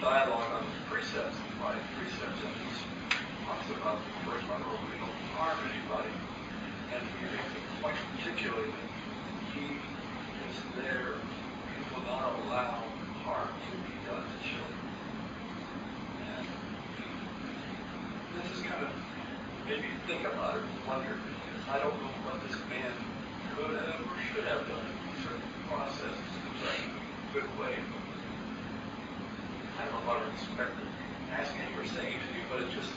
dialogue 0.00 0.56
on 0.56 0.64
precepts, 0.88 1.36
five 1.60 1.84
precepts, 2.00 2.40
and 2.40 2.56
he 2.64 2.74
talks 3.44 3.68
about 3.76 4.00
the 4.00 4.30
first 4.30 4.48
where 4.48 4.80
we 4.88 4.96
don't 4.96 5.20
harm 5.36 5.58
anybody, 5.68 6.08
and 6.96 7.04
he 7.20 7.28
point 7.84 7.96
particularly 8.16 8.72
he 9.52 9.76
is 10.48 10.56
there, 10.80 11.20
he 11.20 11.80
will 11.92 12.06
not 12.08 12.40
allow 12.40 12.80
harm 13.20 13.52
to 13.52 13.76
be 13.84 13.92
done 14.08 14.24
to 14.24 14.38
children. 14.40 14.80
And 16.24 16.46
this 18.40 18.48
is 18.56 18.64
kind 18.64 18.88
of 18.88 18.92
maybe 19.68 19.92
think 20.08 20.24
about 20.24 20.56
it 20.56 20.64
and 20.64 20.88
wonder, 20.88 21.20
I 21.68 21.76
don't 21.84 22.00
know 22.00 22.16
what 22.24 22.40
this 22.48 22.56
man 22.72 22.96
could 23.52 23.76
have 23.76 24.00
or 24.08 24.16
should 24.32 24.48
have 24.48 24.64
done 24.64 24.88
in 24.88 25.20
certain 25.20 25.52
processes 25.68 26.16
in 26.16 26.48
a 26.48 26.76
good 27.36 27.48
way. 27.60 27.76
I 29.76 29.84
don't 29.84 30.00
know 30.00 30.08
what 30.08 30.24
I 30.24 30.32
expect 30.32 30.72
asking 31.28 31.68
or 31.76 31.84
saying 31.84 32.16
to 32.24 32.30
you, 32.32 32.44
but 32.48 32.62
it 32.62 32.72
just 32.72 32.88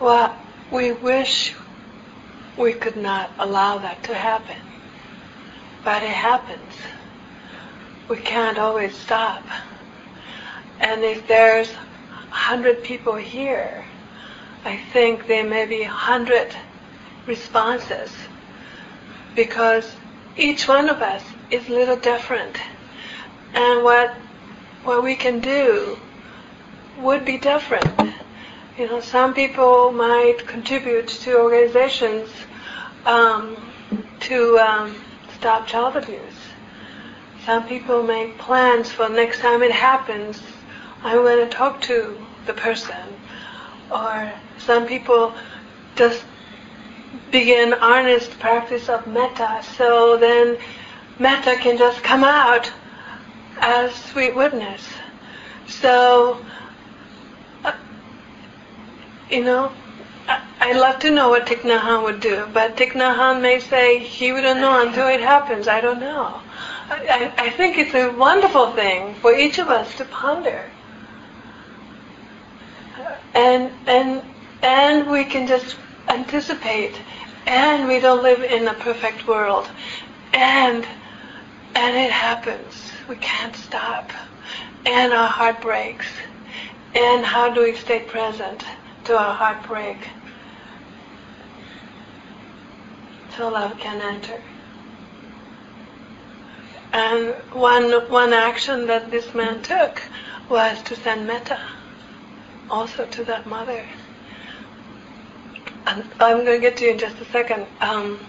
well, 0.00 0.36
we 0.72 0.90
wish 0.90 1.54
we 2.58 2.72
could 2.72 2.96
not 2.96 3.30
allow 3.38 3.78
that 3.78 4.02
to 4.04 4.14
happen, 4.14 4.56
but 5.84 6.02
it 6.02 6.08
happens. 6.08 6.74
We 8.08 8.16
can't 8.16 8.58
always 8.58 8.96
stop. 8.96 9.44
And 10.80 11.04
if 11.04 11.28
there's 11.28 11.70
a 11.70 12.34
hundred 12.34 12.82
people 12.82 13.14
here, 13.14 13.84
I 14.64 14.76
think 14.92 15.28
there 15.28 15.44
may 15.44 15.66
be 15.66 15.82
a 15.82 15.88
hundred 15.88 16.54
responses 17.26 18.10
because 19.34 19.90
each 20.36 20.68
one 20.68 20.88
of 20.88 21.02
us 21.02 21.22
is 21.50 21.68
a 21.68 21.72
little 21.72 21.96
different. 21.96 22.56
And 23.54 23.84
what 23.84 24.14
what 24.84 25.04
we 25.04 25.14
can 25.14 25.40
do 25.40 25.98
would 26.98 27.24
be 27.24 27.38
different. 27.38 28.14
You 28.78 28.86
know, 28.88 29.00
some 29.00 29.34
people 29.34 29.92
might 29.92 30.46
contribute 30.46 31.08
to 31.08 31.38
organizations 31.38 32.30
um, 33.04 33.56
to 34.20 34.58
um, 34.58 34.96
stop 35.38 35.66
child 35.66 35.96
abuse. 35.96 36.42
Some 37.44 37.66
people 37.66 38.02
make 38.02 38.38
plans 38.38 38.90
for 38.90 39.08
next 39.08 39.40
time 39.40 39.62
it 39.62 39.72
happens, 39.72 40.40
I'm 41.02 41.18
going 41.18 41.48
to 41.48 41.54
talk 41.54 41.80
to 41.82 42.16
the 42.46 42.54
person. 42.54 42.96
Or 43.90 44.32
some 44.58 44.86
people 44.86 45.34
just 45.96 46.24
begin 47.32 47.72
earnest 47.72 48.38
practice 48.38 48.88
of 48.88 49.06
metta, 49.06 49.62
so 49.76 50.16
then 50.18 50.58
metta 51.18 51.56
can 51.56 51.78
just 51.78 52.02
come 52.04 52.22
out 52.22 52.70
as 53.60 53.94
sweet 53.94 54.36
witness. 54.36 54.86
So, 55.66 56.38
uh, 57.64 57.72
you 59.30 59.42
know, 59.42 59.72
I'd 60.60 60.76
love 60.76 61.00
to 61.00 61.10
know 61.10 61.30
what 61.30 61.46
Thich 61.46 61.62
Nhat 61.62 61.80
Hanh 61.80 62.04
would 62.04 62.20
do, 62.20 62.46
but 62.52 62.76
Thich 62.76 62.92
Nhat 62.92 63.16
Hanh 63.16 63.40
may 63.40 63.58
say 63.58 63.98
he 63.98 64.30
wouldn't 64.32 64.60
know 64.60 64.86
until 64.86 65.08
it 65.08 65.20
happens. 65.20 65.66
I 65.66 65.80
don't 65.80 66.00
know. 66.00 66.38
I, 66.90 67.32
I 67.38 67.50
think 67.50 67.78
it's 67.78 67.94
a 67.94 68.10
wonderful 68.10 68.72
thing 68.72 69.14
for 69.16 69.34
each 69.34 69.58
of 69.58 69.68
us 69.68 69.96
to 69.96 70.04
ponder. 70.04 70.64
And 73.34 73.72
and 73.86 74.22
and 74.62 75.10
we 75.10 75.24
can 75.24 75.46
just 75.46 75.76
anticipate 76.08 76.94
and 77.46 77.88
we 77.88 78.00
don't 78.00 78.22
live 78.22 78.42
in 78.42 78.68
a 78.68 78.74
perfect 78.74 79.26
world. 79.26 79.68
And 80.32 80.86
and 81.74 81.96
it 81.96 82.10
happens. 82.10 82.92
We 83.08 83.16
can't 83.16 83.56
stop. 83.56 84.10
And 84.84 85.12
our 85.12 85.28
heart 85.28 85.60
breaks. 85.60 86.06
And 86.94 87.24
how 87.24 87.52
do 87.52 87.62
we 87.62 87.74
stay 87.74 88.00
present 88.00 88.64
to 89.04 89.18
our 89.18 89.34
heartbreak? 89.34 89.96
So 93.36 93.48
love 93.48 93.78
can 93.78 94.00
enter. 94.02 94.42
And 96.92 97.34
one 97.52 97.90
one 98.10 98.32
action 98.32 98.86
that 98.86 99.10
this 99.10 99.34
man 99.34 99.62
took 99.62 100.02
was 100.50 100.82
to 100.82 100.94
send 100.96 101.26
metta 101.26 101.58
also 102.68 103.06
to 103.06 103.24
that 103.24 103.46
mother. 103.46 103.84
I'm 105.86 106.44
going 106.44 106.46
to 106.46 106.60
get 106.60 106.76
to 106.78 106.84
you 106.84 106.92
in 106.92 106.98
just 106.98 107.18
a 107.18 107.24
second. 107.26 107.66
Um, 107.80 108.20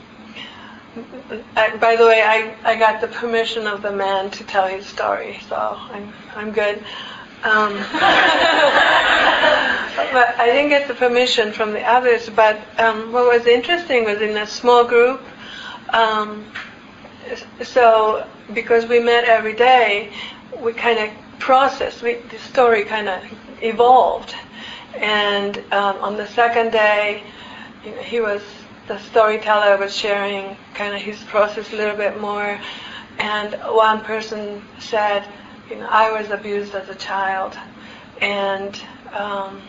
I, 1.56 1.76
by 1.78 1.96
the 1.96 2.06
way, 2.06 2.22
I, 2.22 2.56
I 2.64 2.78
got 2.78 3.02
the 3.02 3.08
permission 3.08 3.66
of 3.68 3.82
the 3.82 3.92
man 3.92 4.30
to 4.32 4.44
tell 4.44 4.68
his 4.68 4.86
story, 4.86 5.40
so 5.50 5.56
I'm 5.56 6.14
I'm 6.36 6.52
good. 6.52 6.84
Um, 7.44 7.74
but 10.14 10.40
I 10.40 10.46
didn't 10.46 10.70
get 10.70 10.88
the 10.88 10.94
permission 10.94 11.52
from 11.52 11.74
the 11.74 11.82
others. 11.82 12.30
But 12.30 12.60
um, 12.80 13.12
what 13.12 13.26
was 13.26 13.48
interesting 13.48 14.06
was 14.06 14.22
in 14.22 14.38
a 14.38 14.48
small 14.48 14.86
group. 14.86 15.22
Um, 15.90 16.46
so 17.64 18.28
because 18.54 18.86
we 18.86 19.00
met 19.00 19.26
every 19.26 19.56
day, 19.56 20.14
we 20.60 20.74
kind 20.74 21.00
of 21.00 21.10
processed. 21.40 22.02
We, 22.02 22.16
the 22.16 22.40
story 22.40 22.86
kind 22.86 23.10
of 23.10 23.24
evolved, 23.62 24.36
and 24.96 25.58
um, 25.72 25.98
on 25.98 26.18
the 26.18 26.28
second 26.28 26.72
day, 26.72 27.24
he 27.84 28.20
was 28.22 28.42
the 28.88 28.98
storyteller 29.00 29.78
was 29.78 29.96
sharing 29.96 30.58
kind 30.74 30.94
of 30.94 31.02
his 31.02 31.22
process 31.24 31.72
a 31.72 31.76
little 31.76 31.96
bit 31.96 32.20
more, 32.20 32.60
and 33.18 33.54
one 33.70 34.02
person 34.02 34.62
said, 34.80 35.26
you 35.70 35.78
know, 35.78 35.88
I 35.90 36.12
was 36.12 36.30
abused 36.32 36.76
as 36.76 36.90
a 36.90 36.96
child, 36.96 37.58
and 38.20 38.80
um, 39.14 39.62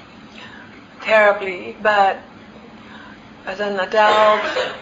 terribly, 1.01 1.77
but 1.81 2.19
as 3.47 3.61
an 3.61 3.79
adult, 3.79 4.75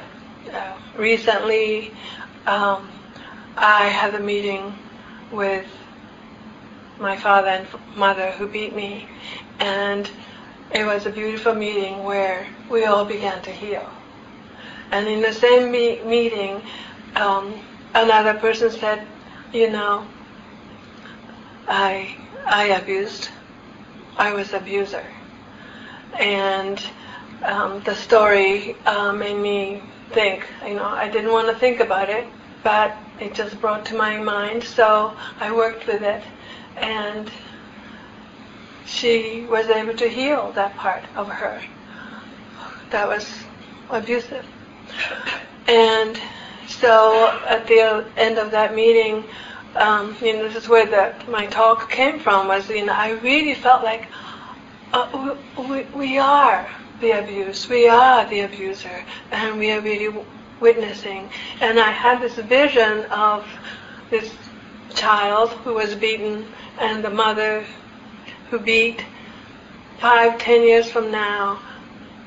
uh, 0.53 0.79
recently, 0.97 1.93
um, 2.47 2.89
I 3.57 3.85
had 3.89 4.15
a 4.15 4.21
meeting 4.21 4.75
with 5.31 5.67
my 6.99 7.17
father 7.17 7.49
and 7.49 7.67
mother 7.97 8.31
who 8.33 8.47
beat 8.47 8.75
me, 8.75 9.09
and 9.59 10.11
it 10.75 10.85
was 10.85 11.07
a 11.07 11.11
beautiful 11.11 11.55
meeting 11.55 12.03
where 12.05 12.47
we 12.71 12.85
all 12.85 13.05
began 13.05 13.43
to 13.43 13.51
heal. 13.51 13.89
And 14.91 15.07
in 15.07 15.21
the 15.21 15.33
same 15.33 15.71
me- 15.71 16.01
meeting, 16.03 16.63
um, 17.17 17.55
another 17.95 18.35
person 18.35 18.71
said, 18.71 19.07
"You 19.53 19.71
know, 19.71 20.07
I 21.69 22.17
I 22.47 22.65
abused. 22.81 23.29
I 24.17 24.33
was 24.33 24.53
abuser." 24.53 25.05
And 26.21 26.83
um, 27.45 27.81
the 27.81 27.95
story 27.95 28.77
uh, 28.87 29.13
made 29.13 29.37
me 29.37 29.83
think. 30.11 30.47
You 30.67 30.75
know, 30.75 30.85
I 30.87 31.09
didn't 31.09 31.33
want 31.33 31.49
to 31.49 31.55
think 31.55 31.81
about 31.81 32.09
it, 32.11 32.27
but 32.63 32.97
it 33.19 33.35
just 33.35 33.61
brought 33.61 33.85
to 33.87 33.97
my 33.97 34.19
mind. 34.19 34.63
So 34.63 35.15
I 35.41 35.53
worked 35.53 35.87
with 35.87 36.03
it, 36.03 36.23
and 36.77 37.31
she 38.87 39.47
was 39.49 39.69
able 39.69 39.95
to 39.95 40.09
heal 40.09 40.53
that 40.53 40.77
part 40.77 41.03
of 41.17 41.29
her 41.29 41.61
that 42.93 43.09
was 43.09 43.27
abusive. 43.91 44.45
And 45.67 46.21
so 46.69 47.41
at 47.47 47.67
the 47.67 48.07
end 48.17 48.39
of 48.39 48.51
that 48.53 48.75
meeting, 48.75 49.25
um, 49.75 50.15
you 50.21 50.35
know, 50.35 50.49
this 50.49 50.65
is 50.65 50.69
where 50.69 50.87
the, 50.87 51.15
my 51.31 51.47
talk 51.47 51.91
came 51.91 52.21
from. 52.21 52.47
Was 52.49 52.69
you 52.69 52.85
know, 52.85 52.93
I 52.93 53.13
really 53.13 53.55
felt 53.55 53.83
like 53.83 54.07
uh, 54.93 55.37
we, 55.59 55.83
we 55.95 56.19
are 56.19 56.69
the 57.01 57.13
abused, 57.13 57.71
we 57.71 57.89
are 57.89 58.29
the 58.29 58.41
abuser, 58.41 59.05
and 59.31 59.59
we 59.59 59.73
are 59.73 59.81
really 59.81 60.15
witnessing. 60.61 61.31
And 61.61 61.81
I 61.81 61.91
had 61.91 62.21
this 62.21 62.35
vision 62.35 63.07
of 63.07 63.47
this 64.11 64.31
child 64.95 65.51
who 65.65 65.75
was 65.75 65.95
beaten 65.95 66.47
and 66.79 67.03
the 67.03 67.11
mother 67.11 67.65
who 68.53 68.59
beat. 68.59 69.03
Five, 69.99 70.39
ten 70.39 70.63
years 70.63 70.91
from 70.91 71.11
now, 71.11 71.59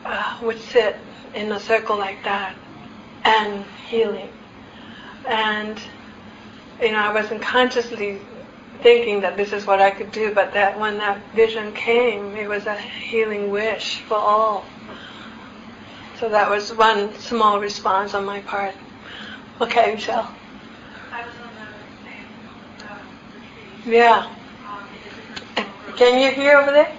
uh, 0.03 0.38
would 0.41 0.59
sit 0.59 0.97
in 1.36 1.51
a 1.51 1.59
circle 1.59 1.97
like 1.97 2.23
that 2.23 2.55
and 3.23 3.63
healing. 3.88 4.30
And 5.28 5.80
you 6.82 6.91
know, 6.91 6.97
I 6.99 7.13
wasn't 7.13 7.43
consciously 7.43 8.19
thinking 8.82 9.21
that 9.21 9.38
this 9.38 9.53
is 9.53 9.67
what 9.67 9.80
I 9.80 9.91
could 9.91 10.11
do, 10.11 10.34
but 10.34 10.53
that 10.53 10.80
when 10.80 10.97
that 10.97 11.21
vision 11.36 11.71
came, 11.73 12.36
it 12.36 12.49
was 12.49 12.65
a 12.65 12.76
healing 12.76 13.51
wish 13.51 13.99
for 14.01 14.17
all. 14.17 14.65
So 16.19 16.30
that 16.30 16.49
was 16.49 16.73
one 16.73 17.13
small 17.19 17.59
response 17.59 18.15
on 18.15 18.26
my 18.26 18.41
part. 18.41 18.73
Okay, 19.61 19.93
Michelle. 19.93 20.34
I 21.11 21.26
was 21.26 21.36
on 21.36 21.53
the 21.53 22.09
same 22.09 22.89
uh, 22.89 22.97
retreat. 23.34 23.93
Yeah. 23.93 24.32
Um, 24.67 24.88
in 24.91 24.97
a 24.97 25.03
different 25.03 25.38
small 25.38 25.57
group. 25.65 25.84
Can 25.95 26.19
you 26.19 26.29
hear 26.31 26.57
over 26.57 26.71
there? 26.71 26.91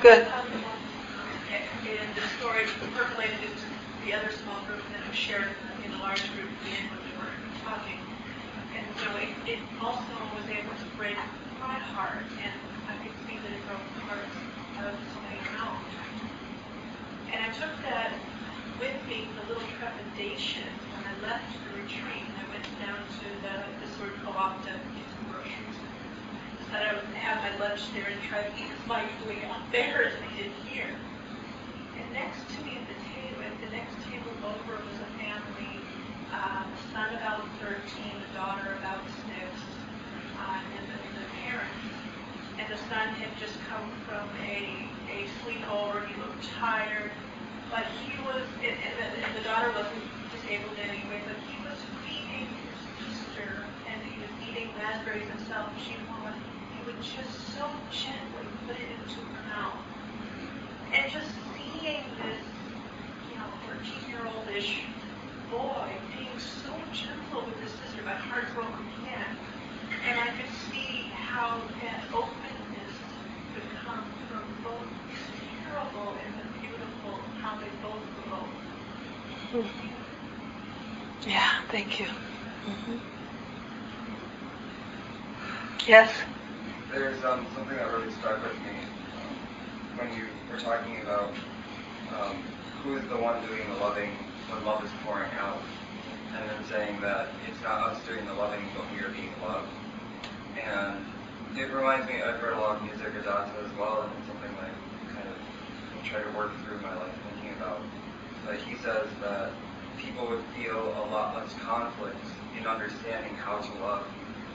Good. 0.00 0.30
And 0.30 2.14
the 2.14 2.22
story 2.38 2.70
percolated 2.94 3.42
into 3.42 3.66
the 4.06 4.14
other 4.14 4.30
small 4.30 4.62
group 4.62 4.78
and 4.86 4.94
then 4.94 5.02
was 5.10 5.18
shared 5.18 5.50
in 5.82 5.90
the 5.90 5.98
large 5.98 6.22
group 6.30 6.46
at 6.46 6.60
the 6.62 6.70
end 6.70 6.86
when 6.94 7.02
we 7.02 7.10
were 7.18 7.34
talking. 7.66 7.98
And 8.78 8.86
so 9.02 9.10
it, 9.18 9.34
it 9.42 9.58
also 9.82 10.14
was 10.38 10.46
able 10.46 10.70
to 10.70 10.86
break 10.94 11.18
my 11.58 11.82
heart 11.98 12.30
and 12.30 12.54
I 12.86 12.94
could 13.02 13.18
see 13.26 13.42
that 13.42 13.50
it 13.50 13.62
broke 13.66 13.82
the 13.98 14.06
hearts 14.06 14.38
of 14.86 14.94
somebody 15.10 15.42
else. 15.58 15.90
And 17.34 17.42
I 17.42 17.50
took 17.58 17.74
that 17.90 18.14
with 18.78 18.94
me, 19.10 19.34
the 19.34 19.50
little 19.50 19.66
trepidation, 19.82 20.70
when 20.94 21.02
I 21.10 21.14
left 21.26 21.50
the 21.58 21.74
retreat. 21.74 22.22
And 22.22 22.38
I 22.38 22.46
went 22.54 22.70
down 22.78 23.02
to 23.02 23.26
the, 23.42 23.54
the 23.82 23.88
sort 23.98 24.14
of 24.14 24.22
co-op 24.22 24.62
to 24.62 24.70
get 24.70 25.08
Decided 26.74 26.90
I 26.90 26.98
would 26.98 27.14
have 27.22 27.38
my 27.38 27.54
lunch 27.62 27.86
there 27.94 28.10
and 28.10 28.18
try 28.26 28.42
to 28.42 28.50
eat 28.58 28.66
as 28.66 28.82
mindfully 28.90 29.46
out 29.46 29.62
there 29.70 30.10
as 30.10 30.14
I 30.18 30.26
did 30.34 30.50
here. 30.66 30.90
And 30.90 32.10
next 32.10 32.42
to 32.50 32.58
me 32.66 32.82
at 32.82 32.86
the 32.90 32.98
table, 33.14 33.46
at 33.46 33.54
the 33.62 33.70
next 33.70 33.94
table 34.10 34.34
over 34.42 34.82
was 34.82 34.98
a 34.98 35.10
family, 35.14 35.78
um, 36.34 36.66
a 36.66 36.78
son 36.90 37.14
about 37.14 37.46
13, 37.62 37.78
a 37.78 38.30
daughter 38.34 38.74
about 38.82 39.06
6. 39.06 39.22
uh, 40.34 40.58
and, 40.74 40.84
the, 40.90 40.98
the 41.14 41.26
parents. 41.46 41.78
And 42.58 42.66
the 42.66 42.80
son 42.90 43.06
had 43.22 43.30
just 43.38 43.54
come 43.70 43.86
from 44.10 44.26
a, 44.42 44.90
a 45.14 45.30
sleepover. 45.46 46.10
He 46.10 46.18
looked 46.18 46.42
tired, 46.58 47.14
but 47.70 47.86
he 48.02 48.18
was, 48.26 48.42
and, 48.66 48.74
and, 48.74 48.94
the, 48.98 49.06
and 49.22 49.32
the 49.38 49.46
daughter 49.46 49.70
wasn't 49.78 50.10
disabled 50.34 50.74
anyway, 50.82 51.22
but 51.22 51.38
he 51.46 51.54
was 51.62 51.78
feeding 52.02 52.50
his 52.50 53.14
sister, 53.14 53.62
and 53.86 54.02
he 54.10 54.18
was 54.18 54.32
eating 54.42 54.74
raspberries 54.74 55.30
himself. 55.30 55.70
She 55.78 55.94
he 55.94 56.43
would 56.86 57.00
just 57.02 57.54
so 57.54 57.66
gently 57.90 58.48
put 58.66 58.76
it 58.76 58.88
into 59.00 59.20
her 59.32 59.42
mouth. 59.48 59.84
And 60.92 61.10
just 61.12 61.30
seeing 61.54 62.04
this, 62.16 62.44
you 63.30 63.36
know, 63.36 63.48
13-year-old-ish 63.68 64.86
boy 65.50 65.88
being 66.16 66.38
so 66.38 66.72
gentle 66.92 67.46
with 67.46 67.60
his 67.60 67.72
sister, 67.72 68.02
my 68.04 68.14
heart 68.14 68.54
broke 68.54 68.78
again. 69.00 69.36
And 70.08 70.18
I 70.20 70.28
could 70.28 70.50
see 70.70 71.10
how 71.14 71.62
that 71.82 72.04
openness 72.14 72.94
could 73.54 73.64
come 73.84 74.12
from 74.28 74.44
both 74.62 74.88
the 75.08 75.16
terrible 75.64 76.16
and 76.26 76.38
the 76.38 76.46
beautiful, 76.60 77.30
how 77.40 77.58
they 77.60 77.70
both 77.82 78.04
glow. 78.14 78.50
Yeah, 81.26 81.48
thank 81.70 82.00
you. 82.00 82.06
hmm 82.64 82.96
Yes? 85.86 86.12
There's 86.94 87.24
um, 87.24 87.44
something 87.56 87.76
that 87.76 87.90
really 87.90 88.12
stuck 88.22 88.40
with 88.40 88.54
me 88.62 88.70
um, 89.18 89.34
when 89.98 90.14
you 90.14 90.30
were 90.46 90.60
talking 90.60 91.02
about 91.02 91.34
um, 92.14 92.38
who 92.82 92.96
is 92.96 93.02
the 93.08 93.16
one 93.16 93.44
doing 93.48 93.66
the 93.66 93.74
loving 93.82 94.14
when 94.46 94.64
love 94.64 94.84
is 94.84 94.90
pouring 95.02 95.32
out, 95.34 95.58
and 96.38 96.48
then 96.48 96.62
saying 96.70 97.00
that 97.00 97.34
it's 97.50 97.60
not 97.66 97.82
us 97.82 97.98
doing 98.06 98.24
the 98.26 98.32
loving, 98.34 98.62
but 98.78 98.86
we 98.94 99.02
are 99.02 99.10
being 99.10 99.34
loved. 99.42 99.66
And 100.54 101.02
it 101.58 101.74
reminds 101.74 102.06
me, 102.06 102.22
I've 102.22 102.38
heard 102.38 102.54
a 102.54 102.60
lot 102.60 102.76
of 102.78 102.82
Nisargadatta 102.86 103.50
as 103.66 103.74
well, 103.74 104.06
and 104.06 104.12
it's 104.14 104.30
something 104.30 104.54
that 104.54 104.70
I 104.70 105.14
kind 105.18 105.26
of 105.26 105.34
try 106.06 106.22
to 106.22 106.30
work 106.38 106.54
through 106.62 106.78
my 106.78 106.94
life 106.94 107.10
thinking 107.34 107.58
about. 107.58 107.82
But 108.46 108.62
he 108.62 108.76
says 108.86 109.10
that 109.20 109.50
people 109.98 110.30
would 110.30 110.44
feel 110.54 110.78
a 110.78 111.04
lot 111.10 111.34
less 111.34 111.52
conflict 111.58 112.22
in 112.56 112.68
understanding 112.68 113.34
how 113.34 113.58
to 113.58 113.72
love 113.82 114.06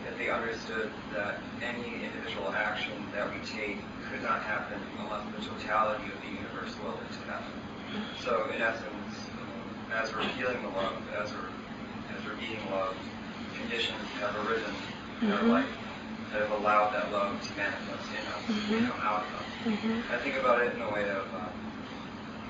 if 0.10 0.18
they 0.18 0.30
understood 0.30 0.90
that 1.14 1.42
any 1.62 2.04
individual 2.04 2.50
action 2.54 2.94
that 3.14 3.30
we 3.30 3.38
take 3.46 3.78
could 4.10 4.24
not 4.24 4.42
happen 4.42 4.80
unless 5.06 5.24
the 5.38 5.42
totality 5.46 6.06
of 6.10 6.18
the 6.22 6.32
universe 6.34 6.74
willed 6.82 6.98
it 7.06 7.14
to 7.14 7.22
happen. 7.30 7.54
So 8.22 8.50
in 8.56 8.62
essence, 8.62 9.14
as 9.94 10.14
we're 10.14 10.28
feeling 10.38 10.62
the 10.62 10.70
love, 10.70 10.98
as 11.22 11.32
we're 11.34 11.50
as 12.18 12.26
we're 12.26 12.38
being 12.42 12.60
loved, 12.72 12.98
conditions 13.54 14.02
have 14.20 14.34
arisen 14.36 14.74
in 15.22 15.32
our 15.32 15.44
Mhm. 15.44 15.50
life 15.50 15.74
that 16.32 16.42
have 16.42 16.52
allowed 16.52 16.92
that 16.94 17.12
love 17.12 17.40
to 17.42 17.56
manifest 17.56 18.10
in 18.12 18.26
us, 18.26 18.44
you 18.70 18.82
know, 18.82 18.94
out 19.06 19.24
of 19.30 19.34
us. 19.40 19.52
hmm 19.64 20.02
I 20.12 20.18
think 20.18 20.36
about 20.38 20.62
it 20.62 20.74
in 20.76 20.82
a 20.82 20.90
way 20.92 21.08
of, 21.10 21.26
um, 21.34 21.54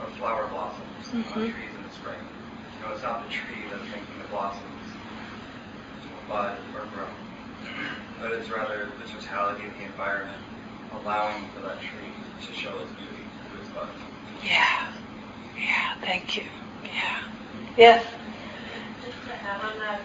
of 0.02 0.16
flower 0.16 0.48
blossoms 0.48 1.12
on 1.14 1.44
Mhm. 1.44 1.52
trees 1.54 1.76
in 1.76 1.84
the 1.84 1.92
spring. 1.92 2.20
You 2.80 2.86
know, 2.88 2.94
it's 2.94 3.04
not 3.04 3.24
the 3.26 3.30
tree 3.30 3.68
that's 3.70 3.90
making 3.92 4.18
the 4.18 4.28
blossoms 4.30 4.96
bud 6.30 6.58
or 6.76 6.86
grow, 6.94 7.10
but 8.22 8.32
it's 8.32 8.50
rather 8.50 8.90
the 9.02 9.08
totality 9.12 9.66
of 9.68 9.78
the 9.78 9.86
environment 9.86 10.42
allowing 10.94 11.46
for 11.56 11.62
that 11.62 11.80
tree 11.80 12.12
to 12.42 12.54
show 12.54 12.78
its 12.80 12.92
beauty 12.92 13.24
through 13.50 13.62
its 13.62 13.70
buds. 13.70 13.92
Yeah. 14.44 14.92
Yeah, 15.58 15.96
thank 16.02 16.38
you. 16.38 16.44
Yeah. 16.84 17.24
Yes? 17.78 18.06
Just 19.04 19.24
to 19.28 19.34
add 19.34 19.62
on 19.62 19.80
that, 19.80 20.02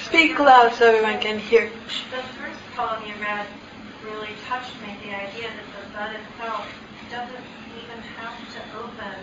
Speak 0.00 0.38
loud 0.38 0.72
so 0.74 0.86
everyone 0.88 1.20
can 1.20 1.38
hear. 1.38 1.70
The 2.10 2.22
first 2.40 2.60
poem 2.76 3.02
you 3.04 3.14
read 3.20 3.46
really 4.04 4.32
touched 4.48 4.72
me, 4.80 4.96
the 5.04 5.12
idea 5.14 5.48
that 5.52 5.68
the 5.68 5.84
bud 5.92 6.16
itself 6.16 6.66
doesn't 7.10 7.44
even 7.76 8.00
have 8.16 8.36
to 8.54 8.60
open, 8.78 9.16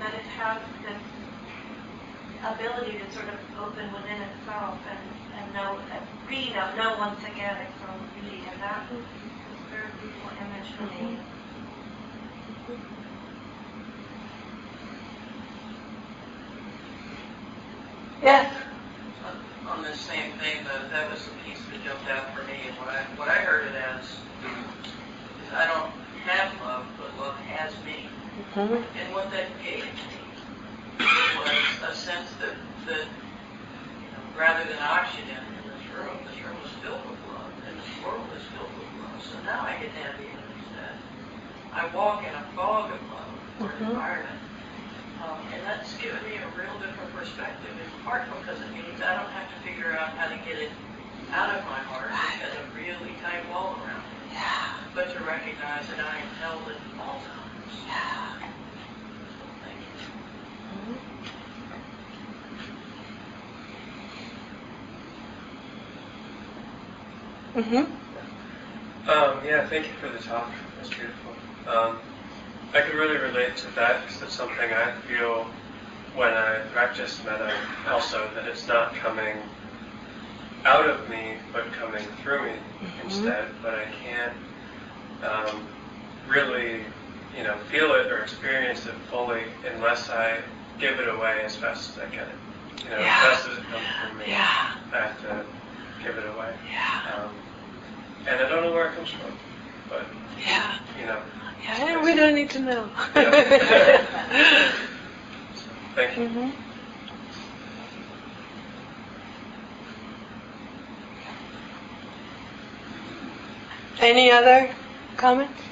that 0.00 0.14
it 0.14 0.26
has 0.38 0.58
this 0.82 1.02
ability 2.42 2.98
to 2.98 3.06
sort 3.12 3.28
of 3.28 3.38
open 3.62 3.92
within 3.92 4.22
itself 4.22 4.78
and, 4.90 4.98
and 5.42 5.54
know, 5.54 5.78
that 5.88 6.02
we 6.28 6.50
know, 6.50 6.74
know 6.76 6.96
once 6.98 7.20
again 7.24 7.56
its 7.56 7.78
own 7.88 8.00
beauty, 8.14 8.42
and 8.50 8.60
that 8.60 8.86
was 8.90 9.02
a 9.02 9.70
very 9.70 9.90
beautiful 10.00 10.30
image 10.40 10.68
for 10.76 10.84
me. 11.02 11.18
Yes? 18.22 18.54
on 19.68 19.82
this 19.82 20.00
same 20.00 20.32
thing, 20.38 20.64
that, 20.64 20.90
that 20.90 21.10
was 21.10 21.24
the 21.24 21.32
piece 21.44 21.58
that 21.70 21.82
jumped 21.84 22.08
out 22.10 22.34
for 22.34 22.42
me, 22.44 22.54
and 22.68 22.76
what 22.78 22.88
I, 22.88 23.02
what 23.16 23.28
I 23.28 23.40
heard 23.40 23.66
it 23.68 23.74
as 23.74 24.04
is 24.04 25.52
I 25.54 25.66
don't 25.66 25.90
have 26.26 26.52
love, 26.60 26.86
but 26.98 27.16
love 27.18 27.36
has 27.46 27.72
me. 27.84 28.06
hmm 28.54 28.82
And 29.00 29.14
what 29.14 29.30
that 29.30 29.48
gave 29.64 29.84
me 29.84 30.18
was 31.38 31.90
a 31.90 31.94
sense 31.94 32.28
that, 32.40 32.54
that 32.86 33.06
you 33.06 33.06
know, 33.06 33.31
rather 34.36 34.64
than 34.68 34.78
oxygen 34.80 35.36
in 35.60 35.64
this 35.68 35.84
room, 35.92 36.24
this 36.24 36.38
room 36.44 36.56
was 36.62 36.72
filled 36.80 37.04
with 37.10 37.20
love, 37.28 37.52
and 37.68 37.78
this 37.78 37.92
world 38.04 38.28
is 38.36 38.42
filled 38.56 38.72
with 38.78 38.90
love. 39.00 39.20
So 39.30 39.36
now 39.44 39.62
I 39.64 39.76
get 39.80 39.92
to 39.92 40.00
have 40.02 40.16
the 40.16 40.28
image 40.28 40.64
that 40.76 40.96
I 41.72 41.88
walk 41.94 42.24
in 42.24 42.32
a 42.34 42.44
fog 42.56 42.92
of 42.92 43.00
love 43.10 43.34
for 43.58 43.70
an 43.70 43.84
Mhm. 43.84 43.90
environment. 43.92 44.40
Um, 45.22 45.38
and 45.52 45.62
that's 45.64 45.94
given 46.02 46.22
me 46.24 46.36
a 46.36 46.48
real 46.58 46.78
different 46.80 47.12
perspective, 47.14 47.70
in 47.78 47.90
part 48.04 48.26
because 48.40 48.60
it 48.60 48.70
means 48.72 49.00
I 49.00 49.14
don't 49.14 49.30
have 49.30 49.48
to 49.50 49.58
figure 49.62 49.92
out 49.96 50.10
how 50.18 50.28
to 50.28 50.36
get 50.44 50.58
it 50.58 50.72
out 51.32 51.54
of 51.56 51.64
my 51.64 51.78
heart 51.78 52.10
as 52.42 52.52
a 52.58 52.64
really 52.74 53.14
tight 53.22 53.48
wall 53.48 53.78
around 53.80 54.02
it, 54.02 54.32
Yeah. 54.32 54.66
but 54.94 55.10
to 55.14 55.24
recognize 55.24 55.86
that 55.88 56.00
I 56.00 56.18
am 56.18 56.28
held 56.42 56.68
at 56.68 56.80
all 56.98 57.20
times. 57.22 57.84
Yeah. 57.86 58.34
So 59.38 59.46
thank 59.62 59.80
you. 59.80 61.11
Hmm 67.54 67.84
Um, 69.08 69.38
yeah, 69.44 69.66
thank 69.68 69.86
you 69.86 69.92
for 70.00 70.08
the 70.08 70.18
talk. 70.18 70.50
That's 70.76 70.88
beautiful. 70.88 71.32
Um, 71.68 71.96
I 72.74 72.80
can 72.80 72.96
really 72.96 73.18
relate 73.18 73.56
to 73.58 73.66
that 73.76 74.02
because 74.06 74.22
it's 74.22 74.34
something 74.34 74.72
I 74.72 74.92
feel 75.08 75.46
when 76.16 76.32
I 76.32 76.60
practice 76.72 77.20
metta 77.24 77.52
also, 77.90 78.18
that 78.34 78.46
it's 78.46 78.68
not 78.68 78.94
coming 78.94 79.36
out 80.64 80.88
of 80.88 81.08
me, 81.10 81.34
but 81.52 81.72
coming 81.72 82.02
through 82.22 82.44
me 82.46 82.52
instead. 83.04 83.48
But 83.62 83.74
I 83.74 83.84
can't 84.02 84.32
um, 85.24 85.62
really, 86.28 86.84
you 87.36 87.44
know, 87.44 87.56
feel 87.70 87.92
it 87.94 88.10
or 88.10 88.18
experience 88.22 88.86
it 88.86 88.94
fully 89.10 89.42
unless 89.74 90.10
I 90.10 90.38
give 90.78 90.98
it 90.98 91.08
away 91.08 91.42
as 91.44 91.56
fast 91.56 91.98
as 91.98 92.04
I 92.04 92.14
can. 92.14 92.28
You 92.84 92.90
know, 92.90 93.00
Yeah. 93.00 93.16
as 93.16 93.36
fast 93.38 93.48
as 93.48 93.58
it 93.58 93.64
comes 93.70 93.86
from 94.00 94.18
me, 94.18 94.24
Yeah. 94.28 94.46
I 94.92 94.96
have 94.96 95.20
to 95.22 95.44
give 96.02 96.16
it 96.18 96.26
away. 96.26 96.54
Yeah. 96.70 97.14
Um, 97.24 97.30
and 98.28 98.40
I 98.40 98.48
don't 98.48 98.62
know 98.64 98.72
where 98.72 98.90
it 98.90 98.96
comes 98.96 99.10
from, 99.10 99.30
but 99.88 100.10
Yeah. 100.38 100.74
you 100.98 101.06
know, 101.06 101.20
Yeah, 101.62 101.96
and 101.96 102.04
we 102.04 102.14
don't 102.16 102.34
need 102.34 102.50
to 102.50 102.60
know. 102.60 102.90
thank 105.94 106.16
you. 106.16 106.28
hmm 106.28 106.50
Any 114.00 114.30
other 114.30 114.74
comments? 115.16 115.62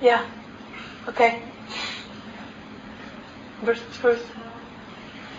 Yeah. 0.00 0.24
Okay. 1.08 1.42
Versus 3.62 3.96
first. 3.96 4.32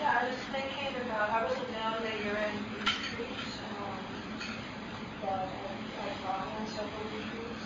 I 0.09 0.25
was 0.25 0.41
thinking 0.49 0.93
about, 1.05 1.29
I 1.29 1.45
wasn't 1.45 1.69
down 1.71 2.01
that 2.01 2.17
you're 2.25 2.33
in 2.33 2.55
retreats, 2.81 3.61
um, 3.77 4.01
but 5.21 5.45
I've 5.45 5.53
I've 6.01 6.17
gone 6.25 6.49
on 6.49 6.65
several 6.65 7.05
retreats. 7.13 7.65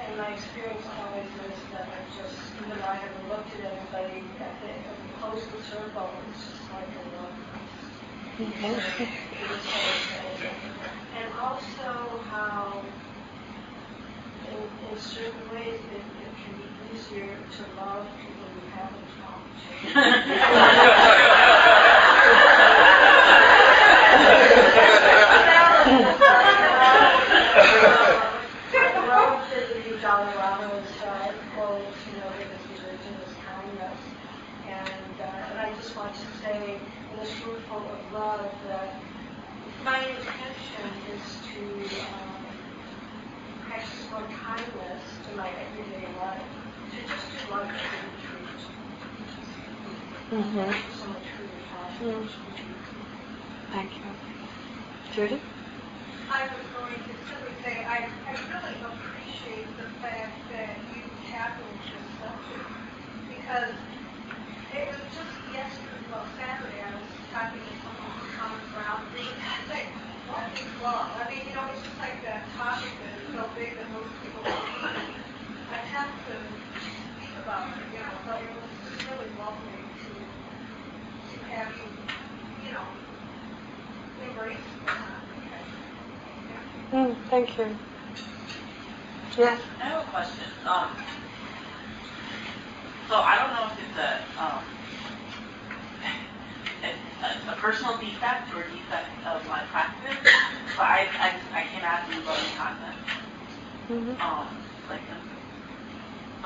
And 0.00 0.16
my 0.16 0.32
experience 0.32 0.86
always 0.96 1.28
is 1.44 1.58
that 1.76 1.84
I 1.84 2.00
just, 2.16 2.40
even 2.64 2.72
though 2.80 2.88
I 2.88 2.96
haven't 2.96 3.28
looked 3.28 3.52
at 3.60 3.76
anybody, 3.76 4.24
at 4.40 4.56
the, 4.64 4.70
at 4.72 4.96
the 4.96 5.08
close 5.20 5.44
of 5.44 5.52
the 5.52 5.62
circle, 5.68 6.10
it's 6.32 6.48
just 6.48 6.64
like 6.72 6.88
a 6.88 7.04
love. 7.20 7.36
And 8.36 8.48
also 11.40 12.18
how, 12.30 12.82
in, 14.48 14.56
in 14.90 14.98
certain 14.98 15.50
ways, 15.54 15.78
it, 15.78 16.02
it 16.02 16.34
can 16.42 16.54
be 16.58 16.66
easier 16.96 17.30
to 17.30 17.62
love 17.80 18.06
people 18.18 18.46
you 18.58 18.66
haven't 18.74 19.06
talked 19.22 19.54
to. 19.84 19.94
Relatively 29.06 29.94
Dalai 30.00 30.32
quote, 31.54 31.86
you 32.10 32.18
know, 32.18 32.30
that 32.34 32.48
his 32.50 32.64
religion 32.82 33.14
is 33.24 33.32
kindness. 33.46 34.00
And, 34.66 35.14
uh, 35.20 35.50
and 35.50 35.58
I 35.60 35.62
just 35.76 35.94
want 35.94 36.04
want 36.04 36.16
to 36.16 36.26
say 36.44 36.78
in 37.12 37.18
this 37.18 37.32
room 37.46 37.56
full 37.68 37.78
of 37.78 38.12
love 38.12 38.50
that 38.68 39.00
my 39.84 39.98
intention 40.00 40.88
is 41.16 41.24
to 41.48 41.62
um, 42.04 42.44
practice 43.66 44.04
more 44.10 44.20
kindness 44.28 45.02
to 45.26 45.36
my 45.36 45.48
everyday 45.48 46.06
life, 46.20 46.42
to 46.90 46.96
just 47.08 47.26
do 47.32 47.52
love 47.54 47.64
as 47.64 47.80
a 47.80 48.04
retreat. 48.04 48.68
Mm-hmm. 50.34 50.66
Mm. 52.02 52.26
Thank 53.70 53.90
you. 53.94 54.10
Judy? 55.14 55.38
I 56.26 56.50
was 56.50 56.66
going 56.74 56.98
to 57.06 57.14
simply 57.22 57.54
say, 57.62 57.86
I, 57.86 58.10
I 58.10 58.34
really 58.50 58.74
appreciate 58.82 59.70
the 59.78 59.86
fact 60.02 60.34
that 60.50 60.74
you 60.90 61.06
this 61.30 62.02
because 63.30 63.78
it 64.74 64.90
was 64.90 65.06
just 65.14 65.38
yesterday, 65.54 66.82
I 66.82 66.90
was 66.98 67.06
talking 67.30 67.62
to 67.62 67.70
is 70.58 70.66
love? 70.82 71.14
I 71.14 71.30
mean, 71.30 71.46
you 71.46 71.54
know, 71.54 71.70
it's 71.70 71.78
just 71.86 71.98
like 72.02 72.18
topic 72.58 72.90
so 73.30 73.46
big 73.54 73.78
that 73.78 73.86
most 73.94 74.10
people 74.18 74.42
to 76.26 76.34
about 77.38 77.70
but 78.26 78.42
it 78.42 78.50
was 78.50 78.72
really 79.06 79.30
lovely 79.38 79.83
have 81.54 81.72
you, 81.78 82.66
you 82.66 82.72
know, 82.72 82.84
embrace 84.28 84.58
the 84.84 84.92
topic. 84.92 85.66
Mm, 86.92 87.16
thank 87.30 87.58
you. 87.58 87.76
Yes? 89.36 89.60
I 89.80 89.84
have 89.86 90.02
a 90.02 90.10
question. 90.10 90.44
Um, 90.66 90.90
so 93.08 93.16
I 93.16 93.36
don't 93.38 93.52
know 93.54 93.70
if 93.72 93.78
it's 93.84 93.98
a, 93.98 94.42
um, 94.42 94.64
a, 97.48 97.52
a 97.52 97.56
personal 97.56 97.98
defect 97.98 98.54
or 98.54 98.62
defect 98.68 99.24
of 99.26 99.46
my 99.46 99.62
practice, 99.70 100.18
but 100.76 100.84
I, 100.84 101.06
I, 101.18 101.60
I 101.60 101.64
cannot 101.72 102.06
do 102.08 102.24
loving 102.26 102.50
content. 102.56 102.98
Mm-hmm. 103.90 104.20
Um, 104.22 104.48
like, 104.88 105.02
the, 105.08 105.16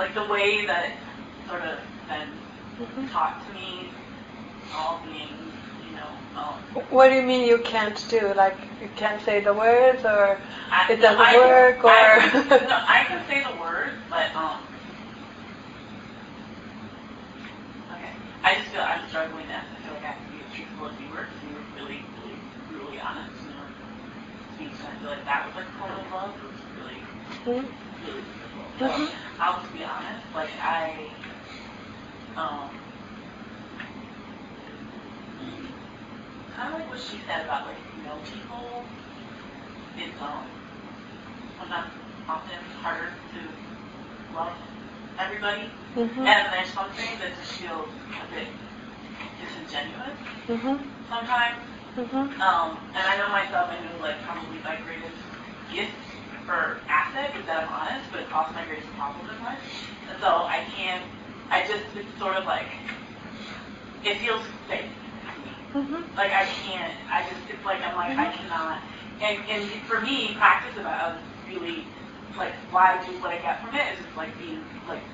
like 0.02 0.14
the 0.14 0.32
way 0.32 0.66
that 0.66 0.84
it's 0.86 1.48
sort 1.48 1.62
of 1.62 1.78
been 2.08 2.40
Mhm. 2.80 3.10
taught 3.12 3.46
to 3.46 3.52
me, 3.52 3.92
all 4.74 5.02
being, 5.04 5.52
you 5.80 5.94
know, 5.94 6.20
What 6.90 7.08
do 7.08 7.14
you 7.16 7.22
mean 7.22 7.46
you 7.46 7.58
can't 7.58 8.04
do? 8.08 8.32
Like 8.34 8.68
you 8.80 8.88
can't 8.96 9.20
say 9.22 9.40
the 9.40 9.54
words, 9.54 10.04
or 10.04 10.40
I, 10.70 10.92
it 10.92 11.00
doesn't 11.00 11.20
I, 11.20 11.36
work, 11.36 11.84
or 11.84 11.90
I, 11.90 12.66
no, 12.68 12.78
I 12.88 13.04
can 13.08 13.26
say 13.26 13.42
the 13.42 13.58
words, 13.58 13.96
but 14.10 14.34
um. 14.36 14.60
Okay, 17.92 18.12
I 18.44 18.54
just 18.56 18.68
feel 18.70 18.80
I'm 18.82 19.06
struggling. 19.08 19.48
That 19.48 19.64
I 19.74 19.82
feel 19.82 19.92
like 19.94 20.04
I 20.04 20.08
have 20.08 20.22
to 20.24 20.30
be 20.30 20.40
as 20.44 20.50
truthful 20.52 20.88
as 20.88 20.98
you 21.00 21.08
were. 21.10 21.24
'cause 21.24 21.42
You 21.42 21.54
were 21.54 21.64
really, 21.74 22.04
really, 22.14 22.42
really 22.68 23.00
honest. 23.00 23.42
You 23.44 23.54
know. 23.54 23.66
And 24.58 24.88
I 24.88 24.94
feel 25.00 25.08
like 25.10 25.24
that 25.24 25.46
was 25.46 25.54
like 25.56 25.72
part 25.78 25.92
of 25.92 26.10
love. 26.10 26.36
It 26.40 26.44
was 26.46 26.60
really, 26.74 27.04
Hmm? 27.44 27.66
really 28.04 28.22
beautiful. 28.22 28.74
So 28.78 28.84
Mhm. 28.86 29.08
I'll 29.40 29.60
just 29.60 29.72
be 29.72 29.84
honest. 29.84 30.24
Like 30.34 30.50
I, 30.60 31.14
um. 32.36 32.87
Kind 36.58 36.74
of 36.74 36.80
like 36.80 36.90
what 36.90 36.98
she 36.98 37.22
said 37.22 37.46
about 37.46 37.70
like 37.70 37.78
you 37.94 38.02
know 38.02 38.18
people. 38.26 38.82
It's 39.94 40.18
um 40.20 40.42
sometimes 41.56 41.94
often 42.28 42.58
harder 42.82 43.14
to 43.30 44.34
love 44.34 44.58
everybody. 45.22 45.70
Mhm. 45.94 46.18
And 46.26 46.52
there's 46.52 46.74
something 46.74 47.06
that 47.22 47.38
just 47.38 47.62
feels 47.62 47.94
a 48.10 48.34
bit 48.34 48.48
disingenuous 49.38 50.18
Mhm. 50.50 50.82
sometimes. 51.08 51.62
Mhm. 51.94 52.26
Um, 52.42 52.78
and 52.90 53.06
I 53.06 53.16
know 53.22 53.28
myself, 53.28 53.70
I 53.70 53.78
know 53.86 54.02
like 54.02 54.18
probably 54.26 54.58
my 54.58 54.74
greatest 54.82 55.22
gift 55.70 55.94
or 56.50 56.82
asset 56.90 57.36
is 57.38 57.46
that 57.46 57.62
I'm 57.62 57.72
honest, 57.72 58.10
but 58.10 58.22
it's 58.22 58.32
also 58.34 58.50
my 58.54 58.66
greatest 58.66 58.90
problem 58.98 59.30
in 59.30 59.38
life. 59.44 59.62
And 60.10 60.18
so 60.20 60.26
I 60.50 60.66
can't, 60.74 61.04
I 61.52 61.62
just, 61.70 61.94
it's 61.94 62.18
sort 62.18 62.34
of 62.34 62.46
like, 62.46 62.66
it 64.02 64.18
feels 64.18 64.42
fake 64.66 64.90
Mhm. 65.74 66.16
Like 66.16 66.32
I 66.32 66.46
can't, 66.64 66.94
I 67.12 67.28
just, 67.30 67.50
it's 67.50 67.64
like, 67.64 67.82
I'm 67.82 67.96
like, 67.96 68.16
I 68.18 68.32
cannot. 68.36 68.78
And, 69.20 69.38
and 69.50 69.82
for 69.88 70.00
me, 70.00 70.34
practice 70.36 70.76
about 70.80 71.12
um, 71.12 71.18
really, 71.46 71.92
like, 72.36 72.54
why 72.72 72.98
I 73.00 73.06
do 73.06 73.20
what 73.20 73.32
I 73.32 73.38
get 73.42 73.60
from 73.62 73.74
it 73.74 73.84
is 73.98 74.06
just 74.06 74.16
like 74.16 74.38
being, 74.38 74.64
like, 74.88 75.04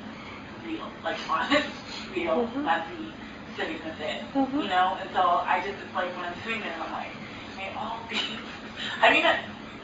real, 0.62 0.92
like 1.05 1.18
honest, 1.30 1.68
real, 2.11 2.48
Mhm. 2.55 2.64
messy, 2.64 3.16
sitting 3.57 3.82
with 3.84 4.00
it, 4.00 4.34
Mhm. 4.34 4.62
you 4.62 4.68
know? 4.68 4.98
And 5.00 5.11
so 5.14 5.44
I 5.46 5.61
just, 5.66 5.82
it's 5.82 5.94
like 5.94 6.14
when 6.16 6.26
I'm 6.26 6.36
sitting 6.44 6.61
there, 6.62 6.78
I'm 6.80 6.92
like, 6.92 7.16
may 7.57 7.72
all 7.76 8.07
be, 8.11 8.18
I 9.02 9.11
mean, 9.12 9.24
it, 9.26 9.36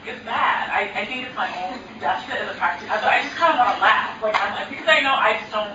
it's 0.05 0.25
bad. 0.25 0.69
I, 0.71 1.01
I 1.01 1.05
think 1.05 1.27
it's 1.27 1.35
my 1.35 1.49
own 1.57 1.81
deficit 1.99 2.41
as 2.41 2.55
a 2.55 2.57
practice. 2.59 2.89
I, 2.91 2.97
I 2.97 3.23
just 3.25 3.37
kind 3.37 3.53
of 3.53 3.59
want 3.59 3.77
to 3.77 3.81
laugh, 3.81 4.21
like, 4.23 4.35
I'm 4.39 4.53
like, 4.55 4.69
because 4.69 4.87
I 4.89 5.01
know 5.01 5.15
I 5.15 5.39
just 5.41 5.51
don't, 5.51 5.73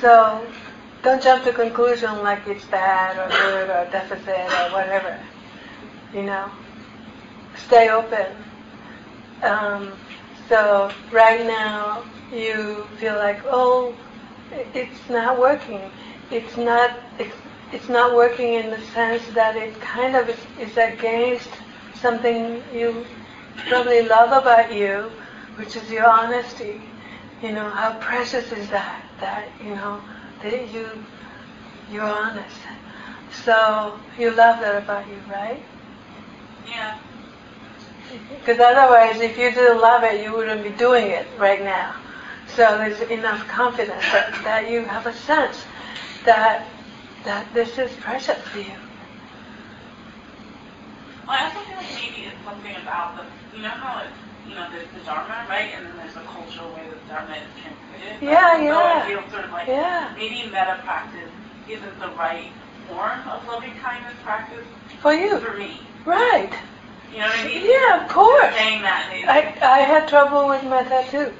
So 0.00 0.54
don't 1.08 1.22
jump 1.22 1.42
to 1.42 1.52
conclusion 1.54 2.22
like 2.22 2.46
it's 2.46 2.66
bad 2.66 3.16
or 3.16 3.30
good 3.30 3.70
or 3.70 3.90
deficit 3.90 4.28
or 4.28 4.72
whatever. 4.72 5.18
You 6.12 6.24
know, 6.24 6.50
stay 7.66 7.88
open. 7.88 8.26
Um, 9.42 9.92
so 10.50 10.92
right 11.10 11.46
now 11.46 12.04
you 12.30 12.86
feel 12.98 13.14
like, 13.14 13.40
oh, 13.46 13.96
it's 14.74 15.08
not 15.08 15.40
working. 15.40 15.80
It's 16.30 16.58
not. 16.58 16.98
It's, 17.18 17.34
it's 17.72 17.88
not 17.88 18.14
working 18.14 18.52
in 18.54 18.68
the 18.68 18.80
sense 18.92 19.22
that 19.28 19.56
it 19.56 19.80
kind 19.80 20.14
of 20.14 20.28
is, 20.28 20.38
is 20.60 20.76
against 20.76 21.48
something 21.94 22.62
you 22.72 23.06
probably 23.68 24.02
love 24.02 24.42
about 24.42 24.74
you, 24.74 25.10
which 25.56 25.74
is 25.74 25.90
your 25.90 26.06
honesty. 26.06 26.82
You 27.42 27.52
know, 27.52 27.70
how 27.70 27.98
precious 27.98 28.52
is 28.52 28.68
that? 28.68 29.04
That, 29.20 29.48
you 29.62 29.74
know, 29.74 30.00
that 30.42 30.72
you, 30.72 30.88
you're 31.90 32.02
honest. 32.02 32.56
So 33.44 33.98
you 34.18 34.30
love 34.30 34.60
that 34.60 34.82
about 34.82 35.08
you, 35.08 35.20
right? 35.30 35.62
yeah. 36.66 36.98
Because 38.30 38.58
otherwise, 38.60 39.20
if 39.20 39.36
you 39.38 39.52
didn't 39.52 39.80
love 39.80 40.02
it, 40.04 40.22
you 40.22 40.32
wouldn't 40.32 40.62
be 40.62 40.70
doing 40.70 41.06
it 41.08 41.26
right 41.38 41.62
now. 41.62 41.94
So 42.56 42.78
there's 42.78 43.00
enough 43.10 43.46
confidence 43.48 44.02
that, 44.12 44.32
that 44.44 44.70
you 44.70 44.84
have 44.84 45.06
a 45.06 45.12
sense 45.12 45.64
that 46.24 46.66
that 47.24 47.52
this 47.52 47.78
is 47.78 47.90
precious 48.00 48.38
to 48.52 48.58
you. 48.60 48.72
Well, 51.26 51.36
I 51.36 51.44
also 51.44 51.60
feel 51.60 51.76
like 51.76 51.92
maybe 51.94 52.26
it's 52.26 52.42
something 52.44 52.74
about 52.76 53.16
the, 53.16 53.56
you 53.56 53.62
know 53.62 53.68
how 53.68 54.02
it's, 54.04 54.16
you 54.48 54.54
know, 54.54 54.66
there's 54.72 54.88
the 54.96 55.00
Dharma, 55.04 55.46
right? 55.48 55.70
And 55.76 55.86
then 55.86 55.96
there's 55.96 56.16
a 56.16 56.22
cultural 56.22 56.72
way 56.74 56.88
that 56.88 57.08
Dharma 57.08 57.34
is 57.36 57.48
transmitted. 57.60 58.22
Yeah, 58.22 58.56
so 58.56 58.62
yeah. 58.62 59.02
I 59.04 59.08
feel 59.08 59.30
sort 59.30 59.44
of 59.44 59.52
like 59.52 59.68
Yeah. 59.68 60.12
maybe 60.16 60.48
metta 60.50 60.80
practice 60.84 61.30
isn't 61.68 62.00
the 62.00 62.08
right 62.16 62.48
form 62.88 63.20
of 63.28 63.46
loving 63.46 63.74
kindness 63.82 64.14
practice 64.24 64.64
For 65.02 65.12
you, 65.12 65.38
for 65.40 65.56
me. 65.56 65.80
right? 66.04 66.50
You 67.12 67.18
know 67.20 67.26
what 67.28 67.38
I 67.38 67.44
mean? 67.46 67.70
Yeah, 67.70 68.04
of 68.04 68.10
course. 68.10 68.54
Saying 68.54 68.82
that 68.82 69.08
maybe. 69.10 69.28
I, 69.28 69.54
I 69.62 69.80
had 69.80 70.08
trouble 70.08 70.48
with 70.48 70.62
metta 70.64 71.04
too. 71.10 71.32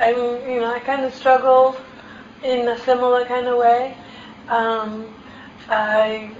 I 0.00 0.12
mean, 0.14 0.50
you 0.50 0.60
know, 0.60 0.72
I 0.74 0.78
kind 0.80 1.04
of 1.04 1.12
struggled 1.14 1.76
in 2.42 2.68
a 2.68 2.78
similar 2.80 3.24
kind 3.24 3.46
of 3.46 3.58
way. 3.58 3.96
Um, 4.48 5.06
I 5.68 6.30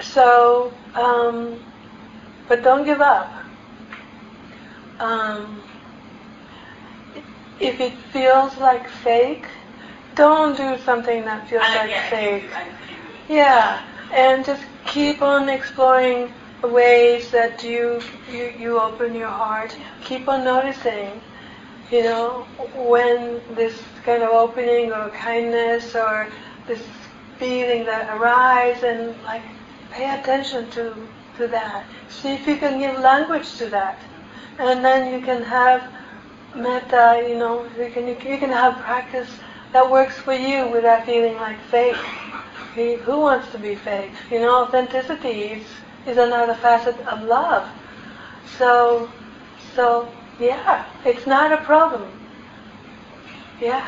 so, 0.00 0.72
um, 0.94 1.60
but 2.48 2.62
don't 2.62 2.84
give 2.84 3.00
up. 3.00 3.32
Um, 5.00 5.62
if 7.60 7.80
it 7.80 7.94
feels 8.12 8.56
like 8.58 8.88
fake, 8.88 9.46
don't 10.14 10.56
do 10.56 10.78
something 10.78 11.24
that 11.24 11.48
feels 11.48 11.62
like 11.62 11.90
yeah, 11.90 12.08
fake. 12.10 12.50
can't 12.50 12.50
do- 12.50 12.56
I 12.56 12.64
just 12.64 12.80
can't 12.88 13.02
do 13.28 13.30
it. 13.32 13.36
Yeah, 13.36 13.80
and 14.14 14.44
just 14.44 14.64
keep 14.86 15.22
on 15.22 15.48
exploring 15.48 16.32
ways 16.62 17.30
that 17.30 17.62
you 17.62 18.00
you, 18.30 18.52
you 18.58 18.80
open 18.80 19.14
your 19.14 19.28
heart. 19.30 19.76
Keep 20.04 20.28
on 20.28 20.44
noticing, 20.44 21.20
you 21.90 22.02
know, 22.02 22.46
when 22.74 23.40
this 23.54 23.80
kind 24.04 24.22
of 24.22 24.30
opening 24.30 24.92
or 24.92 25.10
kindness 25.10 25.94
or 25.94 26.28
this 26.66 26.82
feeling 27.38 27.84
that 27.86 28.08
arises, 28.16 28.82
and 28.84 29.16
like 29.22 29.44
pay 29.90 30.18
attention 30.18 30.70
to 30.70 31.08
to 31.36 31.46
that. 31.48 31.86
See 32.08 32.34
if 32.34 32.46
you 32.46 32.56
can 32.56 32.78
give 32.80 32.98
language 33.00 33.56
to 33.58 33.66
that, 33.70 34.02
and 34.58 34.84
then 34.84 35.12
you 35.12 35.24
can 35.24 35.42
have 35.42 35.82
metta. 36.54 37.24
You 37.28 37.38
know, 37.38 37.66
you 37.78 37.90
can 37.90 38.06
you 38.08 38.38
can 38.38 38.50
have 38.50 38.78
practice 38.78 39.28
that 39.72 39.90
works 39.90 40.16
for 40.16 40.32
you 40.34 40.68
without 40.70 41.06
feeling 41.06 41.36
like 41.36 41.60
fake. 41.70 41.96
Who 42.74 43.20
wants 43.20 43.50
to 43.52 43.58
be 43.58 43.74
fake? 43.74 44.12
You 44.30 44.40
know, 44.40 44.64
authenticity 44.64 45.42
is, 45.58 45.66
is 46.06 46.16
another 46.16 46.54
facet 46.54 46.96
of 47.08 47.22
love. 47.24 47.68
So, 48.58 49.10
so 49.74 50.12
yeah, 50.38 50.86
it's 51.04 51.26
not 51.26 51.52
a 51.52 51.58
problem. 51.64 52.10
Yeah. 53.60 53.84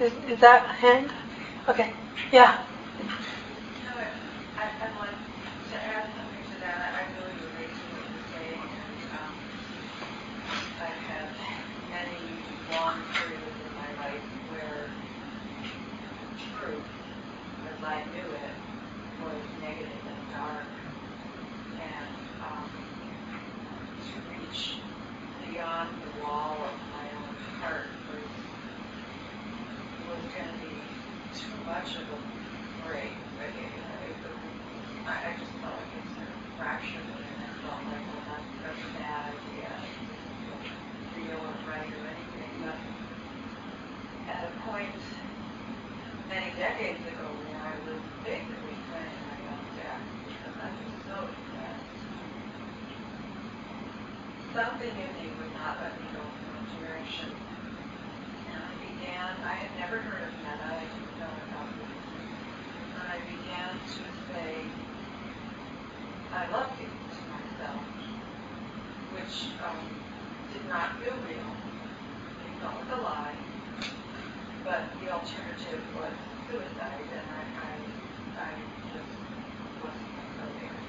Is, 0.00 0.12
is 0.28 0.40
that 0.40 0.66
hand? 0.66 1.10
Okay. 1.68 1.94
Yeah. 2.32 2.58
I, 4.56 4.64
I 4.86 4.98
want 4.98 5.10
to 5.70 5.76
add 5.76 6.08
something 6.16 6.44
to 6.52 6.60
that. 6.60 6.92
I 6.94 7.02
really 7.20 7.38
relate 7.48 7.72
to 7.72 7.84
what 7.94 8.04
you're 8.12 8.28
saying. 8.32 8.60
And, 8.60 9.14
um, 9.14 9.34
I've 10.80 11.00
had 11.08 11.28
many 11.90 12.42
long 12.74 12.98
periods 13.14 13.58
in 13.66 13.72
my 13.78 13.90
life 14.02 14.26
where 14.50 14.90
truth, 16.58 16.90
as 17.70 17.84
I 17.84 18.02
knew 18.10 18.28
it, 18.34 18.54
was 19.22 19.42
negative 19.62 20.04
and 20.06 20.32
dark. 20.32 20.66
And 21.78 22.14
um, 22.42 22.70
to 24.02 24.16
reach 24.32 24.78
beyond 25.46 25.90
the 26.02 26.22
wall 26.22 26.56
of 26.58 26.76
my 26.90 27.06
own 27.14 27.34
heart 27.62 27.86
was 28.10 28.26
was 30.10 30.24
going 30.34 30.50
to 30.50 30.58
be 30.62 30.74
too 31.32 31.54
much 31.66 31.94
of 31.94 32.06
a 32.10 32.86
break. 32.86 33.14
I, 35.06 35.10
I 35.10 35.36
just 35.38 35.52
felt 35.60 35.74
like 35.74 35.92
it 36.00 36.06
sort 36.16 36.28
of 36.28 36.38
fractured 36.56 37.04
it, 37.04 37.22
and 37.28 37.40
I 37.44 37.52
felt 37.60 37.82
like, 37.92 38.02
well, 38.08 38.24
that's, 38.24 38.48
that's 38.64 38.82
a 38.82 38.92
bad 38.96 39.36
idea. 39.36 39.68
It 39.68 40.08
isn't 40.48 41.28
real 41.28 41.44
or 41.44 41.56
right 41.68 41.92
or 41.92 42.04
anything. 42.08 42.52
But 42.64 42.80
at 44.32 44.48
a 44.48 44.52
point 44.64 44.96
many 46.34 46.50
decades 46.58 46.98
ago 46.98 47.30
where 47.46 47.62
I 47.62 47.78
was 47.86 48.02
basically 48.26 48.74
planning 48.90 49.22
my 49.22 49.38
own 49.54 49.66
death 49.78 50.02
because 50.26 50.56
I 50.58 50.66
was 50.66 50.90
so 51.06 51.16
depressed, 51.30 51.94
something 54.50 54.94
in 54.98 55.10
me 55.14 55.30
would 55.38 55.54
not 55.54 55.78
let 55.78 55.94
me 55.94 56.10
go 56.10 56.18
in 56.26 56.42
one 56.58 56.66
direction. 56.82 57.30
And 58.50 58.58
I 58.66 58.72
began, 58.82 59.30
I 59.46 59.54
had 59.62 59.72
never 59.78 60.02
heard 60.02 60.26
of 60.26 60.34
metta, 60.42 60.74
I 60.74 60.82
didn't 60.82 61.14
know 61.22 61.34
about 61.54 61.70
it. 61.70 62.02
And 62.02 63.06
I 63.14 63.18
began 63.30 63.78
to 63.78 64.02
say, 64.26 64.50
I 66.34 66.50
love 66.50 66.74
you 66.82 66.90
to 66.90 67.20
myself, 67.30 67.86
which 69.14 69.54
um, 69.62 69.86
did 70.50 70.66
not 70.66 70.98
feel 70.98 71.14
real. 71.30 71.46
It 71.46 72.52
felt 72.58 72.74
like 72.74 72.90
a 72.90 73.02
lie. 73.06 73.38
But 74.64 74.82
alternative 75.14 75.86
was 75.94 76.14
suicide, 76.50 77.06
and 77.14 77.28
I, 77.30 77.42
I, 77.54 77.74
I 78.34 78.50
just 78.90 79.14
wasn't 79.78 80.10
going 80.18 80.54
there. 80.58 80.80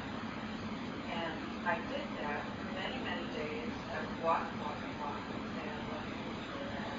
And 1.13 1.37
I 1.65 1.77
did 1.87 2.05
that 2.17 2.41
for 2.57 2.65
many, 2.73 2.97
many 3.05 3.27
days. 3.37 3.73
I 3.93 4.01
would 4.01 4.17
walk, 4.25 4.57
walk, 4.61 4.81
and 4.81 4.95
walk, 4.97 5.21
and 5.29 5.45
say, 5.53 5.65
I 5.69 5.77
love 5.93 6.09
you 6.09 6.25
for 6.49 6.65
that. 6.65 6.97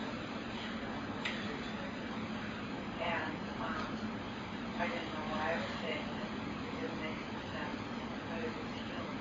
And 3.03 3.43
um, 3.61 3.91
I 4.79 4.87
didn't 4.87 5.11
know 5.15 5.27
why 5.31 5.55
I 5.55 5.57
was 5.61 5.75
saying 5.83 6.09
it. 6.23 6.31
It 6.71 6.75
didn't 6.81 7.01
make 7.03 7.19
any 7.19 7.43
sense, 7.51 7.81
but 8.31 8.39
it 8.43 8.53
was 8.55 8.71
healing. 8.87 9.19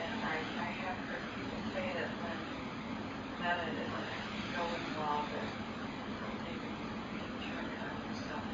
And 0.00 0.18
I, 0.24 0.36
I 0.60 0.70
have 0.84 0.98
heard 1.08 1.24
people 1.36 1.60
say 1.74 1.86
that 1.96 2.10
when 2.22 2.38
metta 3.40 3.68
isn't 3.72 4.10
going 4.56 4.86
well, 4.96 5.28
that 5.32 5.50
they 6.44 6.56
can 6.58 6.74
turn 7.48 7.70
on 7.80 7.94
yourself, 8.06 8.46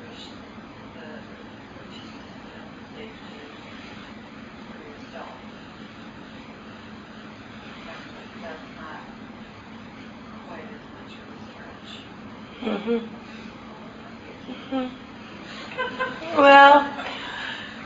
which 0.00 0.20
the, 0.94 1.08
which 1.78 1.96
is 1.96 2.22
the 2.46 2.56
safety 2.94 3.40
for 4.70 4.78
yourself. 4.82 5.38
That's, 7.86 8.06
that's 8.42 8.68
not 8.76 9.00
quite 10.46 10.68
as 10.72 10.84
much 10.94 11.12
of 11.20 11.26
a 11.32 11.38
stretch. 11.50 11.90
Mhm. 12.62 13.10
Mhm. 14.48 14.90
Well, 16.38 16.94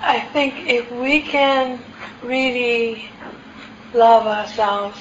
I 0.02 0.20
think 0.50 0.68
if 0.68 0.90
we 0.92 1.22
can 1.22 1.80
really 2.22 3.08
love 3.94 4.26
ourselves, 4.26 4.98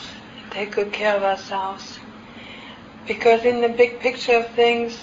take 0.49 0.71
good 0.71 0.91
care 0.91 1.15
of 1.15 1.23
ourselves, 1.23 1.99
because 3.07 3.45
in 3.45 3.61
the 3.61 3.69
big 3.69 3.99
picture 3.99 4.37
of 4.37 4.49
things, 4.51 4.97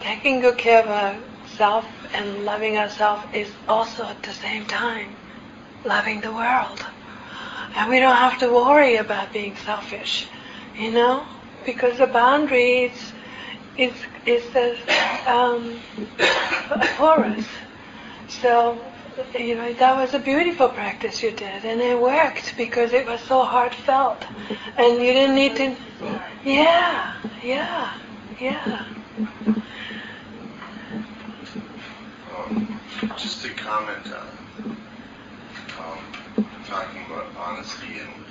taking 0.00 0.40
good 0.40 0.56
care 0.56 0.82
of 0.82 0.88
ourselves 0.88 1.86
and 2.14 2.44
loving 2.44 2.78
ourselves 2.78 3.22
is 3.34 3.50
also 3.68 4.04
at 4.04 4.22
the 4.22 4.32
same 4.32 4.64
time 4.66 5.14
loving 5.84 6.20
the 6.20 6.32
world. 6.32 6.84
And 7.76 7.90
we 7.90 7.98
don't 7.98 8.16
have 8.16 8.38
to 8.38 8.52
worry 8.52 8.96
about 8.96 9.32
being 9.32 9.56
selfish, 9.56 10.26
you 10.78 10.92
know, 10.92 11.26
because 11.66 11.98
the 11.98 12.06
boundaries 12.06 13.12
is 13.76 13.92
is 14.24 14.44
the 14.52 14.78
um, 15.26 15.78
porous. 16.96 17.46
So, 18.28 18.78
you 19.38 19.56
know, 19.56 19.72
that 19.74 19.96
was 19.96 20.14
a 20.14 20.18
beautiful 20.18 20.68
practice 20.68 21.22
you 21.22 21.30
did, 21.30 21.64
and 21.64 21.80
it 21.80 22.00
worked 22.00 22.56
because 22.56 22.92
it 22.92 23.06
was 23.06 23.20
so 23.20 23.44
heartfelt, 23.44 24.24
and 24.76 25.02
you 25.02 25.12
didn't 25.12 25.34
need 25.34 25.56
to. 25.56 25.76
Yeah, 26.44 27.14
yeah, 27.42 27.94
yeah. 28.40 28.86
Um, 32.36 32.80
just 33.16 33.42
to 33.42 33.50
comment 33.54 34.06
on 34.12 34.78
um, 35.78 36.46
talking 36.66 37.04
about 37.06 37.26
honesty 37.38 37.98
and 38.00 38.24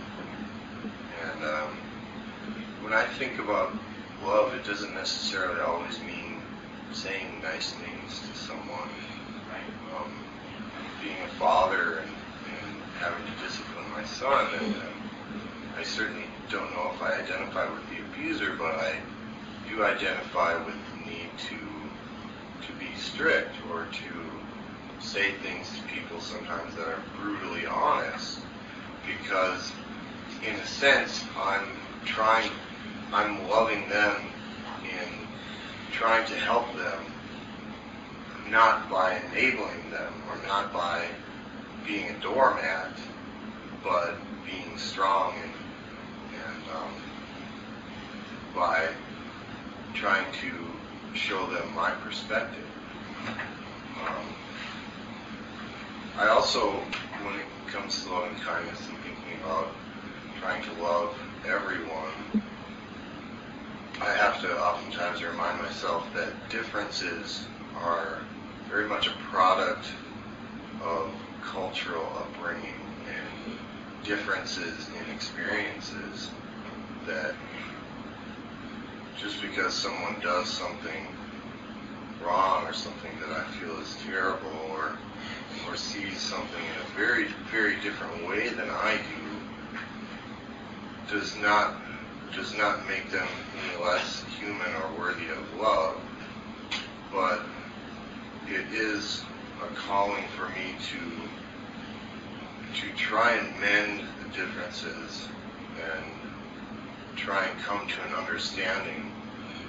and 1.22 1.44
um, 1.44 1.78
when 2.82 2.94
I 2.94 3.06
think 3.06 3.40
about 3.40 3.74
love, 4.24 4.54
it 4.54 4.66
doesn't 4.66 4.94
necessarily 4.94 5.62
always 5.62 6.00
mean 6.02 6.42
saying 6.92 7.42
nice 7.42 7.74
things 7.74 8.20
to 8.30 8.36
someone. 8.36 8.90
Being 11.04 11.22
a 11.26 11.28
father 11.40 12.00
and, 12.00 12.10
and 12.10 12.82
having 13.00 13.26
to 13.26 13.44
discipline 13.44 13.90
my 13.92 14.06
son, 14.06 14.48
and 14.56 14.76
um, 14.76 15.04
I 15.78 15.84
certainly 15.84 16.24
don't 16.50 16.72
know 16.72 16.92
if 16.96 17.02
I 17.02 17.22
identify 17.22 17.70
with 17.70 17.84
the 17.90 18.00
abuser, 18.00 18.56
but 18.58 18.76
I 18.76 18.94
do 19.70 19.84
identify 19.84 20.64
with 20.64 20.76
the 20.76 21.12
need 21.12 21.32
to 21.50 21.58
to 22.68 22.74
be 22.80 22.96
strict 22.96 23.56
or 23.70 23.88
to 23.88 24.42
say 25.00 25.34
things 25.44 25.68
to 25.78 25.84
people 25.94 26.22
sometimes 26.22 26.74
that 26.76 26.88
are 26.88 27.04
brutally 27.20 27.66
honest. 27.66 28.40
Because 29.06 29.74
in 30.48 30.56
a 30.56 30.66
sense 30.66 31.24
I'm 31.38 31.68
trying 32.06 32.52
I'm 33.12 33.48
loving 33.50 33.90
them 33.90 34.16
in 34.84 35.28
trying 35.92 36.26
to 36.28 36.36
help 36.36 36.74
them 36.78 37.13
not 38.54 38.88
by 38.88 39.20
enabling 39.32 39.90
them 39.90 40.14
or 40.30 40.38
not 40.48 40.72
by 40.72 41.04
being 41.88 42.08
a 42.10 42.20
doormat 42.22 42.92
but 43.84 44.16
being 44.46 44.78
strong 44.78 45.34
and, 45.42 45.52
and 46.46 46.64
um, 46.76 46.94
by 48.56 48.88
trying 49.96 50.32
to 50.34 51.18
show 51.18 51.48
them 51.48 51.74
my 51.76 51.90
perspective. 51.90 52.64
Um, 54.08 54.26
I 56.20 56.28
also, 56.28 56.74
when 57.24 57.40
it 57.40 57.46
comes 57.72 58.04
to 58.04 58.12
loving 58.12 58.36
kindness 58.36 58.80
and 58.88 58.98
thinking 59.00 59.42
about 59.44 59.70
trying 60.40 60.64
to 60.64 60.84
love 60.84 61.16
everyone, 61.48 62.44
I 64.00 64.12
have 64.14 64.40
to 64.42 64.60
oftentimes 64.60 65.24
remind 65.24 65.60
myself 65.60 66.08
that 66.14 66.34
differences 66.52 67.46
are 67.82 68.20
very 68.74 68.90
much 68.90 69.06
a 69.06 69.12
product 69.30 69.86
of 70.84 71.14
cultural 71.44 72.08
upbringing 72.18 72.74
and 73.06 73.56
differences 74.04 74.90
in 74.90 75.14
experiences 75.14 76.32
that 77.06 77.36
just 79.22 79.40
because 79.44 79.76
someone 79.76 80.20
does 80.24 80.50
something 80.50 81.06
wrong 82.26 82.66
or 82.66 82.74
something 82.74 83.12
that 83.20 83.30
I 83.30 83.44
feel 83.60 83.78
is 83.80 83.96
terrible 84.08 84.50
or 84.72 84.94
or 85.70 85.76
sees 85.76 86.18
something 86.18 86.64
in 86.64 86.82
a 86.82 86.98
very, 86.98 87.28
very 87.52 87.76
different 87.82 88.28
way 88.28 88.50
than 88.50 88.72
I 88.72 88.98
do 91.08 91.16
does 91.16 91.38
not 91.38 91.76
does 92.36 92.58
not 92.58 92.88
make 92.88 93.12
them 93.12 93.28
any 93.68 93.84
less 93.84 94.24
human 94.40 94.74
or 94.82 95.00
worthy 95.00 95.30
of 95.30 95.62
love. 95.62 96.02
But 97.12 97.44
it 98.48 98.72
is 98.72 99.24
a 99.62 99.68
calling 99.76 100.24
for 100.36 100.50
me 100.50 100.76
to 100.92 101.30
to 102.82 102.92
try 102.96 103.34
and 103.36 103.60
mend 103.60 104.02
the 104.22 104.28
differences 104.36 105.28
and 105.76 106.06
try 107.16 107.46
and 107.46 107.58
come 107.60 107.88
to 107.88 108.02
an 108.04 108.14
understanding 108.14 109.14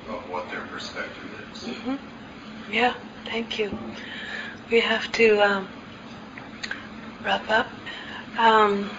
of 0.09 0.29
what 0.31 0.51
their 0.51 0.63
perspective 0.63 1.25
is. 1.53 1.69
hmm 1.69 1.97
Yeah, 2.71 2.95
thank 3.27 3.59
you. 3.59 3.77
We 4.71 4.81
have 4.81 5.11
to 5.13 5.41
um, 5.43 5.69
wrap 7.25 7.49
up. 7.51 7.69
Um, 8.39 8.91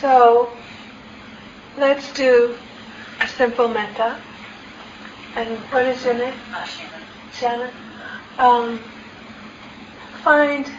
So 0.00 0.50
let's 1.76 2.12
do 2.14 2.56
a 3.20 3.28
simple 3.28 3.68
metta. 3.68 4.16
And 5.36 5.58
what 5.70 5.86
is 5.86 6.04
your 6.04 6.14
name? 6.14 6.34
Uh, 6.52 6.64
Shannon. 6.64 7.00
Shannon. 7.32 7.70
Um, 8.38 8.80
find 10.22 10.70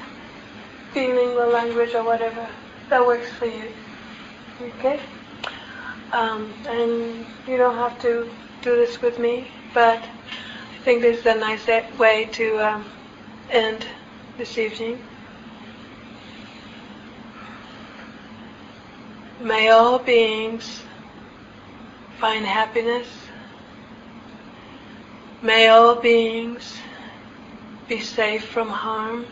feeling 0.94 1.36
the 1.36 1.46
language 1.46 1.94
or 1.96 2.04
whatever 2.04 2.48
that 2.90 3.06
works 3.06 3.30
for 3.32 3.46
you. 3.46 3.72
Okay? 4.62 5.00
Um, 6.12 6.54
and 6.68 7.26
you 7.48 7.58
don't 7.58 7.78
have 7.78 8.00
to 8.02 8.30
do 8.62 8.76
this 8.76 9.02
with 9.02 9.18
me, 9.18 9.48
but 9.74 10.04
I 10.04 10.84
think 10.84 11.02
this 11.02 11.20
is 11.20 11.26
a 11.26 11.36
nice 11.36 11.68
way 11.98 12.26
to 12.34 12.58
um, 12.58 12.86
end 13.50 13.86
this 14.38 14.58
evening. 14.58 15.00
May 19.40 19.70
all 19.70 20.00
beings 20.00 20.84
find 22.20 22.46
happiness. 22.46 23.08
May 25.44 25.70
all 25.70 25.96
beings 25.96 26.78
be 27.88 28.00
safe 28.00 28.46
from 28.46 28.70
harm. 28.70 29.26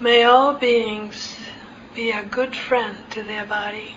May 0.00 0.24
all 0.24 0.54
beings 0.54 1.36
be 1.94 2.10
a 2.10 2.24
good 2.24 2.56
friend 2.56 2.96
to 3.10 3.22
their 3.22 3.46
body. 3.46 3.94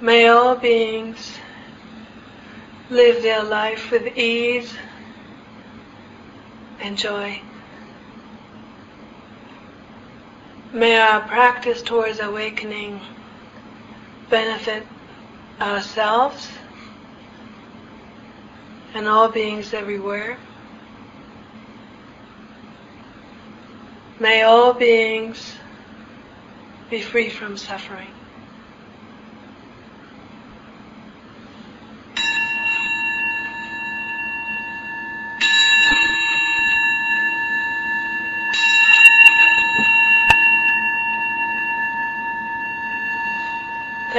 May 0.00 0.26
all 0.26 0.56
beings 0.56 1.38
live 2.90 3.22
their 3.22 3.44
life 3.44 3.92
with 3.92 4.18
ease 4.18 4.74
and 6.80 6.98
joy. 6.98 7.40
May 10.72 10.98
our 10.98 11.20
practice 11.20 11.80
towards 11.80 12.18
awakening 12.18 13.00
benefit 14.28 14.84
ourselves 15.60 16.48
and 18.94 19.06
all 19.06 19.28
beings 19.28 19.74
everywhere. 19.74 20.38
May 24.18 24.42
all 24.42 24.74
beings 24.74 25.54
be 26.90 27.00
free 27.00 27.30
from 27.30 27.56
suffering. 27.56 28.19